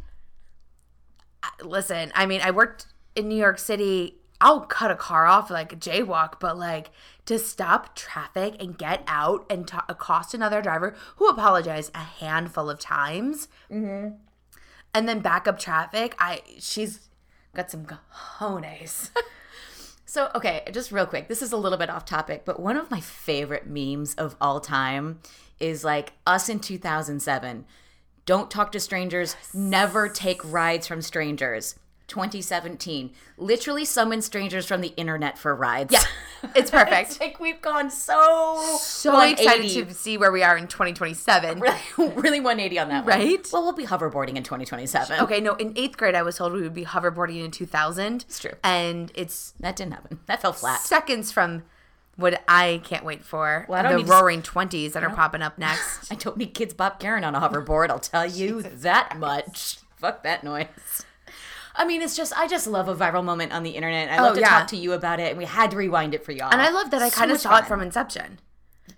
listen, 1.64 2.12
I 2.16 2.26
mean, 2.26 2.42
I 2.44 2.52
worked 2.52 2.88
in 3.16 3.28
New 3.28 3.38
York 3.38 3.60
City. 3.60 4.16
I'll 4.42 4.62
cut 4.62 4.92
a 4.92 4.96
car 4.96 5.26
off 5.26 5.50
like 5.50 5.72
a 5.72 5.78
jaywalk, 5.78 6.40
but 6.40 6.58
like 6.58 6.92
to 7.26 7.40
stop 7.40 7.96
traffic 7.96 8.56
and 8.60 8.78
get 8.78 9.04
out 9.08 9.46
and 9.50 9.68
ta 9.68 9.86
accost 9.88 10.34
another 10.34 10.62
driver 10.62 10.96
who 11.16 11.28
apologized 11.28 11.92
a 11.96 12.00
handful 12.00 12.70
of 12.70 12.80
times, 12.80 13.48
mm-hmm. 13.72 14.16
and 14.94 15.10
then 15.10 15.20
back 15.20 15.48
up 15.48 15.58
traffic. 15.58 16.16
I 16.20 16.42
she's 16.60 17.08
got 17.54 17.72
some 17.72 17.86
cojones. 17.86 19.12
So, 20.16 20.30
okay, 20.34 20.64
just 20.72 20.94
real 20.94 21.08
quick. 21.08 21.28
This 21.28 21.42
is 21.42 21.52
a 21.52 21.58
little 21.58 21.78
bit 21.78 21.90
off 21.90 22.06
topic, 22.06 22.44
but 22.46 22.58
one 22.58 22.78
of 22.78 22.90
my 22.90 23.02
favorite 23.02 23.68
memes 23.68 24.14
of 24.16 24.38
all 24.40 24.62
time 24.62 25.20
is 25.60 25.84
like 25.84 26.14
us 26.26 26.48
in 26.48 26.62
2007. 26.62 27.66
Don't 28.26 28.50
talk 28.50 28.72
to 28.72 28.80
strangers, 28.80 29.36
never 29.54 30.10
take 30.10 30.42
rides 30.44 30.88
from 30.88 31.02
strangers. 31.02 31.76
2017. 32.08 33.12
Literally 33.38 33.84
summon 33.84 34.22
strangers 34.22 34.68
from 34.68 34.82
the 34.82 34.94
internet 34.96 35.40
for 35.40 35.56
rides. 35.56 35.92
Yeah, 35.92 36.04
it's 36.56 36.70
perfect. 36.70 37.12
it's 37.12 37.20
like 37.20 37.40
we've 37.40 37.62
gone 37.62 37.90
so 37.90 38.78
so 38.80 39.20
excited 39.22 39.88
to 39.88 39.94
see 39.96 40.16
where 40.18 40.32
we 40.32 40.44
are 40.44 40.56
in 40.56 40.68
2027. 40.68 41.60
really, 41.60 41.80
really 41.98 42.40
180 42.40 42.80
on 42.80 42.90
that 42.90 43.06
one. 43.06 43.20
Right? 43.20 43.48
Well, 43.52 43.64
we'll 43.64 43.74
be 43.74 43.86
hoverboarding 43.88 44.36
in 44.36 44.44
2027. 44.44 45.20
Okay, 45.22 45.42
no, 45.42 45.56
in 45.56 45.74
eighth 45.76 45.98
grade, 45.98 46.14
I 46.14 46.22
was 46.22 46.38
told 46.38 46.54
we 46.54 46.62
would 46.62 46.76
be 46.76 46.86
hoverboarding 46.86 47.44
in 47.44 47.50
2000. 47.50 48.24
It's 48.28 48.40
true. 48.40 48.52
And 48.64 49.12
it's 49.16 49.56
That 49.60 49.76
didn't 49.76 49.94
happen. 49.94 50.20
That 50.28 50.42
fell 50.44 50.54
flat. 50.54 50.82
seconds 50.82 51.32
from 51.32 51.64
what 52.18 52.42
I 52.48 52.82
can't 52.84 53.04
wait 53.04 53.24
for 53.24 53.66
Well, 53.68 53.98
the 53.98 54.04
roaring 54.06 54.42
20s 54.42 54.94
that 54.94 55.04
are 55.04 55.10
popping 55.10 55.42
up 55.42 55.58
next. 55.58 56.10
I 56.12 56.16
don't 56.16 56.38
need 56.38 56.54
Kidz 56.54 56.76
Bop 56.76 57.00
Karen 57.00 57.24
on 57.24 57.36
a 57.36 57.40
hoverboard. 57.42 57.90
I'll 57.90 58.00
tell 58.00 58.26
you 58.26 58.62
that 58.62 59.18
much. 59.18 59.80
Fuck 59.98 60.24
that 60.24 60.44
noise. 60.44 60.68
I 61.78 61.84
mean, 61.86 62.02
it's 62.02 62.16
just 62.16 62.32
I 62.38 62.48
just 62.48 62.68
love 62.68 62.88
a 62.88 62.96
viral 62.96 63.24
moment 63.24 63.52
on 63.52 63.64
the 63.64 63.72
internet. 63.72 64.10
I 64.10 64.18
oh, 64.20 64.24
love 64.24 64.32
Oh, 64.32 64.36
to 64.36 64.42
yeah. 64.42 64.50
talk 64.50 64.68
to 64.70 64.78
you 64.78 64.94
about 64.94 65.20
it, 65.20 65.30
and 65.32 65.38
we 65.38 65.44
had 65.46 65.72
to 65.72 65.78
rewind 65.78 66.14
it 66.14 66.24
for 66.24 66.32
y'all. 66.32 66.50
And 66.52 66.62
I 66.62 66.70
love 66.70 66.90
that 66.92 67.02
I 67.02 67.10
So 67.10 67.18
kind 67.18 67.32
of 67.32 67.40
saw 67.40 67.58
it 67.58 67.66
from 67.66 67.82
inception. 67.82 68.40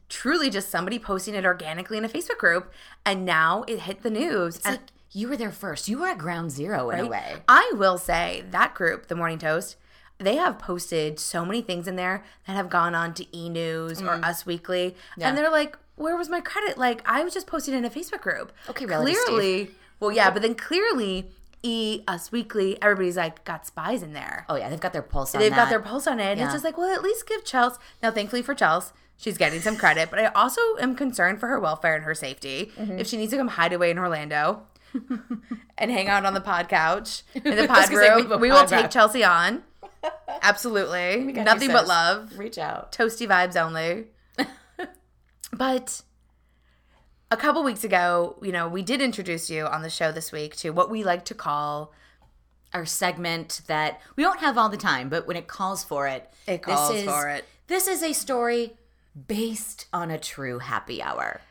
truly 0.10 0.50
just 0.52 0.70
somebody 0.70 1.00
posting 1.00 1.34
it 1.34 1.44
organically 1.46 1.98
in 1.98 2.06
a 2.06 2.10
Facebook 2.10 2.38
group, 2.38 2.72
and 3.06 3.26
now 3.26 3.64
it 3.68 3.82
hit 3.82 4.04
the 4.04 4.12
news. 4.12 4.58
It's 4.58 4.66
and 4.68 4.76
like 4.76 4.92
you 5.12 5.28
were 5.28 5.38
there 5.38 5.52
first. 5.52 5.88
You 5.88 5.98
were 6.00 6.08
at 6.08 6.20
ground 6.20 6.52
zero 6.52 6.92
in 6.92 7.00
a 7.00 7.08
way. 7.08 7.38
I 7.48 7.72
will 7.76 7.98
say 7.98 8.44
that 8.52 8.76
group, 8.76 9.08
the 9.08 9.16
Morning 9.16 9.40
Toast, 9.40 9.76
they 10.20 10.36
have 10.36 10.58
posted 10.60 11.20
so 11.20 11.46
many 11.46 11.62
things 11.62 11.88
in 11.88 11.96
there 11.96 12.24
that 12.48 12.54
have 12.54 12.70
gone 12.70 12.96
on 12.96 13.14
to 13.16 13.38
E 13.38 13.50
News 13.50 14.02
or 14.02 14.14
Us 14.26 14.46
Weekly, 14.46 14.96
Yeah. 15.16 15.30
and 15.30 15.38
they're 15.38 15.52
like, 15.52 15.78
"Where 15.96 16.18
was 16.18 16.30
my 16.30 16.42
credit? 16.42 16.78
Like, 16.78 17.02
I 17.06 17.24
was 17.24 17.34
just 17.34 17.48
posting 17.48 17.74
in 17.74 17.86
a 17.86 17.90
Facebook 17.90 18.22
group." 18.22 18.52
Okay, 18.70 18.86
reality, 18.86 19.14
clearly, 19.26 19.72
well, 20.00 20.12
yeah, 20.12 20.30
but 20.32 20.42
then 20.42 20.56
clearly, 20.56 21.30
E 21.64 22.02
Us 22.08 22.32
Weekly, 22.32 22.82
everybody's 22.82 23.18
like 23.18 23.44
got 23.46 23.66
spies 23.68 24.02
in 24.04 24.14
there. 24.14 24.46
Oh 24.50 24.56
yeah, 24.56 24.70
they've 24.70 24.80
got 24.80 24.94
their 24.94 25.02
pulse 25.02 25.36
on 25.36 25.42
They've 25.42 25.54
got 25.54 25.70
their 25.70 25.80
pulse 25.80 26.08
on 26.08 26.20
it. 26.20 26.32
And 26.32 26.40
Yeah. 26.40 26.46
it's 26.46 26.54
just 26.54 26.64
like, 26.64 26.78
well, 26.78 26.94
at 26.94 27.02
least 27.04 27.28
give 27.28 27.44
Chelsea. 27.46 27.80
Now, 28.02 28.12
thankfully 28.12 28.42
for 28.42 28.54
Chelsea, 28.56 28.94
she's 29.18 29.38
getting 29.38 29.60
some 29.62 29.76
credit, 29.76 30.10
but 30.10 30.20
I 30.20 30.26
also 30.28 30.62
am 30.80 30.96
concerned 30.96 31.40
for 31.40 31.48
her 31.48 31.60
welfare 31.60 31.96
and 31.96 32.06
her 32.06 32.14
safety. 32.16 32.72
Mm-hmm. 32.78 33.00
If 33.00 33.08
she 33.08 33.18
needs 33.18 33.32
to 33.32 33.38
come 33.38 33.50
hide 33.50 33.74
away 33.74 33.90
in 33.92 33.98
Orlando 33.98 34.62
and 35.78 35.92
hang 35.92 36.08
out 36.08 36.26
on 36.26 36.34
the 36.34 36.42
pod 36.42 36.70
couch 36.70 37.24
in 37.34 37.56
the 37.56 37.68
pod 37.68 37.90
we 37.90 37.96
room, 37.98 38.40
we 38.40 38.50
will 38.52 38.60
pod 38.60 38.68
take 38.68 38.82
room. 38.84 38.90
Chelsea 38.90 39.24
on. 39.24 39.64
Absolutely. 40.42 41.34
Nothing 41.34 41.72
but 41.72 41.88
love. 41.88 42.38
Reach 42.38 42.58
out. 42.58 42.92
Toasty 42.92 43.28
vibes 43.28 43.56
only. 43.56 44.08
but 45.54 46.02
a 47.32 47.38
couple 47.38 47.64
weeks 47.64 47.84
ago, 47.84 48.38
you 48.42 48.52
know, 48.52 48.68
we 48.68 48.82
did 48.82 49.02
introduce 49.02 49.50
you 49.50 49.66
on 49.66 49.82
the 49.82 49.90
show 49.90 50.12
this 50.12 50.32
week 50.32 50.56
to 50.58 50.70
what 50.72 50.90
we 50.90 51.04
like 51.04 51.26
to 51.26 51.34
call 51.34 51.94
Our 52.74 52.86
segment 52.86 53.62
that 53.68 54.02
we 54.16 54.24
don't 54.24 54.40
have 54.40 54.58
all 54.58 54.70
the 54.70 54.78
time, 54.78 55.10
but 55.10 55.28
when 55.28 55.38
it 55.38 55.48
calls 55.48 55.84
for 55.84 56.08
it, 56.08 56.30
It 56.46 56.62
calls 56.62 56.96
is- 56.96 57.06
for 57.06 57.30
it. 57.30 57.46
This 57.68 57.88
is 57.88 58.02
a 58.02 58.14
story 58.14 58.78
based 59.28 59.88
on 59.92 60.10
a 60.12 60.18
true 60.20 60.60
happy 60.60 61.02
hour. 61.02 61.42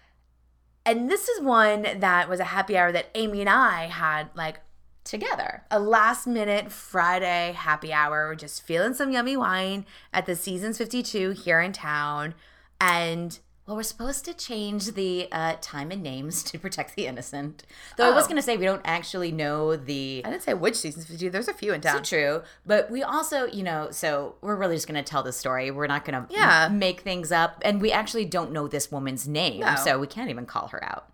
And 0.86 1.10
this 1.10 1.28
is 1.28 1.42
one 1.42 1.86
that 1.98 2.28
was 2.28 2.38
a 2.40 2.44
happy 2.44 2.78
hour 2.78 2.92
that 2.92 3.10
Amy 3.14 3.40
and 3.40 3.50
I 3.50 3.86
had 3.86 4.28
like 4.34 4.60
Together. 5.06 5.62
a 5.70 5.78
last 5.78 6.26
minute 6.26 6.70
Friday 6.72 7.52
happy 7.56 7.92
hour. 7.92 8.26
We're 8.28 8.34
just 8.34 8.62
feeling 8.62 8.92
some 8.92 9.12
yummy 9.12 9.36
wine 9.36 9.86
at 10.12 10.26
the 10.26 10.34
Seasons 10.34 10.78
52 10.78 11.30
here 11.30 11.60
in 11.60 11.72
town. 11.72 12.34
And 12.80 13.38
Well, 13.66 13.76
we're 13.76 13.82
supposed 13.84 14.24
to 14.26 14.34
change 14.34 14.92
the 14.92 15.28
uh, 15.32 15.54
time 15.60 15.90
and 15.92 16.02
names 16.02 16.42
to 16.50 16.58
protect 16.58 16.94
the 16.96 17.06
innocent. 17.06 17.64
Though 17.96 18.10
I 18.10 18.14
was 18.14 18.24
Oh. 18.24 18.28
going 18.28 18.36
to 18.36 18.42
say 18.42 18.56
we 18.56 18.64
don't 18.64 18.82
actually 18.84 19.30
know 19.32 19.76
the. 19.76 20.22
I 20.24 20.30
didn't 20.30 20.42
say 20.42 20.54
which 20.54 20.74
Seasons 20.76 21.06
52, 21.06 21.30
there's 21.30 21.48
a 21.48 21.54
few 21.54 21.72
in 21.72 21.80
town. 21.80 22.04
So 22.04 22.16
true, 22.16 22.42
but 22.64 22.90
we 22.90 23.02
also, 23.04 23.46
you 23.46 23.62
know, 23.62 23.88
so 23.92 24.34
we're 24.40 24.56
really 24.56 24.74
just 24.76 24.86
going 24.88 25.02
to 25.02 25.08
tell 25.08 25.22
the 25.22 25.32
story. 25.32 25.70
We're 25.70 25.86
not 25.88 26.04
going 26.04 26.26
to 26.26 26.32
Yeah. 26.32 26.68
make 26.68 27.00
things 27.02 27.30
up, 27.32 27.62
and 27.64 27.80
we 27.80 27.90
actually 27.92 28.24
don't 28.24 28.50
know 28.52 28.66
this 28.68 28.90
woman's 28.92 29.26
name, 29.28 29.60
No. 29.60 29.76
so 29.76 29.98
we 29.98 30.06
can't 30.08 30.30
even 30.30 30.46
call 30.46 30.68
her 30.68 30.82
out. 30.84 31.10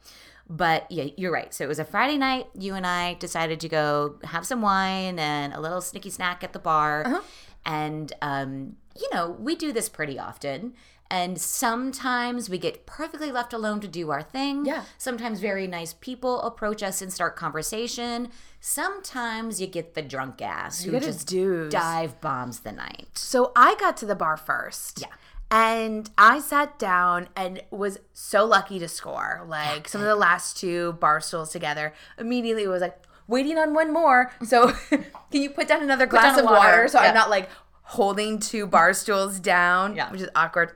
But 0.48 0.90
yeah, 0.90 1.06
you're 1.16 1.32
right. 1.32 1.52
So 1.54 1.64
it 1.64 1.68
was 1.68 1.78
a 1.78 1.84
Friday 1.84 2.18
night. 2.18 2.46
You 2.58 2.74
and 2.74 2.86
I 2.86 3.14
decided 3.14 3.60
to 3.60 3.68
go 3.68 4.16
have 4.24 4.44
some 4.46 4.60
wine 4.62 5.18
and 5.18 5.52
a 5.54 5.60
little 5.60 5.80
snicky 5.80 6.10
snack 6.12 6.42
at 6.44 6.52
the 6.52 6.58
bar, 6.58 7.06
Uh-huh. 7.06 7.20
and 7.64 8.12
um, 8.20 8.76
you 8.96 9.08
know, 9.14 9.30
we 9.38 9.54
do 9.54 9.72
this 9.72 9.88
pretty 9.88 10.18
often. 10.18 10.74
And 11.10 11.38
sometimes 11.38 12.48
we 12.48 12.56
get 12.56 12.86
perfectly 12.86 13.30
left 13.30 13.52
alone 13.52 13.80
to 13.80 13.88
do 13.88 14.08
our 14.10 14.22
thing. 14.22 14.64
Yeah. 14.64 14.84
Sometimes 14.96 15.40
very 15.40 15.66
nice 15.66 15.92
people 15.92 16.40
approach 16.40 16.82
us 16.82 17.02
and 17.02 17.12
start 17.12 17.36
conversation. 17.36 18.30
Sometimes 18.60 19.60
you 19.60 19.66
get 19.66 19.92
the 19.92 20.00
drunk 20.00 20.40
ass 20.40 20.84
who 20.84 20.98
just 21.00 21.28
dive 21.68 22.18
bombs 22.22 22.60
the 22.60 22.72
night. 22.72 23.10
So 23.18 23.52
I 23.54 23.74
got 23.78 23.98
to 23.98 24.06
the 24.06 24.14
bar 24.14 24.38
first. 24.38 25.02
Yeah. 25.02 25.08
And 25.52 26.08
I 26.16 26.40
sat 26.40 26.78
down 26.78 27.28
and 27.36 27.62
was 27.70 27.98
so 28.14 28.44
lucky 28.46 28.78
to 28.78 28.88
score. 28.88 29.44
Like 29.46 29.86
some 29.86 30.00
of 30.00 30.06
the 30.06 30.16
last 30.16 30.56
two 30.56 30.94
bar 30.94 31.20
stools 31.20 31.50
together. 31.50 31.92
Immediately 32.18 32.66
was 32.66 32.80
like, 32.80 32.98
waiting 33.28 33.58
on 33.58 33.74
one 33.74 33.92
more. 33.92 34.32
So 34.42 34.68
can 34.90 35.04
you 35.30 35.50
put 35.50 35.68
down 35.68 35.82
another 35.82 36.06
glass 36.06 36.36
down 36.36 36.40
of 36.40 36.44
water. 36.46 36.56
water, 36.56 36.88
so 36.88 37.00
Yeah. 37.00 37.08
I'm 37.10 37.14
not 37.14 37.28
like 37.30 37.50
holding 37.82 38.38
two 38.38 38.66
bar 38.66 38.94
stools 38.94 39.38
down, 39.38 39.94
Yeah. 39.94 40.10
which 40.10 40.22
is 40.22 40.28
awkward. 40.34 40.72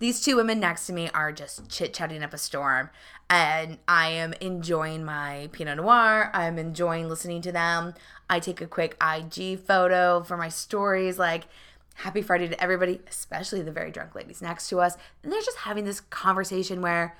These 0.00 0.20
two 0.22 0.34
women 0.36 0.58
next 0.58 0.86
to 0.86 0.92
me 0.92 1.08
are 1.14 1.30
just 1.30 1.68
chit 1.68 1.94
chatting 1.94 2.22
up 2.24 2.32
a 2.34 2.38
storm. 2.38 2.90
And 3.28 3.78
I 3.86 4.08
am 4.08 4.32
enjoying 4.40 5.04
my 5.04 5.48
Pinot 5.52 5.76
Noir. 5.76 6.30
I'm 6.34 6.58
enjoying 6.58 7.08
listening 7.08 7.42
to 7.42 7.52
them. 7.52 7.94
I 8.28 8.40
take 8.40 8.60
a 8.60 8.66
quick 8.66 8.96
IG 9.00 9.60
photo 9.60 10.22
for 10.24 10.36
my 10.36 10.48
stories, 10.48 11.18
like, 11.18 11.44
Happy 12.00 12.22
Friday 12.22 12.48
to 12.48 12.62
everybody, 12.62 13.00
especially 13.08 13.62
the 13.62 13.72
very 13.72 13.90
drunk 13.90 14.14
ladies 14.14 14.40
next 14.40 14.68
to 14.68 14.80
us. 14.80 14.96
And 15.22 15.32
they're 15.32 15.40
just 15.42 15.58
having 15.58 15.84
this 15.84 16.00
conversation 16.00 16.80
where 16.80 17.16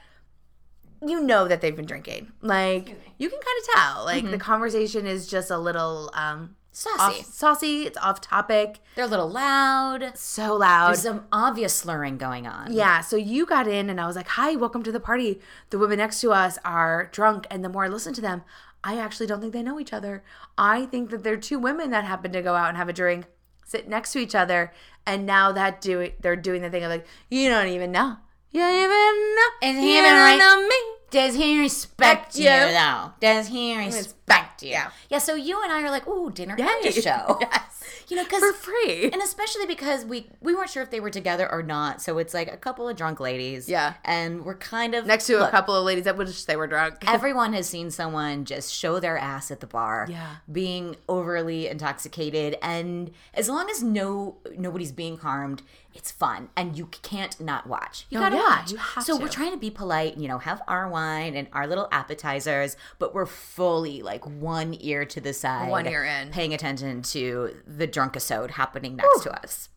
you 1.06 1.22
know 1.22 1.48
that 1.48 1.60
they've 1.60 1.76
been 1.76 1.86
drinking. 1.86 2.32
Like, 2.40 2.96
you 3.18 3.28
can 3.28 3.38
kind 3.38 3.58
of 3.60 3.74
tell. 3.74 4.04
Like, 4.04 4.30
the 4.30 4.38
conversation 4.38 5.06
is 5.06 5.26
just 5.26 5.50
a 5.50 5.58
little 5.58 6.10
um, 6.14 6.56
Saucy. 6.72 7.20
off, 7.20 7.24
saucy. 7.26 7.82
It's 7.86 7.98
off 7.98 8.20
topic. 8.20 8.80
They're 8.94 9.04
a 9.04 9.08
little 9.08 9.28
loud. 9.28 10.16
So 10.16 10.56
loud. 10.56 10.88
There's 10.88 11.02
some 11.02 11.26
obvious 11.32 11.74
slurring 11.74 12.16
going 12.16 12.46
on. 12.46 12.72
Yeah, 12.72 13.00
so 13.00 13.16
you 13.16 13.44
got 13.44 13.66
in 13.66 13.90
and 13.90 14.00
I 14.00 14.06
was 14.06 14.16
like, 14.16 14.28
"Hi, 14.28 14.56
welcome 14.56 14.82
to 14.84 14.92
the 14.92 15.00
party." 15.00 15.40
The 15.70 15.78
women 15.78 15.98
next 15.98 16.20
to 16.20 16.32
us 16.32 16.58
are 16.64 17.08
drunk 17.12 17.46
and 17.50 17.64
the 17.64 17.68
more 17.68 17.84
I 17.84 17.88
listen 17.88 18.14
to 18.14 18.20
them, 18.20 18.42
I 18.84 18.98
actually 18.98 19.26
don't 19.26 19.40
think 19.40 19.52
they 19.52 19.62
know 19.62 19.80
each 19.80 19.92
other. 19.92 20.22
I 20.56 20.86
think 20.86 21.10
that 21.10 21.24
they're 21.24 21.36
two 21.36 21.58
women 21.58 21.90
that 21.90 22.04
happen 22.04 22.32
to 22.32 22.42
go 22.42 22.54
out 22.54 22.68
and 22.68 22.76
have 22.76 22.88
a 22.88 22.94
drink, 22.94 23.26
sit 23.70 23.88
next 23.88 24.12
to 24.12 24.18
each 24.18 24.34
other, 24.34 24.72
and 25.06 25.24
now 25.24 25.52
that 25.52 25.80
do 25.80 26.00
it, 26.00 26.20
they're 26.20 26.36
doing 26.36 26.62
the 26.62 26.70
thing 26.70 26.82
of 26.82 26.90
like, 26.90 27.06
"You 27.30 27.48
don't 27.48 27.68
even 27.68 27.92
know. 27.92 28.16
You 28.50 28.60
don't 28.60 28.74
even 28.74 29.36
know. 29.36 29.68
Is 29.68 29.78
he 29.78 29.98
even 29.98 30.12
right? 30.12 30.38
know 30.38 30.66
me." 30.66 30.76
Does 31.10 31.34
he 31.34 31.60
respect 31.60 32.36
you, 32.36 32.44
you. 32.44 32.48
though? 32.48 33.12
Does 33.20 33.48
he 33.48 33.76
respect 33.76 34.49
you? 34.62 34.70
Yeah. 34.70 34.90
Yeah, 35.08 35.18
so 35.18 35.34
you 35.34 35.62
and 35.62 35.72
I 35.72 35.82
are 35.82 35.90
like, 35.90 36.06
ooh, 36.06 36.30
dinner 36.30 36.56
Yay. 36.58 36.64
after 36.64 36.92
show. 36.92 37.38
Yes. 37.50 37.66
You 38.08 38.16
know, 38.16 38.24
because 38.24 38.40
For 38.42 38.52
free. 38.52 39.04
and 39.10 39.22
especially 39.22 39.64
because 39.66 40.04
we 40.04 40.26
we 40.40 40.54
weren't 40.54 40.68
sure 40.68 40.82
if 40.82 40.90
they 40.90 41.00
were 41.00 41.10
together 41.10 41.50
or 41.50 41.62
not. 41.62 42.02
So 42.02 42.18
it's 42.18 42.34
like 42.34 42.52
a 42.52 42.56
couple 42.56 42.88
of 42.88 42.96
drunk 42.96 43.20
ladies. 43.20 43.68
Yeah. 43.68 43.94
and 44.04 44.44
we're 44.44 44.56
kind 44.56 44.94
of 44.94 45.06
Next 45.06 45.26
to 45.28 45.46
a 45.46 45.50
couple 45.50 45.74
of 45.74 45.84
ladies 45.84 46.04
that 46.04 46.16
wish 46.16 46.44
they 46.44 46.56
were 46.56 46.66
drunk. 46.66 46.96
Everyone 47.08 47.52
has 47.54 47.68
seen 47.68 47.90
someone 47.90 48.44
just 48.44 48.72
show 48.74 49.00
their 49.00 49.16
ass 49.16 49.50
at 49.50 49.60
the 49.60 49.66
bar, 49.66 50.06
Yeah. 50.10 50.36
being 50.50 50.96
overly 51.08 51.68
intoxicated, 51.68 52.56
and 52.62 53.12
as 53.32 53.48
long 53.48 53.70
as 53.70 53.82
no 53.82 54.36
nobody's 54.56 54.92
being 54.92 55.18
harmed, 55.18 55.62
it's 55.94 56.10
fun, 56.10 56.48
and 56.56 56.78
you 56.78 56.86
can't 56.86 57.40
not 57.40 57.66
watch. 57.66 58.06
You 58.10 58.18
Oh, 58.18 58.22
gotta 58.22 58.36
yeah, 58.36 58.42
watch. 58.42 58.70
you 58.70 58.76
have 58.76 59.04
so 59.04 59.16
to. 59.16 59.22
we're 59.22 59.28
trying 59.28 59.50
to 59.52 59.56
be 59.58 59.70
polite, 59.70 60.14
and, 60.14 60.22
you 60.22 60.28
know, 60.28 60.38
have 60.38 60.62
our 60.68 60.88
wine 60.88 61.34
and 61.36 61.48
our 61.52 61.66
little 61.66 61.88
appetizers, 61.90 62.76
but 62.98 63.14
we're 63.14 63.26
fully 63.26 64.00
like 64.02 64.24
one 64.26 64.76
ear 64.80 65.04
to 65.06 65.20
the 65.20 65.32
side, 65.32 65.68
One 65.70 65.86
ear 65.86 66.04
in. 66.04 66.30
paying 66.30 66.54
attention 66.54 67.02
to 67.02 67.56
the 67.66 67.86
drunk 67.86 68.12
episode 68.12 68.52
happening 68.52 68.96
next 68.96 69.22
to 69.24 69.32
us. 69.42 69.68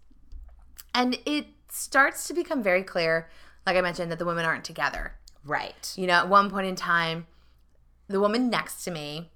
and 0.96 1.18
it 1.26 1.48
starts 1.70 2.28
to 2.28 2.34
become 2.34 2.62
very 2.62 2.84
clear, 2.84 3.28
like 3.66 3.76
I 3.76 3.82
mentioned, 3.82 4.12
that 4.12 4.20
the 4.20 4.26
women 4.26 4.46
aren't 4.46 4.64
together. 4.64 5.16
Right. 5.44 5.92
You 5.98 6.06
know, 6.08 6.14
at 6.14 6.30
one 6.30 6.50
point 6.52 6.68
in 6.68 6.76
time, 6.76 7.26
the 8.08 8.20
woman 8.20 8.50
next 8.50 8.84
to 8.84 8.92
me, 8.92 9.32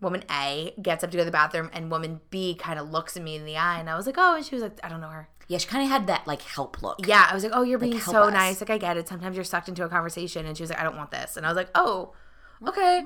woman 0.00 0.22
A, 0.30 0.74
gets 0.80 1.02
up 1.02 1.10
to 1.10 1.16
go 1.16 1.22
to 1.22 1.24
the 1.24 1.30
bathroom, 1.32 1.70
and 1.72 1.90
woman 1.90 2.20
B 2.30 2.54
kind 2.54 2.78
of 2.78 2.90
looks 2.90 3.16
at 3.16 3.22
me 3.22 3.34
in 3.36 3.44
the 3.44 3.56
eye, 3.56 3.80
and 3.80 3.90
I 3.90 3.96
was 3.96 4.06
like, 4.06 4.14
oh, 4.18 4.36
and 4.36 4.44
she 4.44 4.54
was 4.54 4.62
like, 4.62 4.78
I 4.84 4.88
don't 4.88 5.00
know 5.00 5.08
her. 5.08 5.28
Yeah, 5.52 5.58
she 5.58 5.66
kind 5.66 5.84
of 5.84 5.90
had 5.90 6.06
that 6.06 6.26
like 6.26 6.40
help 6.42 6.82
look. 6.82 7.06
Yeah, 7.06 7.26
I 7.30 7.34
was 7.34 7.44
like, 7.44 7.52
oh, 7.54 7.62
you're 7.62 7.78
being 7.78 7.92
help 7.92 8.04
so 8.04 8.22
us. 8.22 8.32
nice. 8.32 8.60
Like, 8.60 8.70
I 8.70 8.78
get 8.78 8.96
it. 8.96 9.06
Sometimes 9.06 9.36
you're 9.36 9.44
sucked 9.44 9.68
into 9.68 9.84
a 9.84 9.88
conversation, 9.88 10.46
and 10.46 10.56
she 10.56 10.62
was 10.62 10.70
like, 10.70 10.80
I 10.80 10.82
don't 10.82 10.96
want 10.96 11.10
this, 11.10 11.36
and 11.36 11.44
I 11.44 11.50
was 11.50 11.56
like, 11.56 11.68
oh, 11.74 12.14
okay. 12.66 13.04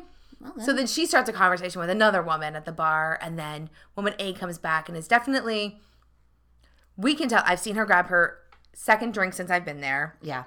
so 0.65 0.73
then 0.73 0.87
she 0.87 1.07
starts 1.07 1.29
a 1.29 1.33
conversation 1.33 1.81
with 1.81 1.91
another 1.91 2.23
woman 2.23 2.55
at 2.55 2.65
the 2.65 2.73
bar, 2.73 3.19
and 3.21 3.39
then 3.39 3.69
woman 3.97 4.15
A 4.19 4.33
comes 4.33 4.59
back 4.59 4.89
and 4.89 4.97
is 4.97 5.09
definitely, 5.09 5.81
we 6.97 7.15
can 7.15 7.29
tell. 7.29 7.43
I've 7.45 7.61
seen 7.61 7.75
her 7.77 7.85
grab 7.85 8.07
her 8.07 8.39
second 8.75 9.13
drink 9.13 9.33
since 9.35 9.51
I've 9.51 9.65
been 9.65 9.81
there 9.81 10.17
Yeah. 10.21 10.45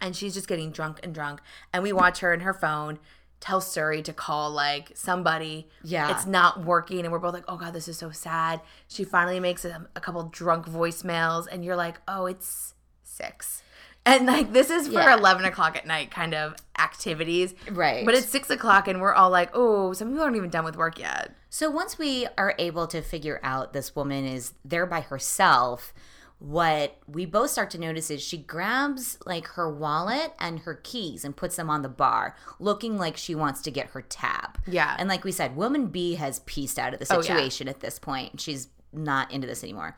and 0.00 0.16
she's 0.16 0.34
just 0.34 0.48
getting 0.48 0.70
drunk 0.72 1.00
and 1.02 1.14
drunk. 1.14 1.40
And 1.72 1.82
we 1.82 1.92
watch 1.92 2.20
her 2.20 2.32
and 2.32 2.42
her 2.42 2.54
phone 2.54 2.98
tell 3.40 3.60
Siri 3.60 4.02
to 4.02 4.12
call 4.12 4.50
like 4.50 4.92
somebody. 4.94 5.68
Yeah. 5.84 6.10
It's 6.10 6.26
not 6.26 6.64
working. 6.64 7.00
And 7.00 7.12
we're 7.12 7.18
both 7.18 7.34
like, 7.34 7.44
oh 7.48 7.56
God, 7.56 7.72
this 7.72 7.88
is 7.88 7.98
so 7.98 8.10
sad. 8.10 8.60
She 8.88 9.04
finally 9.04 9.40
makes 9.40 9.64
a, 9.64 9.86
a 9.94 10.00
couple 10.00 10.22
drunk 10.24 10.66
voicemails, 10.66 11.46
and 11.50 11.64
you're 11.64 11.76
like, 11.76 12.00
oh, 12.08 12.26
it's 12.26 12.74
six. 13.04 13.62
And 14.06 14.26
like, 14.26 14.52
this 14.52 14.70
is 14.70 14.86
for 14.88 14.94
Yeah. 14.94 15.16
11 15.18 15.44
o'clock 15.44 15.76
at 15.76 15.86
night 15.86 16.10
kind 16.10 16.32
of 16.34 16.54
activities. 16.78 17.54
Right. 17.70 18.06
But 18.06 18.14
it's 18.14 18.26
six 18.28 18.48
o'clock, 18.48 18.88
and 18.88 19.00
we're 19.00 19.12
all 19.12 19.28
like, 19.30 19.50
oh, 19.52 19.92
some 19.92 20.08
people 20.08 20.24
aren't 20.24 20.36
even 20.36 20.50
done 20.50 20.64
with 20.64 20.76
work 20.76 20.98
yet. 20.98 21.34
So 21.50 21.70
once 21.70 21.98
we 21.98 22.26
are 22.38 22.54
able 22.58 22.86
to 22.88 23.02
figure 23.02 23.40
out 23.42 23.72
this 23.72 23.94
woman 23.94 24.24
is 24.24 24.54
there 24.64 24.86
by 24.86 25.00
herself, 25.02 25.92
what 26.38 26.96
we 27.08 27.26
both 27.26 27.50
start 27.50 27.70
to 27.70 27.78
notice 27.78 28.10
is 28.10 28.22
she 28.22 28.38
grabs 28.38 29.18
like 29.26 29.46
her 29.48 29.72
wallet 29.72 30.32
and 30.38 30.60
her 30.60 30.74
keys 30.74 31.24
and 31.24 31.36
puts 31.36 31.56
them 31.56 31.68
on 31.68 31.82
the 31.82 31.88
bar, 31.88 32.36
looking 32.60 32.96
like 32.96 33.16
she 33.16 33.34
wants 33.34 33.60
to 33.62 33.70
get 33.72 33.88
her 33.88 34.02
tab. 34.02 34.58
Yeah. 34.66 34.94
And 34.98 35.08
like 35.08 35.24
we 35.24 35.32
said, 35.32 35.56
woman 35.56 35.86
B 35.88 36.14
has 36.14 36.38
pieced 36.40 36.78
out 36.78 36.94
of 36.94 37.00
the 37.00 37.06
Oh, 37.12 37.16
yeah. 37.16 37.22
situation 37.22 37.66
at 37.68 37.80
this 37.80 37.98
point. 37.98 38.40
She's 38.40 38.68
not 38.92 39.32
into 39.32 39.46
this 39.48 39.64
anymore. 39.64 39.96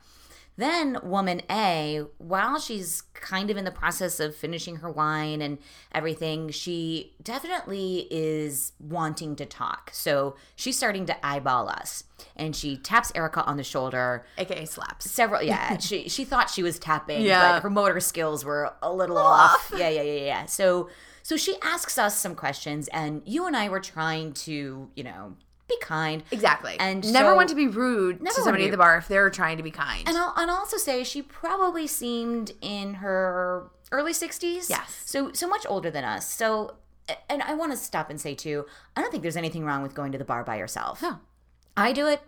Then 0.61 0.99
woman 1.03 1.41
A, 1.51 2.03
while 2.19 2.59
she's 2.59 3.01
kind 3.15 3.51
of 3.51 3.57
in 3.57 3.65
the 3.65 3.71
process 3.71 4.21
of 4.21 4.37
finishing 4.37 4.77
her 4.77 4.91
wine 4.91 5.41
and 5.41 5.57
everything, 5.93 6.51
she 6.51 7.15
definitely 7.23 8.07
is 8.11 8.73
wanting 8.79 9.37
to 9.37 9.47
talk. 9.47 9.91
So 9.95 10.37
she's 10.57 10.77
starting 10.77 11.07
to 11.07 11.27
eyeball 11.27 11.69
us. 11.71 12.05
And 12.37 12.55
she 12.55 12.77
taps 12.77 13.11
Erica 13.15 13.43
on 13.45 13.57
the 13.57 13.65
shoulder 13.65 14.27
AKA 14.37 14.67
slaps. 14.67 15.11
several 15.11 15.43
yeah 15.43 15.79
she 15.89 16.09
she 16.11 16.25
thought 16.27 16.51
she 16.51 16.63
was 16.63 16.79
tapping 16.79 17.23
Yeah. 17.23 17.55
but 17.55 17.63
her 17.63 17.71
motor 17.71 17.99
skills 18.01 18.45
were 18.45 18.71
a 18.83 18.93
little, 18.93 19.17
off. 19.19 19.73
yeah 19.77 19.89
yeah 19.89 20.03
yeah 20.03 20.25
yeah 20.25 20.45
so 20.47 20.91
so 21.23 21.37
she 21.39 21.57
asks 21.63 21.97
us 21.99 22.15
some 22.19 22.35
questions 22.35 22.89
and 22.89 23.23
you 23.25 23.47
and 23.47 23.57
i 23.57 23.69
were 23.69 23.81
trying 23.81 24.33
to 24.33 24.91
you 24.95 25.05
know 25.05 25.35
be 25.71 25.79
kind 25.81 26.23
Exactly. 26.31 26.77
And 26.79 27.11
never 27.13 27.31
so- 27.31 27.35
want 27.37 27.49
to 27.49 27.55
be 27.55 27.67
rude 27.69 28.21
Never 28.23 28.35
to 28.37 28.43
somebody 28.43 28.67
at 28.67 28.71
the 28.71 28.77
bar 28.77 28.99
if 28.99 29.09
they're 29.09 29.31
trying 29.31 29.57
to 29.57 29.63
be 29.63 29.71
kind. 29.71 30.07
and 30.07 30.17
I'll, 30.19 30.35
and 30.37 30.51
I'll 30.51 30.59
also 30.59 30.77
say 30.77 31.03
she 31.05 31.23
probably 31.23 31.87
seemed 31.87 32.53
in 32.61 32.95
her 32.95 33.71
early 33.93 34.13
60s 34.13 34.69
Yes. 34.71 35.03
so 35.05 35.33
so 35.33 35.49
much 35.49 35.67
older 35.69 35.91
than 35.91 36.05
us 36.05 36.29
so 36.33 36.75
and 37.29 37.43
i 37.43 37.55
want 37.55 37.73
to 37.73 37.77
stop 37.77 38.09
and 38.09 38.21
say 38.21 38.37
too 38.37 38.65
i 38.97 39.01
don't 39.01 39.11
think 39.11 39.23
there's 39.23 39.37
anything 39.37 39.65
wrong 39.65 39.83
with 39.83 39.95
going 39.95 40.13
to 40.13 40.19
the 40.19 40.25
bar 40.25 40.45
by 40.45 40.57
yourself 40.59 41.03
No. 41.03 41.19
i 41.77 41.93
do 41.93 42.07
it 42.07 42.21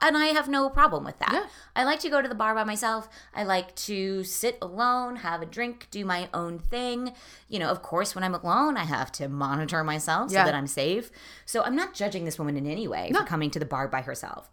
and 0.00 0.16
I 0.16 0.26
have 0.26 0.48
no 0.48 0.68
problem 0.70 1.04
with 1.04 1.18
that. 1.18 1.30
Yeah. 1.32 1.46
I 1.74 1.84
like 1.84 2.00
to 2.00 2.10
go 2.10 2.22
to 2.22 2.28
the 2.28 2.34
bar 2.34 2.54
by 2.54 2.64
myself. 2.64 3.08
I 3.34 3.44
like 3.44 3.74
to 3.76 4.24
sit 4.24 4.58
alone, 4.62 5.16
have 5.16 5.42
a 5.42 5.46
drink, 5.46 5.88
do 5.90 6.04
my 6.04 6.28
own 6.34 6.58
thing. 6.58 7.12
You 7.48 7.58
know, 7.58 7.68
of 7.68 7.82
course, 7.82 8.14
when 8.14 8.24
I'm 8.24 8.34
alone, 8.34 8.76
I 8.76 8.84
have 8.84 9.12
to 9.12 9.28
monitor 9.28 9.82
myself 9.84 10.30
so 10.30 10.36
that 10.36 10.54
I'm 10.54 10.66
safe. 10.66 11.10
So 11.44 11.62
I'm 11.62 11.76
not 11.76 11.94
judging 11.94 12.24
this 12.24 12.38
woman 12.38 12.56
in 12.56 12.66
any 12.66 12.88
way 12.88 13.10
for 13.14 13.22
coming 13.24 13.50
to 13.50 13.58
the 13.58 13.66
bar 13.66 13.88
by 13.88 14.02
herself. 14.02 14.50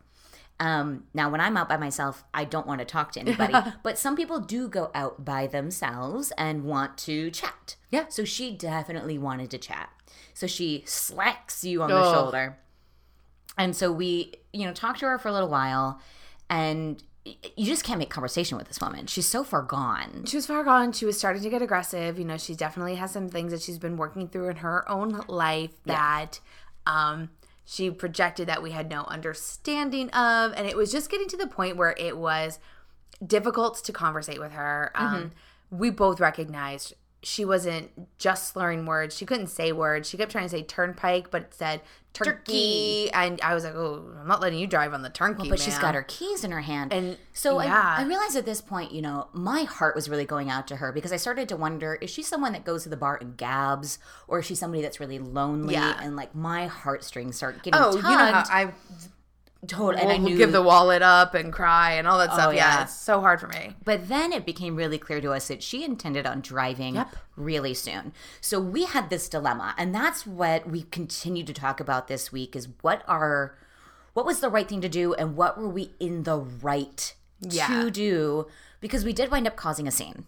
Um, 0.59 1.05
now, 1.13 1.29
when 1.29 1.41
I'm 1.41 1.57
out 1.57 1.67
by 1.67 1.77
myself, 1.77 2.23
I 2.33 2.45
don't 2.45 2.67
want 2.67 2.79
to 2.79 2.85
talk 2.85 3.11
to 3.13 3.19
anybody. 3.25 3.53
but 3.81 3.97
some 3.97 4.15
people 4.15 4.39
do 4.39 4.67
go 4.67 4.91
out 4.93 5.25
by 5.25 5.47
themselves 5.47 6.31
and 6.37 6.63
want 6.63 6.97
to 6.99 7.31
chat. 7.31 7.75
Yeah. 7.91 8.05
So 8.09 8.23
she 8.23 8.51
definitely 8.55 9.17
wanted 9.17 9.49
to 9.51 9.57
chat. 9.57 9.89
So 10.35 10.47
she 10.47 10.83
slacks 10.85 11.63
you 11.63 11.81
on 11.81 11.89
the 11.89 12.01
Oh. 12.03 12.13
shoulder. 12.13 12.57
And 13.57 13.75
so 13.75 13.91
we, 13.91 14.33
you 14.51 14.65
know, 14.65 14.73
talked 14.73 14.99
to 14.99 15.05
her 15.05 15.17
for 15.19 15.27
a 15.27 15.33
little 15.33 15.49
while, 15.49 15.99
and 16.49 17.01
you 17.25 17.65
just 17.65 17.83
can't 17.83 17.99
make 17.99 18.09
conversation 18.09 18.57
with 18.57 18.67
this 18.67 18.81
woman. 18.81 19.07
She's 19.07 19.25
so 19.27 19.43
far 19.43 19.61
gone. 19.61 20.25
she 20.25 20.35
was 20.35 20.45
far 20.45 20.63
gone. 20.63 20.91
She 20.91 21.05
was 21.05 21.17
starting 21.17 21.41
to 21.43 21.49
get 21.49 21.61
aggressive. 21.61 22.19
You 22.19 22.25
know, 22.25 22.37
she 22.37 22.53
definitely 22.55 22.95
has 22.95 23.11
some 23.11 23.29
things 23.29 23.51
that 23.51 23.61
she's 23.61 23.77
been 23.77 23.95
working 23.95 24.27
through 24.27 24.49
in 24.49 24.55
her 24.57 24.89
own 24.89 25.21
life 25.27 25.71
that 25.85 26.39
um, 26.85 27.29
she 27.63 27.89
projected 27.91 28.47
that 28.49 28.61
we 28.61 28.71
had 28.71 28.89
no 28.89 29.03
understanding 29.03 30.09
of. 30.09 30.51
And 30.53 30.67
it 30.67 30.75
was 30.75 30.91
just 30.91 31.09
getting 31.09 31.27
to 31.29 31.37
the 31.37 31.47
point 31.47 31.77
where 31.77 31.95
it 31.97 32.17
was 32.17 32.59
difficult 33.25 33.81
to 33.85 33.93
conversate 33.93 34.39
with 34.39 34.51
her. 34.51 34.91
Um, 34.95 35.31
We 35.71 35.89
both 35.89 36.19
recognized 36.19 36.93
she 37.23 37.45
wasn't 37.45 37.89
just 38.19 38.49
slurring 38.49 38.85
words. 38.85 39.15
She 39.15 39.25
couldn't 39.25 39.47
say 39.47 39.71
words. 39.71 40.09
She 40.09 40.17
kept 40.17 40.31
trying 40.31 40.43
to 40.43 40.49
say 40.49 40.61
turnpike, 40.61 41.31
but 41.31 41.41
it 41.43 41.53
said 41.53 41.81
turkey. 42.13 43.11
And 43.11 43.39
I 43.41 43.53
was 43.53 43.63
like, 43.63 43.75
oh, 43.75 44.03
I'm 44.19 44.27
not 44.27 44.41
letting 44.41 44.59
you 44.59 44.67
drive 44.67 44.93
on 44.93 45.01
the 45.01 45.09
turkey. 45.09 45.49
But 45.49 45.59
she's 45.59 45.77
got 45.79 45.95
her 45.95 46.03
keys 46.03 46.43
in 46.43 46.51
her 46.51 46.61
hand. 46.61 46.93
And- 46.93 47.17
so 47.33 47.59
yeah. 47.61 47.95
I, 47.97 48.03
I 48.03 48.05
realized 48.05 48.35
at 48.35 48.45
this 48.45 48.61
point, 48.61 48.91
you 48.91 49.01
know, 49.01 49.27
my 49.33 49.63
heart 49.63 49.95
was 49.95 50.07
really 50.07 50.25
going 50.25 50.49
out 50.49 50.67
to 50.67 50.75
her 50.77 50.91
because 50.91 51.11
I 51.11 51.17
started 51.17 51.49
to 51.49 51.57
wonder 51.57 51.95
is 51.95 52.09
she 52.11 52.21
someone 52.21 52.53
that 52.53 52.63
goes 52.63 52.83
to 52.83 52.89
the 52.89 52.97
bar 52.97 53.17
and 53.19 53.35
gabs, 53.35 53.97
or 54.27 54.39
is 54.39 54.45
she 54.45 54.55
somebody 54.55 54.81
that's 54.83 54.99
really 54.99 55.17
lonely? 55.19 55.73
Yeah. 55.73 55.99
And 56.01 56.15
like 56.15 56.35
my 56.35 56.67
heartstrings 56.67 57.35
start 57.37 57.63
getting 57.63 57.79
Oh, 57.81 57.93
tugged. 57.93 58.03
you 58.03 58.09
know 58.11 58.17
how 58.17 58.43
I 58.49 58.73
Total- 59.67 59.99
and 59.99 60.11
I 60.11 60.17
knew 60.17 60.37
give 60.37 60.51
the 60.51 60.61
wallet 60.61 61.01
up 61.01 61.33
and 61.33 61.51
cry 61.53 61.93
and 61.93 62.07
all 62.07 62.17
that 62.17 62.31
oh, 62.31 62.33
stuff. 62.33 62.47
Oh, 62.49 62.51
yeah. 62.51 62.77
yeah. 62.77 62.83
it's 62.83 62.99
so 62.99 63.21
hard 63.21 63.39
for 63.39 63.47
me. 63.47 63.75
But 63.83 64.07
then 64.09 64.33
it 64.33 64.45
became 64.45 64.75
really 64.75 64.97
clear 64.97 65.21
to 65.21 65.31
us 65.31 65.47
that 65.47 65.63
she 65.63 65.83
intended 65.83 66.25
on 66.25 66.41
driving 66.41 66.95
Yep. 66.95 67.15
really 67.35 67.73
soon. 67.73 68.13
So 68.41 68.59
we 68.59 68.85
had 68.85 69.09
this 69.09 69.29
dilemma, 69.29 69.73
and 69.77 69.93
that's 69.93 70.27
what 70.27 70.69
we 70.69 70.83
continue 70.83 71.43
to 71.43 71.53
talk 71.53 71.79
about 71.79 72.07
this 72.07 72.31
week 72.31 72.55
is 72.55 72.67
what 72.81 73.03
are 73.07 73.57
what 74.13 74.25
was 74.25 74.41
the 74.41 74.49
right 74.49 74.69
thing 74.69 74.81
to 74.81 74.89
do 74.89 75.13
and 75.15 75.35
what 75.35 75.57
were 75.57 75.69
we 75.69 75.91
in 75.99 76.23
the 76.23 76.37
right 76.37 77.15
Yeah. 77.39 77.67
to 77.67 77.89
do 77.89 78.47
because 78.79 79.03
we 79.03 79.11
did 79.13 79.31
wind 79.31 79.47
up 79.47 79.55
causing 79.55 79.87
a 79.87 79.91
scene. 79.91 80.25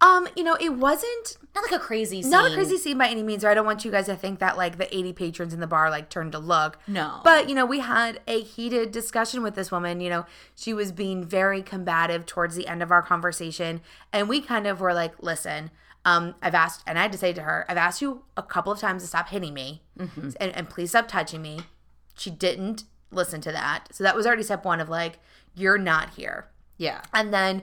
Um, 0.00 0.28
you 0.36 0.44
know, 0.44 0.56
it 0.60 0.74
wasn't 0.74 1.38
Not 1.54 1.62
like 1.64 1.72
a 1.80 1.82
crazy 1.82 2.20
scene. 2.20 2.30
not 2.30 2.50
a 2.50 2.54
crazy 2.54 2.76
scene 2.76 2.98
by 2.98 3.08
any 3.08 3.22
means, 3.22 3.44
or 3.44 3.48
I 3.48 3.54
don't 3.54 3.64
want 3.64 3.82
you 3.84 3.90
guys 3.90 4.06
to 4.06 4.14
think 4.14 4.40
that 4.40 4.56
like 4.58 4.76
the 4.76 4.94
80 4.94 5.14
patrons 5.14 5.54
in 5.54 5.60
the 5.60 5.66
bar 5.66 5.88
like 5.90 6.10
turned 6.10 6.32
to 6.32 6.38
look. 6.38 6.78
No. 6.86 7.20
But 7.24 7.48
you 7.48 7.54
know, 7.54 7.64
we 7.64 7.78
had 7.80 8.20
a 8.28 8.42
heated 8.42 8.92
discussion 8.92 9.42
with 9.42 9.54
this 9.54 9.72
woman. 9.72 10.02
You 10.02 10.10
know, 10.10 10.26
she 10.54 10.74
was 10.74 10.92
being 10.92 11.24
very 11.24 11.62
combative 11.62 12.26
towards 12.26 12.56
the 12.56 12.68
end 12.68 12.82
of 12.82 12.90
our 12.90 13.00
conversation, 13.02 13.80
and 14.12 14.28
we 14.28 14.40
kind 14.42 14.66
of 14.66 14.80
were 14.80 14.92
like, 14.94 15.14
listen. 15.22 15.70
Um, 16.04 16.36
I've 16.40 16.54
asked, 16.54 16.84
and 16.86 17.00
I 17.00 17.02
had 17.02 17.10
to 17.10 17.18
say 17.18 17.32
to 17.32 17.42
her, 17.42 17.64
I've 17.68 17.76
asked 17.78 18.00
you 18.00 18.22
a 18.36 18.42
couple 18.42 18.70
of 18.70 18.78
times 18.78 19.02
to 19.02 19.08
stop 19.08 19.28
hitting 19.30 19.52
me, 19.52 19.82
Mm-hmm. 19.98 20.28
and, 20.38 20.54
and 20.54 20.70
please 20.70 20.90
stop 20.90 21.08
touching 21.08 21.42
me. 21.42 21.62
She 22.16 22.30
didn't 22.30 22.84
listen 23.10 23.40
to 23.40 23.50
that, 23.50 23.88
so 23.92 24.04
that 24.04 24.14
was 24.14 24.24
already 24.24 24.44
step 24.44 24.64
one 24.64 24.80
of 24.80 24.88
like, 24.88 25.18
you're 25.56 25.78
not 25.78 26.10
here. 26.10 26.46
Yeah. 26.78 27.00
And 27.12 27.34
then 27.34 27.62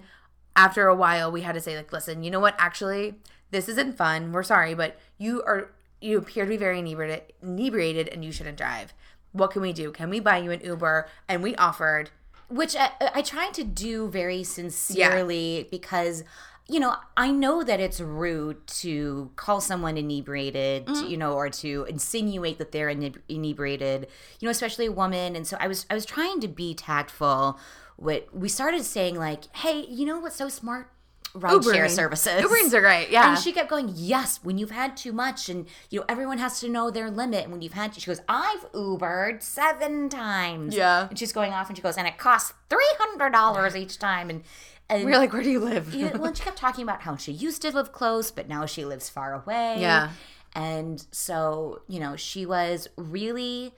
after 0.56 0.88
a 0.88 0.96
while, 0.96 1.32
we 1.32 1.42
had 1.42 1.54
to 1.56 1.62
say, 1.62 1.76
like, 1.76 1.92
listen, 1.94 2.24
you 2.24 2.32
know 2.32 2.40
what? 2.40 2.56
Actually, 2.58 3.16
this 3.52 3.68
isn't 3.70 3.98
fun. 3.98 4.32
We're 4.32 4.44
sorry, 4.44 4.74
but 4.76 5.00
you 5.18 5.42
are 5.44 5.72
you 6.02 6.18
appear 6.18 6.44
to 6.46 6.50
be 6.50 6.58
very 6.58 6.80
inebriated, 6.80 7.34
inebriated, 7.42 8.08
and 8.10 8.24
you 8.26 8.32
shouldn't 8.32 8.58
drive. 8.58 8.94
What 9.32 9.52
can 9.52 9.62
we 9.62 9.74
do? 9.74 9.92
Can 9.92 10.10
we 10.10 10.20
buy 10.20 10.38
you 10.38 10.52
an 10.52 10.62
Uber? 10.64 11.08
And 11.28 11.42
we 11.42 11.56
offered. 11.56 12.12
which 12.50 12.76
I, 12.76 12.90
I 13.16 13.22
try 13.22 13.50
to 13.52 13.64
do 13.64 14.10
very 14.10 14.44
sincerely 14.44 15.68
because 15.72 16.24
you 16.68 16.80
know 16.80 16.96
i 17.18 17.30
know 17.32 17.62
that 17.64 17.80
it's 17.82 18.00
rude 18.00 18.66
to 18.68 19.32
call 19.36 19.60
someone 19.60 19.98
inebriated 19.98 20.86
Mm-hmm. 20.86 21.08
you 21.08 21.18
know 21.18 21.34
or 21.34 21.50
to 21.50 21.86
insinuate 21.90 22.58
that 22.58 22.72
they're 22.72 22.90
ine- 22.90 23.16
inebriated 23.28 24.08
you 24.40 24.46
know 24.46 24.52
especially 24.52 24.86
a 24.86 24.92
woman 24.92 25.36
and 25.36 25.46
so 25.48 25.58
i 25.60 25.68
was 25.68 25.86
i 25.90 25.94
was 25.94 26.06
trying 26.06 26.40
to 26.42 26.48
be 26.48 26.74
tactful 26.74 27.60
what 27.98 28.28
we 28.34 28.50
started 28.50 28.84
saying 28.84 29.16
like 29.16 29.54
hey 29.58 29.86
you 29.90 30.06
know 30.06 30.20
what's 30.20 30.36
so 30.36 30.50
smart 30.50 30.90
rideshare 31.36 31.90
services 31.90 32.42
Uberings 32.44 32.74
are 32.74 32.82
great, 32.82 33.10
yeah. 33.10 33.30
and 33.32 33.40
she 33.40 33.52
kept 33.52 33.68
going 33.70 33.92
yes 33.96 34.40
when 34.44 34.60
you've 34.60 34.70
had 34.70 34.96
too 34.96 35.12
much 35.12 35.50
and 35.50 35.66
you 35.90 36.00
know 36.00 36.06
everyone 36.08 36.38
has 36.38 36.60
to 36.60 36.70
know 36.70 36.92
their 36.92 37.10
limit 37.10 37.44
and 37.44 37.52
when 37.52 37.62
you've 37.64 37.74
had 37.74 37.96
she 37.96 38.06
goes 38.06 38.22
i've 38.30 38.72
ubered 38.72 39.42
seven 39.42 40.10
times 40.10 40.76
Yeah. 40.76 41.08
and 41.10 41.18
she's 41.18 41.34
going 41.34 41.52
off 41.52 41.70
and 41.70 41.78
she 41.78 41.82
goes, 41.82 41.98
and 41.98 42.08
it 42.08 42.18
costs 42.20 42.54
three 42.70 42.92
hundred 43.00 43.32
dollars 43.32 43.76
each 43.76 43.98
time. 43.98 44.30
And 44.30 44.44
and 44.90 45.06
We 45.06 45.14
are 45.14 45.18
like, 45.18 45.32
where 45.34 45.42
do 45.42 45.50
you 45.50 45.60
live? 45.62 45.94
you 45.96 46.06
know, 46.06 46.12
well, 46.16 46.26
and 46.26 46.38
she 46.38 46.44
kept 46.44 46.58
talking 46.58 46.84
about 46.84 47.02
how 47.02 47.16
she 47.16 47.32
used 47.32 47.62
to 47.64 47.72
live 47.72 47.92
close, 47.94 48.30
but 48.32 48.48
now 48.50 48.66
she 48.68 48.84
lives 48.86 49.10
far 49.10 49.34
away. 49.34 49.78
Yeah. 49.80 50.10
And 50.56 51.04
so, 51.12 51.82
you 51.88 52.00
know, 52.02 52.16
she 52.18 52.46
was 52.46 52.88
really 52.98 53.74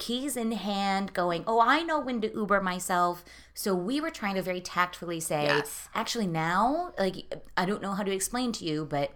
keys 0.00 0.36
in 0.36 0.50
hand 0.52 1.12
going, 1.12 1.44
Oh, 1.46 1.60
I 1.60 1.82
know 1.82 2.00
when 2.00 2.20
to 2.22 2.34
Uber 2.34 2.60
myself. 2.60 3.24
So 3.54 3.74
we 3.74 4.00
were 4.00 4.10
trying 4.10 4.34
to 4.34 4.42
very 4.42 4.60
tactfully 4.60 5.20
say, 5.20 5.44
Yes. 5.44 5.88
actually 5.94 6.26
now, 6.26 6.92
like 6.98 7.32
I 7.56 7.64
don't 7.66 7.82
know 7.82 7.92
how 7.92 8.02
to 8.02 8.10
explain 8.10 8.50
to 8.52 8.64
you, 8.64 8.84
but 8.84 9.12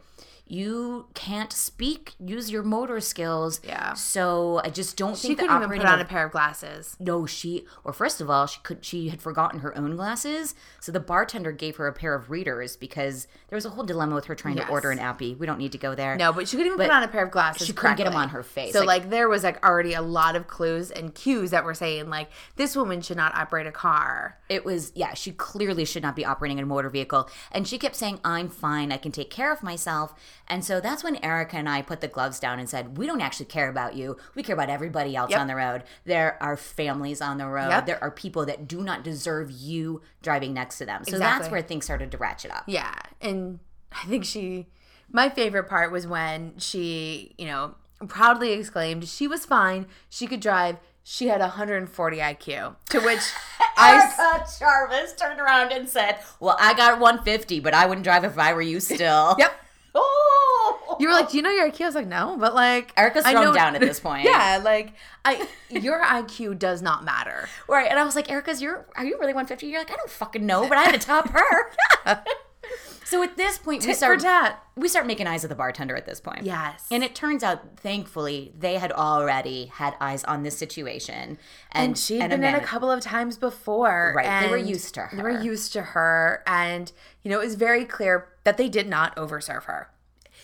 you 0.47 1.07
can't 1.15 1.53
speak, 1.53 2.15
use 2.19 2.51
your 2.51 2.63
motor 2.63 3.01
skills. 3.01 3.61
Yeah. 3.65 3.95
So 3.95 4.61
I 4.63 4.69
just 4.69 4.97
don't 4.97 5.17
she 5.17 5.29
think 5.29 5.39
couldn't 5.41 5.61
the 5.61 5.67
even 5.67 5.79
put 5.79 5.87
on 5.87 6.01
a 6.01 6.05
pair 6.05 6.27
of 6.27 6.33
glasses. 6.33 6.97
no, 7.01 7.25
she. 7.25 7.67
Well, 7.83 7.95
first 7.95 8.21
of 8.21 8.29
all, 8.29 8.47
she 8.47 8.61
could. 8.63 8.85
She 8.85 9.09
had 9.09 9.23
forgotten 9.23 9.61
her 9.61 9.77
own 9.77 9.97
glasses, 9.97 10.55
so 10.81 10.93
the 10.93 11.01
bartender 11.01 11.51
gave 11.51 11.77
her 11.77 11.87
a 11.87 11.93
pair 11.93 12.15
of 12.15 12.31
readers 12.31 12.77
because 12.77 13.27
there 13.49 13.57
was 13.57 13.65
a 13.65 13.71
whole 13.71 13.85
dilemma 13.85 14.15
with 14.15 14.27
her 14.27 14.35
trying 14.35 14.57
Yes. 14.59 14.67
to 14.67 14.73
order 14.73 14.91
an 14.91 14.99
appy. 14.99 15.35
We 15.35 15.47
don't 15.47 15.59
need 15.59 15.73
to 15.73 15.79
go 15.79 15.95
there. 15.95 16.17
No, 16.17 16.33
but 16.33 16.47
she 16.49 16.57
couldn't 16.57 16.67
even 16.73 16.79
But 16.79 16.89
put 16.89 16.95
on 16.95 17.03
a 17.03 17.09
pair 17.09 17.25
of 17.25 17.31
glasses. 17.31 17.67
she 17.67 17.73
couldn't 17.73 17.97
get 17.97 18.07
'em 18.07 18.13
correctly. 18.13 18.23
on 18.25 18.29
her 18.31 18.43
face, 18.43 18.73
So 18.75 18.81
like- 18.81 18.95
like, 19.05 19.11
there 19.11 19.29
was 19.29 19.43
like 19.43 19.65
already 19.67 19.95
a 19.95 20.03
lot 20.03 20.37
of 20.37 20.47
clues 20.47 20.91
and 20.91 21.15
cues 21.15 21.51
that 21.51 21.65
were 21.65 21.75
saying 21.75 22.09
like 22.11 22.31
this 22.57 22.77
woman 22.77 23.01
should 23.01 23.17
not 23.17 23.35
operate 23.35 23.67
a 23.67 23.73
car. 23.73 24.39
It 24.49 24.65
was 24.65 24.93
yeah. 24.95 25.15
She 25.15 25.33
clearly 25.33 25.85
should 25.85 26.03
not 26.03 26.15
be 26.15 26.25
operating 26.25 26.61
a 26.61 26.67
motor 26.67 26.91
vehicle, 26.91 27.29
and 27.51 27.67
she 27.67 27.79
kept 27.79 27.97
saying, 27.97 28.21
"I'm 28.25 28.49
fine. 28.51 28.93
I 28.93 28.99
can 28.99 29.11
take 29.11 29.31
care 29.31 29.51
of 29.51 29.63
myself." 29.63 30.15
And 30.47 30.65
so 30.65 30.79
that's 30.81 31.03
when 31.03 31.17
Erica 31.25 31.57
and 31.57 31.69
I 31.69 31.81
put 31.83 32.01
the 32.01 32.09
gloves 32.09 32.39
down 32.39 32.59
and 32.59 32.69
said, 32.69 32.99
"We 32.99 33.07
don't 33.07 33.21
actually 33.23 33.47
care 33.47 33.69
about 33.71 33.95
you. 33.95 34.17
We 34.35 34.43
care 34.43 34.55
about 34.55 34.69
everybody 34.69 35.17
else 35.17 35.31
Yep. 35.31 35.41
on 35.41 35.47
the 35.47 35.57
road. 35.57 35.85
There 36.05 36.37
are 36.43 36.57
families 36.57 37.21
on 37.23 37.39
the 37.39 37.47
road. 37.47 37.71
Yep. 37.71 37.87
There 37.87 38.03
are 38.05 38.11
people 38.11 38.45
that 38.47 38.69
do 38.69 38.83
not 38.83 39.03
deserve 39.03 39.51
you 39.51 40.03
driving 40.23 40.53
next 40.53 40.79
to 40.79 40.87
them." 40.87 41.03
So 41.05 41.13
Exactly. 41.17 41.39
that's 41.39 41.51
where 41.51 41.63
things 41.63 41.85
started 41.87 42.11
to 42.11 42.19
ratchet 42.19 42.51
up. 42.51 42.65
Yeah, 42.67 42.95
and 43.21 43.61
I 43.93 44.07
think 44.07 44.25
she. 44.25 44.67
My 45.11 45.29
favorite 45.29 45.65
part 45.69 45.91
was 45.93 46.07
when 46.07 46.59
she, 46.59 47.35
you 47.39 47.47
know, 47.47 47.75
proudly 48.09 48.53
exclaimed 48.53 49.09
she 49.09 49.27
was 49.29 49.47
fine. 49.47 49.87
She 50.11 50.27
could 50.27 50.41
drive. 50.41 50.79
She 51.07 51.29
had 51.29 51.41
140 51.41 52.19
IQ. 52.19 52.77
To 52.91 53.01
which 53.01 53.21
I 53.77 53.95
Erica 53.95 54.47
Jarvis 54.59 55.13
turned 55.15 55.41
around 55.41 55.73
and 55.73 55.89
said, 55.89 56.19
"Well, 56.41 56.57
I 56.61 56.75
got 56.75 56.99
150, 56.99 57.61
but 57.61 57.73
I 57.75 57.87
wouldn't 57.87 58.05
drive 58.05 58.25
if 58.25 58.39
I 58.39 58.53
were 58.53 58.63
you 58.63 58.81
still." 58.81 59.37
Yep. 59.39 59.61
Oh. 59.95 60.97
You 61.01 61.09
were 61.09 61.15
like, 61.15 61.31
"Do 61.31 61.37
you 61.37 61.43
know 61.43 61.51
your 61.51 61.71
IQ?" 61.71 61.83
I 61.83 61.87
was 61.87 61.95
like, 61.95 62.07
"No," 62.07 62.37
but 62.39 62.55
like, 62.55 62.93
Erica's 62.97 63.25
I 63.25 63.33
thrown 63.33 63.45
know- 63.47 63.55
down 63.55 63.75
at 63.75 63.81
this 63.81 64.01
point. 64.09 64.25
Yeah, 64.25 64.61
like, 64.63 64.93
I 65.25 65.47
your 65.71 66.03
IQ 66.03 66.59
does 66.59 66.83
not 66.83 67.05
matter. 67.05 67.49
Right. 67.69 67.89
And 67.91 67.99
I 67.99 68.05
was 68.05 68.15
like, 68.17 68.31
Erica's, 68.31 68.61
you're 68.63 68.87
are 68.97 69.05
you 69.05 69.15
really 69.19 69.33
150? 69.33 69.67
You're 69.67 69.81
like, 69.81 69.91
I 69.91 69.97
don't 69.97 70.11
fucking 70.11 70.45
know, 70.45 70.69
but 70.69 70.79
I 70.79 70.85
had 70.85 71.01
to 71.01 71.07
top 71.07 71.29
her. 71.31 71.71
so 73.05 73.23
at 73.23 73.37
this 73.37 73.59
point, 73.59 73.85
we 73.87 73.95
start 73.95 74.23
we 74.77 74.89
start 74.89 75.07
making 75.07 75.27
eyes 75.27 75.45
at 75.45 75.51
the 75.51 75.57
bartender 75.57 75.95
at 75.97 76.07
this 76.07 76.21
point. 76.21 76.43
Yes. 76.43 76.87
And 76.91 77.05
it 77.05 77.15
turns 77.15 77.43
out, 77.43 77.79
thankfully, 77.79 78.53
they 78.59 78.75
had 78.79 78.93
already 78.93 79.67
had 79.67 79.95
eyes 80.01 80.25
on 80.25 80.43
this 80.43 80.57
situation. 80.59 81.39
And, 81.73 81.89
and 81.91 81.99
she'd 81.99 82.21
and 82.21 82.31
been 82.31 82.45
in 82.45 82.55
a 82.55 82.61
couple 82.61 82.91
of 82.91 83.01
times 83.01 83.37
before. 83.39 84.13
Right, 84.17 84.43
they 84.43 84.51
were 84.51 84.57
used 84.57 84.95
to 84.95 85.03
her. 85.03 85.17
They 85.17 85.23
were 85.23 85.43
used 85.43 85.73
to 85.75 85.83
her, 85.83 86.43
and 86.47 86.91
you 87.23 87.31
know 87.31 87.41
it 87.41 87.45
was 87.45 87.55
very 87.55 87.85
clear 87.85 88.29
that 88.45 88.57
they 88.57 88.69
did 88.69 88.89
not 88.89 89.15
overserve 89.17 89.65
her 89.65 89.89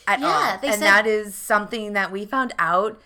at 0.06 0.20
Yeah, 0.20 0.26
all, 0.26 0.58
and 0.62 0.74
said- 0.74 0.82
that 0.82 1.06
is 1.06 1.34
something 1.34 1.92
that 1.92 2.10
we 2.10 2.24
found 2.26 2.52
out. 2.58 3.00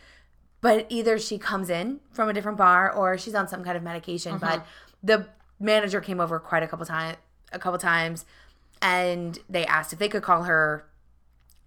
But 0.60 0.86
either 0.88 1.18
she 1.18 1.36
comes 1.36 1.68
in 1.68 2.00
from 2.10 2.30
a 2.30 2.32
different 2.32 2.56
bar 2.56 2.90
or 2.90 3.18
she's 3.18 3.34
on 3.34 3.48
some 3.48 3.62
kind 3.62 3.76
of 3.76 3.82
medication. 3.82 4.38
Mm-hmm. 4.38 4.46
But 4.46 4.66
the 5.02 5.26
manager 5.60 6.00
came 6.00 6.20
over 6.20 6.38
quite 6.38 6.62
a 6.62 6.66
couple 6.66 6.86
times, 6.86 7.18
a 7.52 7.58
couple 7.58 7.78
times, 7.78 8.24
and 8.80 9.38
they 9.48 9.66
asked 9.66 9.92
if 9.92 9.98
they 9.98 10.08
could 10.08 10.22
call 10.22 10.44
her 10.44 10.86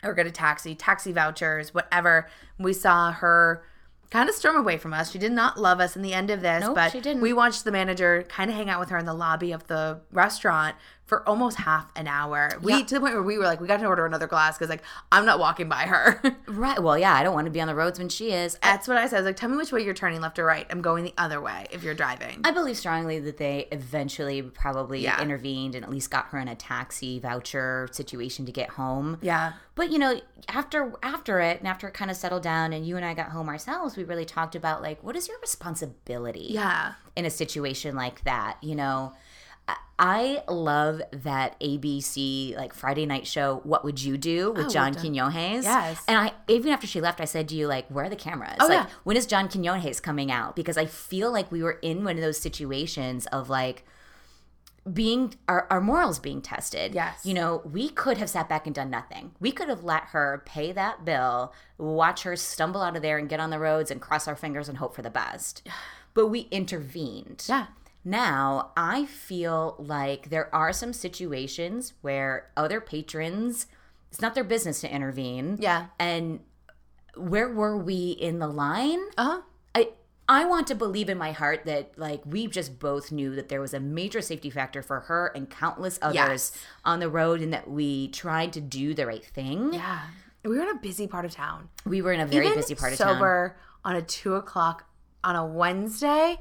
or 0.03 0.15
get 0.15 0.25
a 0.25 0.31
taxi, 0.31 0.73
taxi 0.73 1.11
vouchers, 1.11 1.75
whatever. 1.75 2.27
We 2.57 2.73
saw 2.73 3.11
her 3.11 3.63
kind 4.09 4.29
of 4.29 4.35
storm 4.35 4.55
away 4.55 4.77
from 4.77 4.93
us. 4.93 5.11
She 5.11 5.19
did 5.19 5.31
not 5.31 5.59
love 5.59 5.79
us 5.79 5.95
in 5.95 6.01
the 6.01 6.13
end 6.13 6.29
of 6.31 6.41
this, 6.41 6.63
Nope, 6.63 6.75
but 6.75 7.05
we 7.21 7.33
watched 7.33 7.65
the 7.65 7.71
manager 7.71 8.23
kind 8.27 8.49
of 8.49 8.55
hang 8.55 8.69
out 8.69 8.79
with 8.79 8.89
her 8.89 8.97
in 8.97 9.05
the 9.05 9.13
lobby 9.13 9.51
of 9.51 9.67
the 9.67 9.99
restaurant 10.11 10.75
for 11.07 11.27
almost 11.27 11.57
half 11.57 11.89
an 11.95 12.07
hour. 12.07 12.51
We 12.61 12.73
Yeah. 12.73 12.83
to 12.83 12.93
the 12.95 12.99
point 12.99 13.13
where 13.13 13.23
we 13.23 13.37
were 13.37 13.45
like, 13.45 13.59
we 13.61 13.67
got 13.67 13.77
to 13.79 13.85
order 13.87 14.05
another 14.05 14.27
glass 14.27 14.57
because 14.57 14.69
like 14.69 14.83
I'm 15.11 15.25
not 15.25 15.39
walking 15.39 15.67
by 15.69 15.83
her. 15.83 16.21
Right. 16.47 16.81
Well, 16.81 16.97
yeah, 16.97 17.13
I 17.13 17.23
don't 17.23 17.33
want 17.33 17.45
to 17.45 17.51
be 17.51 17.59
on 17.61 17.67
the 17.67 17.75
roads 17.75 17.99
when 17.99 18.09
she 18.09 18.31
is. 18.31 18.57
That's 18.63 18.87
what 18.87 18.97
I 18.97 19.07
said. 19.07 19.17
I 19.17 19.19
was 19.21 19.25
like, 19.25 19.35
tell 19.35 19.49
me 19.49 19.57
which 19.57 19.71
way 19.71 19.83
you're 19.83 19.93
turning, 19.93 20.21
left 20.21 20.39
or 20.39 20.45
right. 20.45 20.65
I'm 20.69 20.81
going 20.81 21.03
the 21.03 21.13
other 21.17 21.39
way 21.41 21.67
if 21.71 21.83
you're 21.83 21.93
driving. 21.93 22.41
I 22.43 22.51
believe 22.51 22.77
strongly 22.77 23.19
that 23.19 23.37
they 23.37 23.67
eventually 23.71 24.41
probably 24.41 25.01
Yeah. 25.01 25.21
intervened 25.21 25.75
and 25.75 25.83
at 25.83 25.91
least 25.91 26.09
got 26.09 26.27
her 26.27 26.39
in 26.39 26.47
a 26.47 26.55
taxi 26.55 27.19
voucher 27.19 27.87
situation 27.91 28.45
to 28.45 28.51
get 28.51 28.71
home. 28.71 29.17
yeah. 29.21 29.53
But 29.75 29.91
you 29.91 29.99
know, 29.99 30.19
after 30.49 30.91
after 31.03 31.39
it 31.39 31.59
and 31.59 31.67
after 31.67 31.87
it 31.87 31.93
kind 31.93 32.09
of 32.09 32.17
settled 32.17 32.41
down 32.41 32.73
and 32.73 32.83
you 32.87 32.95
and 32.97 33.05
I 33.05 33.13
got 33.13 33.29
home 33.29 33.47
ourselves, 33.47 33.95
we 33.95 34.03
really 34.03 34.25
talked 34.25 34.55
about 34.55 34.81
like 34.81 35.03
what 35.03 35.15
is 35.15 35.27
your 35.27 35.37
responsibility? 35.39 36.47
Yeah. 36.49 36.93
in 37.15 37.25
a 37.25 37.29
situation 37.31 37.95
like 37.95 38.23
that, 38.25 38.57
you 38.61 38.75
know. 38.75 39.13
I- 39.99 40.43
love 40.47 41.01
that 41.11 41.59
ABC 41.59 42.55
like 42.55 42.73
Friday 42.73 43.05
night 43.05 43.25
show. 43.27 43.61
What 43.63 43.83
would 43.83 44.01
you 44.01 44.17
do 44.17 44.51
with 44.51 44.65
Oh, 44.67 44.69
John 44.69 44.91
we've 44.93 45.01
Quinones? 45.01 45.65
Yes. 45.65 46.03
And 46.07 46.17
I 46.17 46.33
even 46.47 46.71
after 46.71 46.85
she 46.87 47.01
left, 47.01 47.19
I 47.21 47.25
said 47.25 47.47
to 47.49 47.55
you 47.55 47.67
like, 47.67 47.87
where 47.89 48.05
are 48.05 48.09
the 48.09 48.15
cameras? 48.15 48.57
Oh, 48.59 48.67
like, 48.67 48.87
yeah. 48.87 48.89
when 49.03 49.17
is 49.17 49.25
John 49.25 49.49
Quinones 49.49 49.99
coming 49.99 50.31
out? 50.31 50.55
Because 50.55 50.77
I 50.77 50.85
feel 50.85 51.31
like 51.31 51.51
we 51.51 51.63
were 51.63 51.79
in 51.81 52.03
one 52.03 52.15
of 52.15 52.21
those 52.21 52.37
situations 52.39 53.25
of 53.27 53.49
like 53.49 53.83
being 54.91 55.33
our, 55.49 55.67
our 55.69 55.81
morals 55.81 56.17
being 56.19 56.41
tested. 56.41 56.93
Yes. 56.95 57.25
You 57.25 57.33
know, 57.33 57.61
we 57.69 57.89
could 57.89 58.17
have 58.19 58.29
sat 58.29 58.47
back 58.47 58.65
and 58.65 58.73
done 58.75 58.89
nothing. 58.89 59.31
We 59.39 59.51
could 59.51 59.67
have 59.67 59.83
let 59.83 60.03
her 60.05 60.43
pay 60.45 60.71
that 60.71 61.03
bill, 61.03 61.53
watch 61.77 62.23
her 62.23 62.35
stumble 62.35 62.81
out 62.81 62.95
of 62.95 63.01
there 63.01 63.17
and 63.17 63.27
get 63.27 63.39
on 63.39 63.49
the 63.49 63.59
roads 63.59 63.91
and 63.91 63.99
cross 63.99 64.27
our 64.27 64.35
fingers 64.35 64.69
and 64.69 64.77
hope 64.77 64.95
for 64.95 65.01
the 65.01 65.09
best. 65.09 65.67
But 66.13 66.29
we 66.29 66.47
intervened. 66.49 67.43
Yeah. 67.47 67.67
Now, 68.07 68.71
I 68.77 69.05
feel 69.05 69.75
like 69.77 70.29
there 70.29 70.53
are 70.55 70.71
some 70.71 70.93
situations 70.93 71.93
where 72.01 72.49
other 72.55 72.79
patrons, 72.79 73.67
it's 74.09 74.21
not 74.21 74.33
their 74.33 74.45
business 74.45 74.79
to 74.81 74.89
intervene. 74.93 75.57
Yeah. 75.59 75.87
And 75.99 76.39
where 77.17 77.49
were 77.51 77.77
we 77.77 78.11
in 78.11 78.39
the 78.39 78.47
line? 78.47 78.99
Uh 79.17 79.23
huh. 79.25 79.41
I 79.75 79.89
I 80.29 80.45
want 80.45 80.67
to 80.67 80.75
believe 80.75 81.09
in 81.09 81.17
my 81.17 81.33
heart 81.33 81.65
that 81.65 81.97
like 81.97 82.21
we 82.25 82.47
just 82.47 82.79
both 82.79 83.11
knew 83.11 83.35
that 83.35 83.49
there 83.49 83.59
was 83.59 83.73
a 83.73 83.79
major 83.81 84.21
safety 84.21 84.49
factor 84.49 84.81
for 84.81 85.01
her 85.01 85.31
and 85.35 85.49
countless 85.49 85.99
others 86.01 86.15
Yes. 86.15 86.51
on 86.85 86.99
the 87.01 87.09
road 87.09 87.41
and 87.41 87.51
that 87.51 87.69
we 87.69 88.07
tried 88.09 88.53
to 88.53 88.61
do 88.61 88.93
the 88.93 89.05
right 89.05 89.25
thing. 89.25 89.73
Yeah. 89.73 89.99
We 90.45 90.55
were 90.57 90.63
in 90.63 90.69
a 90.69 90.79
busy 90.79 91.07
part 91.07 91.25
of 91.25 91.31
town. 91.31 91.67
We 91.85 92.01
were 92.01 92.13
in 92.13 92.21
a 92.21 92.25
very 92.25 92.45
Even 92.45 92.57
busy 92.57 92.73
part 92.75 92.93
of 92.93 92.99
town. 92.99 93.15
sober 93.15 93.57
on 93.83 93.97
a 93.97 94.01
two 94.01 94.35
o'clock 94.35 94.85
on 95.25 95.35
a 95.35 95.45
Wednesday, 95.45 96.37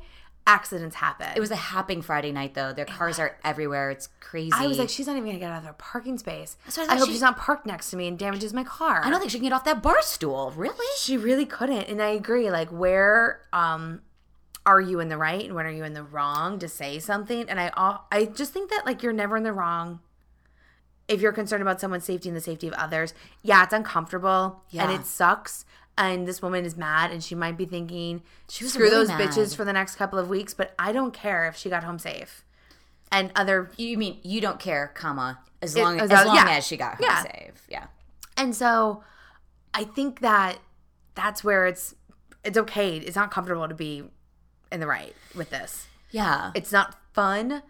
accidents 0.47 0.97
happen. 0.97 1.28
It 1.34 1.40
was 1.40 1.51
a 1.51 1.57
happening 1.57 2.03
Friday 2.03 2.32
night 2.32 2.55
though. 2.55 2.72
Their 2.72 2.84
cars 2.84 3.18
are 3.18 3.36
everywhere. 3.44 3.90
It's 3.90 4.09
crazy. 4.20 4.53
I 4.55 4.66
was 4.66 4.78
like, 4.78 4.88
she's 4.88 5.07
not 5.07 5.16
even 5.16 5.26
gonna 5.26 5.38
get 5.38 5.51
out 5.51 5.59
of 5.59 5.64
their 5.64 5.72
parking 5.72 6.18
space. 6.18 6.57
So 6.68 6.82
I 6.82 6.86
I, 6.86 6.97
hope 6.97 7.07
she- 7.07 7.14
she's 7.14 7.20
not 7.20 7.36
parked 7.36 7.66
next 7.66 7.90
to 7.90 7.97
me 7.97 8.07
and 8.07 8.18
damages 8.18 8.53
my 8.55 8.64
car. 8.64 9.03
I 9.05 9.11
don't 9.11 9.18
think 9.18 9.30
she 9.30 9.38
can 9.38 9.49
get 9.49 9.53
off 9.53 9.64
that 9.64 9.82
bar 9.82 10.01
stool. 10.03 10.53
Really? 10.57 10.86
she 10.99 11.16
really 11.16 11.47
couldn't, 11.47 11.84
and 11.84 12.01
I 12.01 12.11
agree. 12.11 12.51
Like, 12.51 12.70
where 12.70 13.42
um 13.53 14.03
are 14.64 14.80
you 14.80 14.99
in 15.01 15.09
the 15.09 15.16
right 15.16 15.44
and 15.44 15.55
when 15.55 15.64
are 15.64 15.70
you 15.70 15.84
in 15.84 15.94
the 15.94 16.03
wrong 16.03 16.59
to 16.59 16.68
say 16.68 16.99
something? 16.99 17.49
And 17.49 17.61
I 17.61 17.70
I 18.11 18.24
just 18.26 18.53
think 18.53 18.70
that 18.70 18.84
like 18.86 19.03
you're 19.03 19.12
never 19.12 19.36
in 19.36 19.44
the 19.44 19.53
wrong 19.53 20.01
if 21.09 21.20
you're 21.20 21.32
concerned 21.32 21.62
about 21.62 21.80
someone's 21.80 22.05
safety 22.05 22.28
and 22.28 22.36
the 22.36 22.40
safety 22.40 22.66
of 22.66 22.74
others. 22.74 23.14
Yeah, 23.42 23.62
it's 23.62 23.72
uncomfortable 23.72 24.62
yeah. 24.70 24.84
and 24.84 24.92
it 24.92 25.07
sucks. 25.07 25.64
And 25.99 26.28
this 26.28 26.42
woman 26.42 26.64
is 26.66 26.76
mad, 26.76 27.11
and 27.11 27.24
she 27.24 27.34
might 27.34 27.57
be 27.57 27.64
thinking, 27.64 28.22
She 28.51 28.64
was 28.64 28.74
"Screw 28.74 28.84
really 28.84 28.97
those 28.97 29.09
mad. 29.09 29.20
bitches 29.30 29.57
for 29.57 29.64
the 29.64 29.72
next 29.72 29.97
couple 29.97 30.18
of 30.18 30.28
weeks." 30.28 30.53
But 30.53 30.74
I 30.78 30.92
don't 30.92 31.12
care 31.14 31.47
if 31.49 31.57
she 31.57 31.70
got 31.70 31.84
home 31.84 31.99
safe. 31.99 32.44
And 33.11 33.32
other 33.34 33.70
You 33.76 33.97
mean 33.97 34.18
you 34.22 34.40
don't 34.40 34.59
care, 34.61 34.88
comma, 34.94 35.38
as 35.62 35.74
It- 35.74 35.82
long 35.82 35.99
as 36.01 36.11
as, 36.11 36.18
long- 36.26 36.36
long 36.36 36.47
yeah. 36.49 36.53
as 36.57 36.66
she 36.66 36.76
got 36.76 36.97
home 36.97 37.07
Yeah. 37.09 37.22
safe. 37.22 37.62
Yeah. 37.68 37.86
And 38.36 38.55
so 38.55 39.05
I 39.72 39.84
think 39.84 40.20
that 40.20 40.59
that's 41.14 41.42
where 41.42 41.66
it's 41.66 41.94
it's 42.44 42.59
okay. 42.59 42.97
It's 42.99 43.16
not 43.16 43.30
comfortable 43.30 43.66
to 43.68 43.74
be 43.74 44.05
in 44.70 44.80
the 44.80 44.86
right 44.86 45.14
with 45.34 45.49
this. 45.51 45.86
Yeah. 46.11 46.51
It's 46.55 46.70
not 46.72 46.94
fun, 47.14 47.62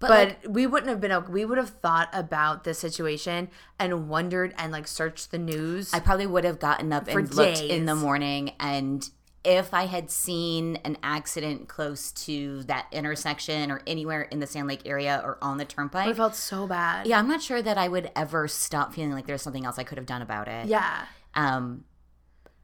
but 0.00 0.08
but 0.08 0.28
like, 0.28 0.38
we 0.48 0.66
wouldn't 0.66 0.88
have 0.90 1.00
been 1.00 1.32
we 1.32 1.44
would 1.44 1.58
have 1.58 1.70
thought 1.70 2.08
about 2.12 2.64
this 2.64 2.78
situation 2.78 3.48
and 3.78 4.08
wondered 4.08 4.54
and 4.56 4.72
like 4.72 4.86
searched 4.86 5.30
the 5.30 5.38
news. 5.38 5.92
I 5.92 6.00
probably 6.00 6.26
would 6.26 6.44
have 6.44 6.58
gotten 6.58 6.92
up 6.92 7.08
and 7.08 7.34
looked 7.34 7.60
in 7.60 7.86
the 7.86 7.94
morning 7.94 8.52
and 8.60 9.08
if 9.44 9.72
I 9.72 9.86
had 9.86 10.10
seen 10.10 10.76
an 10.84 10.98
accident 11.02 11.68
close 11.68 12.12
to 12.12 12.64
that 12.64 12.86
intersection 12.92 13.70
or 13.70 13.80
anywhere 13.86 14.22
in 14.22 14.40
the 14.40 14.46
Sand 14.46 14.68
Lake 14.68 14.82
area 14.84 15.22
or 15.24 15.38
on 15.40 15.58
the 15.58 15.64
turnpike, 15.64 16.08
I 16.08 16.12
felt 16.12 16.34
so 16.34 16.66
bad. 16.66 17.06
yeah, 17.06 17.18
I'm 17.18 17.28
not 17.28 17.40
sure 17.40 17.62
that 17.62 17.78
I 17.78 17.88
would 17.88 18.10
ever 18.14 18.46
stop 18.48 18.92
feeling 18.92 19.12
like 19.12 19.26
there's 19.26 19.42
something 19.42 19.64
else 19.64 19.78
I 19.78 19.84
could 19.84 19.96
have 19.96 20.06
done 20.06 20.22
about 20.22 20.48
it. 20.48 20.66
Yeah. 20.66 21.04
Um, 21.34 21.84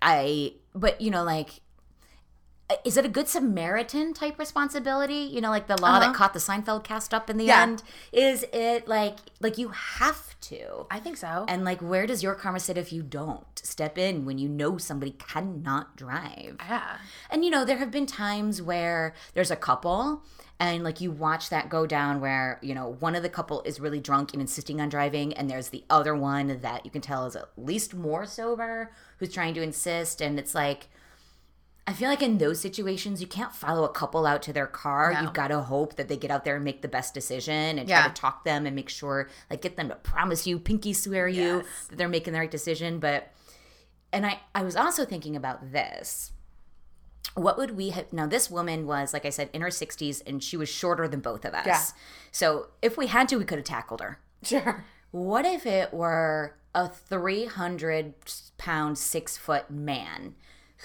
I, 0.03 0.55
but 0.75 1.01
you 1.01 1.11
know, 1.11 1.23
like, 1.23 1.61
is 2.85 2.97
it 2.97 3.05
a 3.05 3.09
good 3.09 3.29
Samaritan 3.29 4.15
type 4.15 4.39
responsibility? 4.39 5.15
You 5.31 5.41
know, 5.43 5.51
like 5.51 5.67
the 5.67 5.81
law 5.81 5.97
Uh-huh. 5.97 6.01
that 6.01 6.15
caught 6.15 6.33
the 6.33 6.39
Seinfeld 6.41 6.83
cast 6.83 7.13
up 7.13 7.29
in 7.29 7.37
the 7.37 7.45
Yeah. 7.45 7.63
end. 7.63 7.83
Is 8.11 8.45
it 8.55 8.89
like, 8.89 9.19
like 9.41 9.59
you 9.59 9.69
have 9.69 10.39
to? 10.43 10.87
I 10.91 10.99
think 10.99 11.19
so. 11.19 11.45
And 11.47 11.65
like, 11.65 11.81
where 11.81 12.07
does 12.07 12.23
your 12.23 12.35
karma 12.35 12.61
sit 12.61 12.79
if 12.79 12.91
you 12.93 13.03
don't 13.03 13.45
step 13.63 13.99
in 13.99 14.25
when 14.25 14.39
you 14.39 14.49
know 14.49 14.79
somebody 14.79 15.13
cannot 15.13 15.97
drive? 15.97 16.57
yeah. 16.67 16.97
And 17.31 17.45
you 17.45 17.51
know, 17.51 17.65
there 17.67 17.77
have 17.79 17.91
been 17.91 18.07
times 18.07 18.63
where 18.63 19.15
there's 19.35 19.51
a 19.51 19.57
couple 19.57 20.23
and 20.59 20.83
like 20.85 21.01
you 21.03 21.11
watch 21.11 21.51
that 21.51 21.69
go 21.69 21.85
down 21.87 22.21
where, 22.21 22.59
you 22.63 22.75
know, 22.75 22.97
one 23.01 23.15
of 23.15 23.23
the 23.23 23.29
couple 23.29 23.61
is 23.63 23.79
really 23.81 24.01
drunk 24.01 24.33
and 24.33 24.41
insisting 24.41 24.81
on 24.81 24.89
driving 24.89 25.35
and 25.35 25.51
there's 25.51 25.69
the 25.69 25.85
other 25.91 26.15
one 26.15 26.61
that 26.63 26.85
you 26.87 26.91
can 26.91 27.03
tell 27.03 27.27
is 27.27 27.37
at 27.37 27.49
least 27.59 27.93
more 27.93 28.25
sober 28.25 28.91
who's 29.19 29.33
trying 29.33 29.53
to 29.55 29.63
insist 29.63 30.23
and 30.23 30.39
it's 30.39 30.55
like 30.55 30.89
I 31.87 31.93
feel 31.93 32.09
like 32.09 32.23
in 32.23 32.39
those 32.39 32.61
situations 32.61 33.21
you 33.21 33.27
can't 33.27 33.55
follow 33.55 33.85
a 33.85 33.91
couple 33.91 34.25
out 34.27 34.41
to 34.43 34.53
their 34.55 34.67
car. 34.67 35.13
No. 35.13 35.21
You've 35.21 35.35
got 35.35 35.49
to 35.49 35.61
hope 35.61 35.97
that 35.97 36.09
they 36.09 36.17
get 36.17 36.31
out 36.31 36.45
there 36.45 36.57
and 36.57 36.65
make 36.65 36.81
the 36.81 36.89
best 36.89 37.13
decision 37.13 37.79
and 37.79 37.89
Yeah. 37.89 38.01
try 38.03 38.09
to 38.09 38.15
talk 38.15 38.45
them 38.45 38.65
and 38.67 38.75
make 38.75 38.89
sure 38.89 39.29
like 39.51 39.61
get 39.61 39.77
them 39.77 39.91
to 39.91 39.95
promise 39.97 40.47
you, 40.47 40.59
pinky 40.59 40.95
swear 40.95 41.29
you 41.29 41.59
Yes. 41.59 41.67
that 41.89 41.97
they're 41.99 42.09
making 42.09 42.33
the 42.33 42.39
right 42.39 42.51
decision, 42.51 42.99
but 43.01 43.31
and 44.13 44.25
I, 44.25 44.41
I 44.55 44.63
was 44.63 44.77
also 44.77 45.05
thinking 45.05 45.37
about 45.37 45.73
this. 45.73 46.33
What 47.35 47.59
would 47.59 47.73
we 47.77 47.91
have 47.91 48.13
now? 48.13 48.27
This 48.29 48.49
woman 48.49 48.87
was, 48.87 49.13
like 49.13 49.27
I 49.27 49.31
said, 49.31 49.51
in 49.53 49.61
her 49.61 49.69
60s 49.69 50.23
and 50.27 50.43
she 50.43 50.57
was 50.57 50.69
shorter 50.69 51.09
than 51.09 51.19
both 51.21 51.45
of 51.45 51.53
us. 51.53 51.67
Yeah. 51.67 51.83
So 52.31 52.69
if 52.81 52.97
we 52.97 53.09
had 53.09 53.29
to, 53.31 53.37
we 53.37 53.45
could 53.45 53.59
have 53.59 53.65
tackled 53.67 54.01
her. 54.01 54.21
Sure. 54.43 54.85
What 55.11 55.45
if 55.45 55.67
it 55.67 55.93
were 55.93 56.57
a 56.75 56.89
300 56.89 58.15
pound, 58.57 58.99
six 58.99 59.37
foot 59.37 59.71
man 59.71 60.35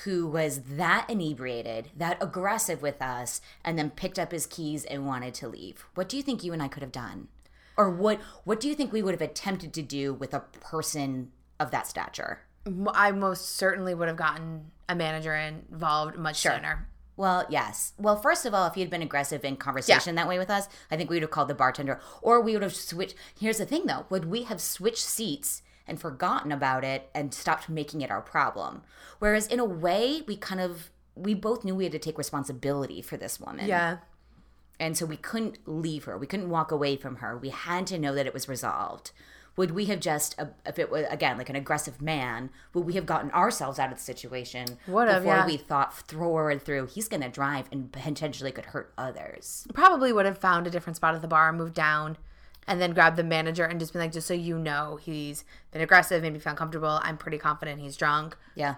who 0.04 0.28
was 0.28 0.62
that 0.62 1.10
inebriated, 1.10 1.90
that 1.96 2.22
aggressive 2.22 2.82
with 2.82 3.02
us, 3.02 3.42
and 3.64 3.78
then 3.78 3.90
picked 3.90 4.20
up 4.20 4.32
his 4.32 4.46
keys 4.46 4.86
and 4.86 5.06
wanted 5.06 5.34
to 5.36 5.48
leave? 5.48 5.86
What 5.96 6.10
do 6.10 6.18
you 6.18 6.24
think 6.24 6.44
you 6.44 6.54
and 6.54 6.62
I 6.62 6.68
could 6.68 6.84
have 6.84 6.92
done? 6.92 7.28
Or 7.78 7.90
what, 7.90 8.20
what 8.44 8.60
do 8.60 8.68
you 8.68 8.76
think 8.76 8.92
we 8.92 9.02
would 9.02 9.14
have 9.14 9.22
attempted 9.22 9.74
to 9.74 9.82
do 9.82 10.14
with 10.14 10.34
a 10.34 10.42
person 10.60 11.32
of 11.60 11.72
that 11.72 11.88
stature? 11.88 12.42
I 12.94 13.12
most 13.12 13.56
certainly 13.56 13.94
would 13.94 14.08
have 14.08 14.18
gotten 14.18 14.72
a 14.88 14.96
manager 14.96 15.34
involved 15.34 16.18
much 16.18 16.38
sooner. 16.38 16.88
Well, 17.16 17.46
yes. 17.50 17.94
Well, 17.98 18.16
first 18.16 18.46
of 18.46 18.54
all, 18.54 18.68
if 18.68 18.76
he 18.76 18.82
had 18.82 18.90
been 18.90 19.02
aggressive 19.02 19.44
in 19.44 19.58
conversation 19.58 20.16
that 20.16 20.28
way 20.28 20.38
with 20.40 20.50
us, 20.50 20.70
I 20.90 20.96
think 20.96 21.10
we 21.10 21.18
would 21.18 21.24
have 21.24 21.32
called 21.32 21.50
the 21.50 21.56
bartender, 21.56 22.00
or 22.22 22.40
we 22.40 22.54
would 22.54 22.64
have 22.64 22.76
switched. 22.76 23.16
Here's 23.38 23.58
the 23.58 23.66
thing, 23.66 23.88
though: 23.88 24.06
would 24.10 24.26
we 24.26 24.44
have 24.44 24.62
switched 24.62 25.04
seats 25.04 25.62
and 25.90 26.00
forgotten 26.00 26.52
about 26.52 26.84
it 26.84 27.10
and 27.14 27.34
stopped 27.34 27.68
making 27.70 28.02
it 28.02 28.12
our 28.12 28.22
problem. 28.22 28.84
Whereas 29.20 29.48
in 29.48 29.60
a 29.60 29.66
way, 29.66 30.22
we 30.28 30.38
kind 30.38 30.62
of 30.62 30.92
we 31.16 31.34
both 31.34 31.66
knew 31.66 31.76
we 31.76 31.84
had 31.84 31.92
to 31.92 32.00
take 32.00 32.18
responsibility 32.18 33.02
for 33.02 33.18
this 33.18 33.40
woman. 33.40 33.68
Yeah. 33.68 33.98
And 34.80 34.98
so 34.98 35.06
we 35.06 35.18
couldn't 35.18 35.60
leave 35.66 36.06
her. 36.06 36.18
We 36.18 36.28
couldn't 36.28 36.50
walk 36.50 36.72
away 36.72 36.96
from 36.96 37.18
her. 37.18 37.38
We 37.38 37.50
had 37.50 37.86
to 37.88 38.00
know 38.00 38.16
that 38.16 38.26
it 38.26 38.34
was 38.34 38.48
resolved. 38.48 39.12
Would 39.58 39.72
we 39.72 39.86
have 39.86 40.00
just, 40.00 40.40
uh, 40.40 40.46
if 40.66 40.80
it 40.80 40.90
was 40.90 41.06
again 41.10 41.38
like 41.38 41.50
an 41.50 41.58
aggressive 41.58 42.02
man, 42.02 42.50
would 42.74 42.86
we 42.86 42.94
have 42.94 43.06
gotten 43.06 43.30
ourselves 43.32 43.78
out 43.78 43.92
of 43.92 43.98
the 43.98 44.04
situation 44.04 44.78
Would 44.88 45.10
have, 45.10 45.24
before 45.24 45.36
yeah. 45.36 45.46
we 45.46 45.58
thought 45.58 45.94
forward 46.10 46.62
through? 46.62 46.86
He's 46.86 47.10
going 47.10 47.24
to 47.24 47.30
drive 47.30 47.68
and 47.70 47.92
potentially 47.92 48.54
could 48.54 48.68
hurt 48.68 48.94
others. 48.98 49.68
Probably 49.74 50.14
would 50.14 50.26
have 50.26 50.38
found 50.38 50.66
a 50.66 50.70
different 50.70 50.96
spot 50.96 51.14
at 51.14 51.22
the 51.22 51.28
bar, 51.28 51.52
moved 51.52 51.74
down, 51.74 52.16
and 52.70 52.80
then 52.80 52.94
grab 52.94 53.16
the 53.16 53.24
manager 53.24 53.66
and 53.66 53.80
just 53.80 53.94
be 53.94 54.00
like, 54.00 54.12
just 54.12 54.28
so 54.28 54.34
you 54.36 54.58
know, 54.60 55.00
he's 55.02 55.44
been 55.72 55.82
aggressive, 55.82 56.22
made 56.22 56.34
me 56.34 56.40
feel 56.40 56.52
uncomfortable. 56.52 57.00
I'm 57.02 57.18
pretty 57.18 57.40
confident 57.40 57.82
he's 57.82 57.98
drunk. 57.98 58.38
Yeah. 58.54 58.76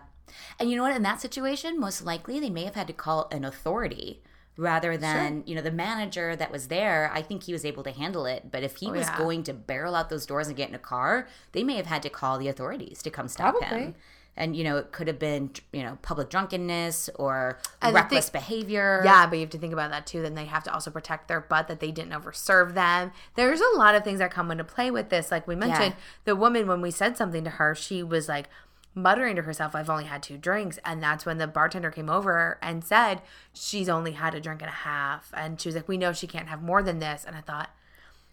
And 0.57 0.71
you 0.71 0.77
know 0.77 0.83
what? 0.83 0.95
In 0.95 1.03
that 1.03 1.19
situation, 1.19 1.77
most 1.77 2.03
likely 2.05 2.39
they 2.39 2.49
may 2.49 2.63
have 2.63 2.75
had 2.75 2.87
to 2.87 2.93
call 2.93 3.27
an 3.31 3.43
authority 3.43 4.23
rather 4.55 4.95
than, 4.95 5.43
you 5.45 5.55
know, 5.55 5.61
the 5.61 5.71
manager 5.71 6.37
that 6.37 6.51
was 6.51 6.69
there. 6.69 7.11
I 7.13 7.21
think 7.21 7.43
he 7.43 7.53
was 7.53 7.65
able 7.65 7.83
to 7.83 7.91
handle 7.91 8.25
it. 8.25 8.49
But 8.49 8.63
if 8.63 8.77
he 8.77 8.87
oh, 8.87 8.91
was 8.91 9.07
Oh, 9.07 9.11
yeah. 9.11 9.17
going 9.17 9.43
to 9.43 9.53
barrel 9.53 9.93
out 9.93 10.09
those 10.09 10.25
doors 10.25 10.47
and 10.47 10.55
get 10.55 10.69
in 10.69 10.75
a 10.75 10.79
car, 10.79 11.27
they 11.51 11.63
may 11.63 11.75
have 11.75 11.87
had 11.87 12.01
to 12.03 12.09
call 12.09 12.37
the 12.37 12.47
authorities 12.47 13.01
to 13.03 13.09
come 13.09 13.27
stop 13.27 13.61
him. 13.61 13.95
And, 14.37 14.55
you 14.55 14.63
know, 14.63 14.77
it 14.77 14.91
could 14.91 15.07
have 15.07 15.19
been, 15.19 15.51
you 15.73 15.83
know, 15.83 15.97
public 16.01 16.29
drunkenness 16.29 17.09
or 17.15 17.59
And 17.81 17.93
reckless 17.93 18.29
behavior. 18.29 19.01
Yeah, 19.03 19.27
but 19.27 19.35
you 19.35 19.41
have 19.41 19.49
to 19.51 19.57
think 19.57 19.73
about 19.73 19.91
that 19.91 20.07
too. 20.07 20.21
Then 20.21 20.35
they 20.35 20.45
have 20.45 20.63
to 20.63 20.73
also 20.73 20.89
protect 20.89 21.27
their 21.27 21.41
butt 21.41 21.67
that 21.67 21.79
they 21.81 21.91
didn't 21.91 22.13
overserve 22.13 22.73
them. 22.73 23.11
There's 23.35 23.59
a 23.59 23.77
lot 23.77 23.93
of 23.93 24.03
things 24.03 24.19
that 24.19 24.31
come 24.31 24.49
into 24.49 24.63
play 24.63 24.89
with 24.89 25.09
this. 25.09 25.31
Like 25.31 25.47
we 25.47 25.55
mentioned, 25.55 25.95
the 26.23 26.35
woman, 26.35 26.65
when 26.67 26.81
we 26.81 26.91
said 26.91 27.17
something 27.17 27.43
to 27.43 27.49
her, 27.51 27.75
she 27.75 28.03
was 28.03 28.29
like 28.29 28.47
muttering 28.95 29.35
to 29.35 29.41
herself, 29.43 29.75
I've 29.75 29.89
only 29.89 30.05
had 30.05 30.23
two 30.23 30.37
drinks. 30.37 30.79
And 30.85 31.03
that's 31.03 31.25
when 31.25 31.37
the 31.37 31.47
bartender 31.47 31.91
came 31.91 32.09
over 32.09 32.57
and 32.61 32.83
said, 32.83 33.21
She's 33.53 33.89
only 33.89 34.13
had 34.13 34.33
a 34.33 34.39
drink 34.39 34.61
and 34.61 34.69
a 34.69 34.73
half. 34.73 35.31
And 35.35 35.59
she 35.59 35.67
was 35.69 35.75
like, 35.75 35.87
We 35.87 35.97
know 35.97 36.13
she 36.13 36.27
can't 36.27 36.47
have 36.47 36.61
more 36.61 36.81
than 36.81 36.99
this. 36.99 37.25
And 37.25 37.35
I 37.35 37.41
thought, 37.41 37.69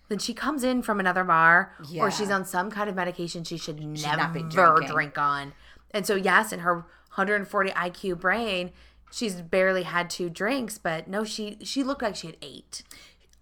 then 0.09 0.18
she 0.18 0.32
comes 0.32 0.64
in 0.64 0.80
from 0.82 1.01
another 1.01 1.22
bar 1.22 1.74
Yeah. 1.88 2.03
or 2.03 2.11
she's 2.11 2.30
on 2.30 2.44
some 2.46 2.70
kind 2.70 2.88
of 2.88 2.96
medication 2.96 3.44
she 3.44 3.59
should 3.59 3.76
be 3.76 3.84
never 3.86 4.80
drink 4.86 5.18
on. 5.18 5.53
And 5.91 6.07
so, 6.07 6.14
yes, 6.14 6.53
in 6.53 6.61
her 6.61 6.74
140 6.74 7.70
IQ 7.70 8.20
brain, 8.20 8.72
she's 9.11 9.41
barely 9.41 9.84
had 9.84 10.11
two 10.11 10.28
drinks, 10.30 10.78
but 10.78 11.09
no, 11.09 11.24
she 11.24 11.59
she 11.62 11.82
looked 11.82 12.03
like 12.03 12.16
she 12.16 12.28
had 12.28 12.36
eight. 12.43 12.82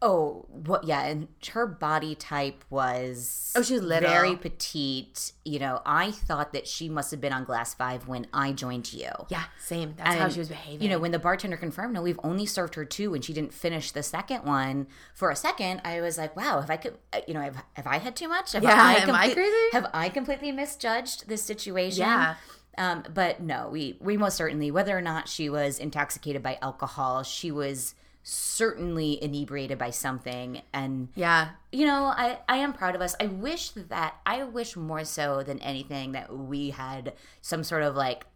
Oh, 0.03 0.44
what? 0.51 0.84
Yeah, 0.84 1.05
and 1.07 1.26
her 1.53 1.66
body 1.66 2.14
type 2.14 2.64
was 2.68 3.55
Oh, 3.57 3.62
she 3.62 3.72
was 3.72 3.82
little. 3.82 4.11
very 4.11 4.36
petite. 4.36 5.32
You 5.44 5.59
know, 5.59 5.80
I 5.86 6.11
thought 6.11 6.53
that 6.53 6.66
she 6.66 6.90
must 6.90 7.11
have 7.12 7.20
been 7.20 7.32
on 7.32 7.44
glass 7.44 7.72
five 7.72 8.07
when 8.07 8.26
I 8.32 8.53
joined 8.53 8.92
you. 8.92 9.09
Yeah, 9.30 9.44
same. 9.59 9.94
That's 9.97 10.16
how 10.16 10.28
she 10.28 10.38
was 10.38 10.49
behaving. 10.49 10.82
You 10.82 10.90
know, 10.90 10.99
when 10.99 11.12
the 11.12 11.18
bartender 11.18 11.57
confirmed, 11.57 11.94
no, 11.94 12.03
we've 12.03 12.20
only 12.22 12.44
served 12.44 12.74
her 12.74 12.84
two, 12.84 13.14
and 13.14 13.24
she 13.24 13.32
didn't 13.32 13.55
finish 13.55 13.90
the 13.90 14.03
second 14.03 14.44
one. 14.44 14.86
For 15.14 15.30
a 15.30 15.36
second, 15.36 15.80
I 15.82 16.03
was 16.03 16.18
like, 16.18 16.36
wow, 16.36 16.61
have 16.61 16.70
I 16.70 16.76
could, 16.76 16.99
uh, 17.14 17.20
you 17.26 17.32
know, 17.32 17.40
have, 17.40 17.64
have 17.72 17.86
I 17.86 17.97
had 17.97 18.14
too 18.14 18.28
much? 18.28 18.53
Have 18.53 18.62
Yeah, 18.62 18.97
am 18.99 19.11
I 19.14 19.32
crazy? 19.32 19.53
Have 19.72 19.88
I 19.94 20.11
completely 20.11 20.53
misjudged 20.53 21.26
this 21.26 21.42
situation? 21.42 22.01
Yeah. 22.01 22.34
Um, 22.76 23.03
but 23.14 23.40
no, 23.40 23.70
we 23.72 23.97
we 24.01 24.18
most 24.18 24.36
certainly, 24.36 24.70
whether 24.70 24.97
or 24.97 25.01
not 25.01 25.26
she 25.26 25.49
was 25.49 25.78
intoxicated 25.78 26.42
by 26.42 26.59
alcohol, 26.61 27.22
she 27.22 27.51
was 27.51 27.94
certainly 28.28 29.22
inebriated 29.22 29.78
by 29.78 29.90
something, 29.90 30.60
and 30.72 31.08
yeah, 31.14 31.50
you 31.70 31.86
know, 31.86 32.06
I, 32.06 32.40
I 32.48 32.56
am 32.56 32.72
proud 32.72 32.96
of 32.96 33.00
us. 33.00 33.14
I 33.20 33.26
wish 33.26 33.70
that 33.70 34.16
I 34.26 34.42
wish 34.42 34.74
more 34.74 35.04
so 35.04 35.44
than 35.44 35.60
anything 35.60 36.10
that 36.12 36.36
we 36.36 36.70
had 36.70 37.12
some 37.40 37.62
sort 37.62 37.84
of 37.84 37.94
like 37.94 38.26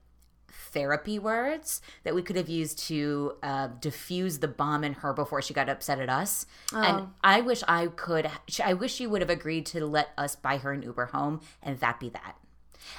therapy 0.49 1.19
words 1.19 1.83
that 2.05 2.15
we 2.15 2.23
could 2.23 2.37
have 2.37 2.49
used 2.49 2.79
to 2.79 3.33
uh, 3.43 3.69
diffuse 3.81 4.39
the 4.39 4.47
bomb 4.47 4.85
in 4.85 4.93
her 4.95 5.13
before 5.13 5.43
she 5.43 5.53
got 5.53 5.69
upset 5.69 5.99
at 5.99 6.09
us. 6.09 6.47
And 6.73 7.09
I 7.25 7.41
wish 7.41 7.65
I 7.67 7.89
could. 7.89 8.31
I 8.65 8.75
wish 8.75 8.95
she 8.95 9.09
would 9.09 9.23
have 9.23 9.31
agreed 9.31 9.67
to 9.67 9.85
let 9.85 10.11
us 10.17 10.37
buy 10.37 10.59
her 10.59 10.73
an 10.73 10.83
Uber 10.83 11.07
home, 11.07 11.41
and 11.65 11.81
that 11.81 11.99
be 11.99 12.11
that. 12.11 12.37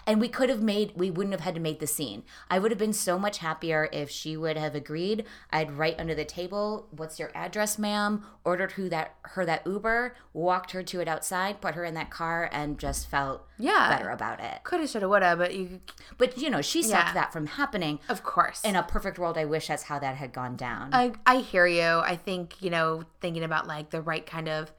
And 0.05 0.21
we 0.21 0.27
could 0.29 0.49
have 0.49 0.61
made, 0.61 0.93
we 0.95 1.09
wouldn't 1.11 1.34
have 1.34 1.41
had 1.41 1.55
to 1.55 1.61
make 1.61 1.79
the 1.79 1.88
scene. 1.88 2.23
I 2.49 2.59
would 2.59 2.71
have 2.71 2.77
been 2.77 2.93
so 2.93 3.17
much 3.17 3.39
happier 3.39 3.89
if 3.91 4.09
she 4.09 4.38
would 4.38 4.57
have 4.57 4.75
agreed. 4.75 5.25
I'd 5.51 5.71
write 5.71 5.99
under 5.99 6.13
the 6.15 6.25
table, 6.25 6.88
"What's 6.91 7.19
your 7.19 7.32
address, 7.36 7.77
ma'am?" 7.79 8.25
Ordered 8.43 8.73
who 8.73 8.89
that 8.89 9.15
her 9.23 9.45
that 9.45 9.65
Uber, 9.65 10.15
walked 10.34 10.71
her 10.71 10.84
to 10.84 10.99
it 10.99 11.07
outside, 11.07 11.61
put 11.61 11.75
her 11.75 11.84
in 11.84 11.93
that 11.95 12.09
car, 12.09 12.49
and 12.51 12.77
just 12.79 13.07
felt 13.07 13.47
Yeah. 13.57 13.89
better 13.89 14.09
about 14.09 14.39
it. 14.39 14.63
coulda, 14.63 14.88
shoulda, 14.88 15.07
woulda, 15.09 15.36
but 15.36 15.53
you, 15.53 15.82
But 16.17 16.38
you 16.38 16.49
know, 16.49 16.61
she 16.61 16.82
stopped 16.84 17.09
Yeah. 17.09 17.13
that 17.13 17.34
from 17.34 17.47
happening. 17.47 17.99
of 18.09 18.23
course. 18.23 18.61
In 18.63 18.75
a 18.75 18.84
perfect 18.84 19.17
world, 19.19 19.38
I 19.38 19.45
wish 19.45 19.67
that's 19.67 19.84
how 19.84 19.99
that 19.99 20.15
had 20.15 20.34
gone 20.34 20.55
down. 20.55 20.93
I 20.93 21.13
I 21.25 21.38
hear 21.38 21.65
you. 21.65 21.99
I 21.99 22.15
think 22.15 22.61
you 22.61 22.69
know 22.69 23.03
thinking 23.19 23.43
about 23.43 23.67
like 23.67 23.89
the 23.89 24.01
right 24.01 24.25
kind 24.25 24.47
of 24.49 24.71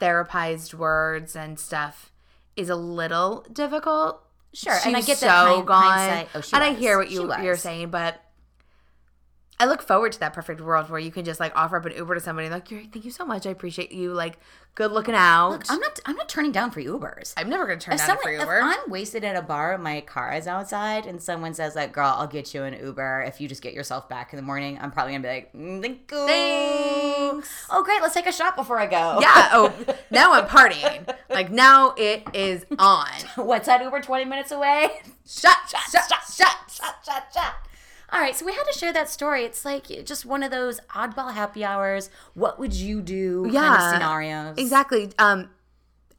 therapized 0.00 0.74
words 0.74 1.36
and 1.36 1.58
stuff 1.58 2.10
is 2.56 2.68
a 2.68 2.76
little 2.76 3.44
difficult. 3.52 4.23
Sure, 4.54 4.78
and 4.86 4.96
I 4.96 5.00
get 5.00 5.18
that 5.20 5.28
hind- 5.30 5.66
gone. 5.66 5.82
hindsight- 5.82 6.28
oh, 6.34 6.40
she 6.40 6.54
and 6.54 6.62
I 6.64 6.70
was. 6.70 6.78
hear 6.78 6.96
what 6.98 7.10
you 7.10 7.32
you're 7.42 7.56
saying, 7.56 7.90
but 7.90 8.20
I 9.60 9.66
look 9.66 9.82
forward 9.82 10.12
to 10.12 10.20
that 10.20 10.32
perfect 10.32 10.60
world 10.60 10.90
where 10.90 10.98
you 10.98 11.12
can 11.12 11.24
just 11.24 11.38
like 11.38 11.52
offer 11.56 11.76
up 11.76 11.84
an 11.86 11.92
Uber 11.96 12.14
to 12.14 12.20
somebody 12.20 12.48
like, 12.48 12.66
"Thank 12.68 13.04
you 13.04 13.10
so 13.10 13.24
much. 13.24 13.46
I 13.46 13.50
appreciate 13.50 13.92
you. 13.92 14.12
Like, 14.12 14.38
good 14.74 14.90
looking 14.90 15.14
out." 15.14 15.50
Look, 15.50 15.64
I'm 15.70 15.78
not. 15.78 16.00
I'm 16.06 16.16
not 16.16 16.28
turning 16.28 16.50
down 16.50 16.72
for 16.72 16.80
Ubers. 16.80 17.34
I'm 17.36 17.48
never 17.48 17.64
gonna 17.64 17.78
turn 17.78 17.94
if 17.94 18.00
down 18.00 18.08
someone, 18.08 18.34
a 18.40 18.44
free 18.44 18.56
if 18.56 18.64
I'm 18.64 18.90
wasted 18.90 19.22
at 19.22 19.36
a 19.36 19.42
bar, 19.42 19.78
my 19.78 20.00
car 20.00 20.34
is 20.34 20.48
outside, 20.48 21.06
and 21.06 21.22
someone 21.22 21.54
says 21.54 21.76
like, 21.76 21.92
"Girl, 21.92 22.12
I'll 22.16 22.26
get 22.26 22.52
you 22.52 22.64
an 22.64 22.74
Uber 22.74 23.22
if 23.28 23.40
you 23.40 23.46
just 23.48 23.62
get 23.62 23.74
yourself 23.74 24.08
back 24.08 24.32
in 24.32 24.36
the 24.38 24.42
morning," 24.42 24.76
I'm 24.82 24.90
probably 24.90 25.12
gonna 25.12 25.22
be 25.22 25.28
like, 25.28 25.52
mm, 25.52 25.80
"Thank 25.80 26.10
you." 26.10 26.26
Thanks. 26.26 27.66
Oh, 27.70 27.84
great. 27.84 28.02
Let's 28.02 28.14
take 28.14 28.26
a 28.26 28.32
shot 28.32 28.56
before 28.56 28.78
I 28.80 28.86
go. 28.86 29.18
yeah. 29.20 29.50
Oh, 29.52 29.72
now 30.10 30.32
I'm 30.32 30.46
partying. 30.46 31.08
Like 31.30 31.50
now 31.50 31.94
it 31.96 32.24
is 32.34 32.66
on. 32.78 33.08
What's 33.36 33.66
that 33.66 33.82
Uber? 33.82 34.00
Twenty 34.00 34.24
minutes 34.24 34.50
away. 34.50 34.88
Shut, 35.26 35.56
shut, 35.68 35.80
shut, 35.90 36.02
shut. 36.08 36.20
Shut. 36.28 36.50
Shut. 36.68 36.94
Shut. 37.04 37.24
shot. 37.32 37.54
All 38.14 38.20
right, 38.20 38.36
so 38.36 38.46
we 38.46 38.52
had 38.52 38.62
to 38.70 38.78
share 38.78 38.92
that 38.92 39.08
story. 39.08 39.42
It's 39.44 39.64
like 39.64 39.86
just 40.04 40.24
one 40.24 40.44
of 40.44 40.52
those 40.52 40.78
oddball 40.94 41.34
happy 41.34 41.64
hours. 41.64 42.10
What 42.34 42.60
would 42.60 42.72
you 42.72 43.02
do? 43.02 43.42
kind 43.42 43.48
of 43.48 43.52
Yeah. 43.54 43.92
scenarios. 43.92 44.56
Exactly. 44.56 45.10
Um, 45.18 45.50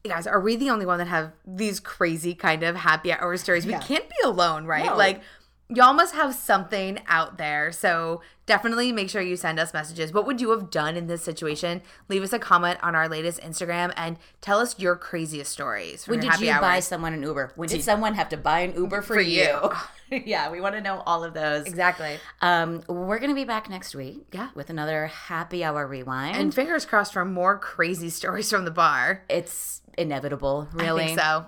guys, 0.04 0.28
are 0.28 0.42
we 0.42 0.58
the 0.58 0.70
only 0.70 0.86
one 0.86 0.98
that 0.98 1.08
have 1.08 1.32
these 1.48 1.80
crazy 1.80 2.36
kind 2.36 2.64
of 2.64 2.76
happy 2.76 3.14
hour 3.14 3.38
stories? 3.38 3.66
We 3.66 3.76
can't 3.76 4.10
be 4.10 4.16
alone, 4.26 4.66
right? 4.66 4.86
No. 4.88 4.98
Like, 4.98 5.22
y'all 5.70 5.94
must 5.94 6.14
have 6.16 6.36
something 6.36 7.00
out 7.08 7.38
there. 7.38 7.72
So 7.72 8.22
definitely 8.46 8.92
make 8.92 9.10
sure 9.10 9.22
you 9.22 9.36
send 9.36 9.60
us 9.60 9.74
messages. 9.74 10.14
What 10.14 10.26
would 10.26 10.40
you 10.40 10.52
have 10.52 10.70
done 10.70 10.96
in 10.96 11.08
this 11.08 11.24
situation? 11.24 11.82
Leave 12.08 12.24
us 12.24 12.34
a 12.34 12.40
comment 12.40 12.80
on 12.84 12.96
our 12.96 13.10
latest 13.10 13.42
Instagram 13.42 13.94
and 13.98 14.18
tell 14.42 14.60
us 14.60 14.80
your 14.80 14.96
craziest 14.96 15.52
stories. 15.52 16.08
When 16.08 16.20
did 16.20 16.40
you 16.40 16.52
hours. 16.52 16.62
buy 16.62 16.80
someone 16.80 17.14
an 17.14 17.24
Uber? 17.24 17.54
When 17.56 17.70
did 17.70 17.84
someone 17.84 18.14
have 18.14 18.30
to 18.30 18.38
buy 18.38 18.60
an 18.60 18.76
Uber 18.76 19.02
for, 19.02 19.16
For 19.16 19.22
you? 19.22 19.72
yeah, 20.12 20.52
we 20.52 20.62
want 20.62 20.76
to 20.76 20.82
know 20.82 21.02
all 21.06 21.24
of 21.24 21.34
those. 21.34 21.66
Exactly. 21.66 22.20
Um, 22.42 22.84
we're 22.88 23.20
gonna 23.20 23.34
be 23.34 23.46
back 23.46 23.70
next 23.70 23.96
week. 23.96 24.28
Yeah. 24.32 24.50
with 24.54 24.70
another 24.70 25.08
happy 25.08 25.64
hour 25.64 25.88
rewind. 25.88 26.36
And 26.36 26.54
fingers 26.54 26.86
crossed 26.86 27.14
for 27.14 27.26
more 27.26 27.58
crazy 27.58 28.10
stories 28.10 28.50
from 28.50 28.66
the 28.66 28.72
bar. 28.72 29.24
it's 29.30 29.82
inevitable, 29.98 30.68
really. 30.74 31.04
I 31.04 31.08
think 31.08 31.20
so. 31.20 31.46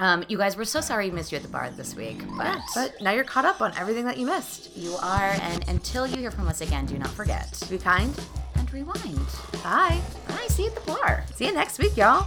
Um, 0.00 0.24
you 0.28 0.38
guys, 0.38 0.56
we're 0.56 0.64
so 0.64 0.80
sorry 0.80 1.10
we 1.10 1.14
missed 1.14 1.30
you 1.30 1.36
at 1.36 1.42
the 1.42 1.48
bar 1.48 1.70
this 1.76 1.94
week, 1.94 2.22
but, 2.38 2.58
But 2.74 2.94
now 3.02 3.10
you're 3.12 3.22
caught 3.22 3.44
up 3.44 3.60
on 3.60 3.72
everything 3.76 4.06
that 4.06 4.16
you 4.16 4.24
missed. 4.26 4.74
you 4.76 4.94
are. 4.94 5.36
And 5.42 5.68
until 5.68 6.06
you 6.06 6.16
hear 6.16 6.30
from 6.30 6.48
us 6.48 6.62
again, 6.62 6.86
do 6.86 6.98
not 6.98 7.10
forget 7.10 7.62
Be 7.68 7.76
kind. 7.76 8.18
and 8.56 8.72
rewind. 8.72 9.18
Bye. 9.62 10.00
Bye. 10.26 10.46
See 10.48 10.64
you 10.64 10.70
at 10.70 10.74
the 10.74 10.80
bar. 10.92 11.24
See 11.34 11.46
you 11.46 11.52
next 11.52 11.78
week, 11.78 11.96
y'all. 11.98 12.26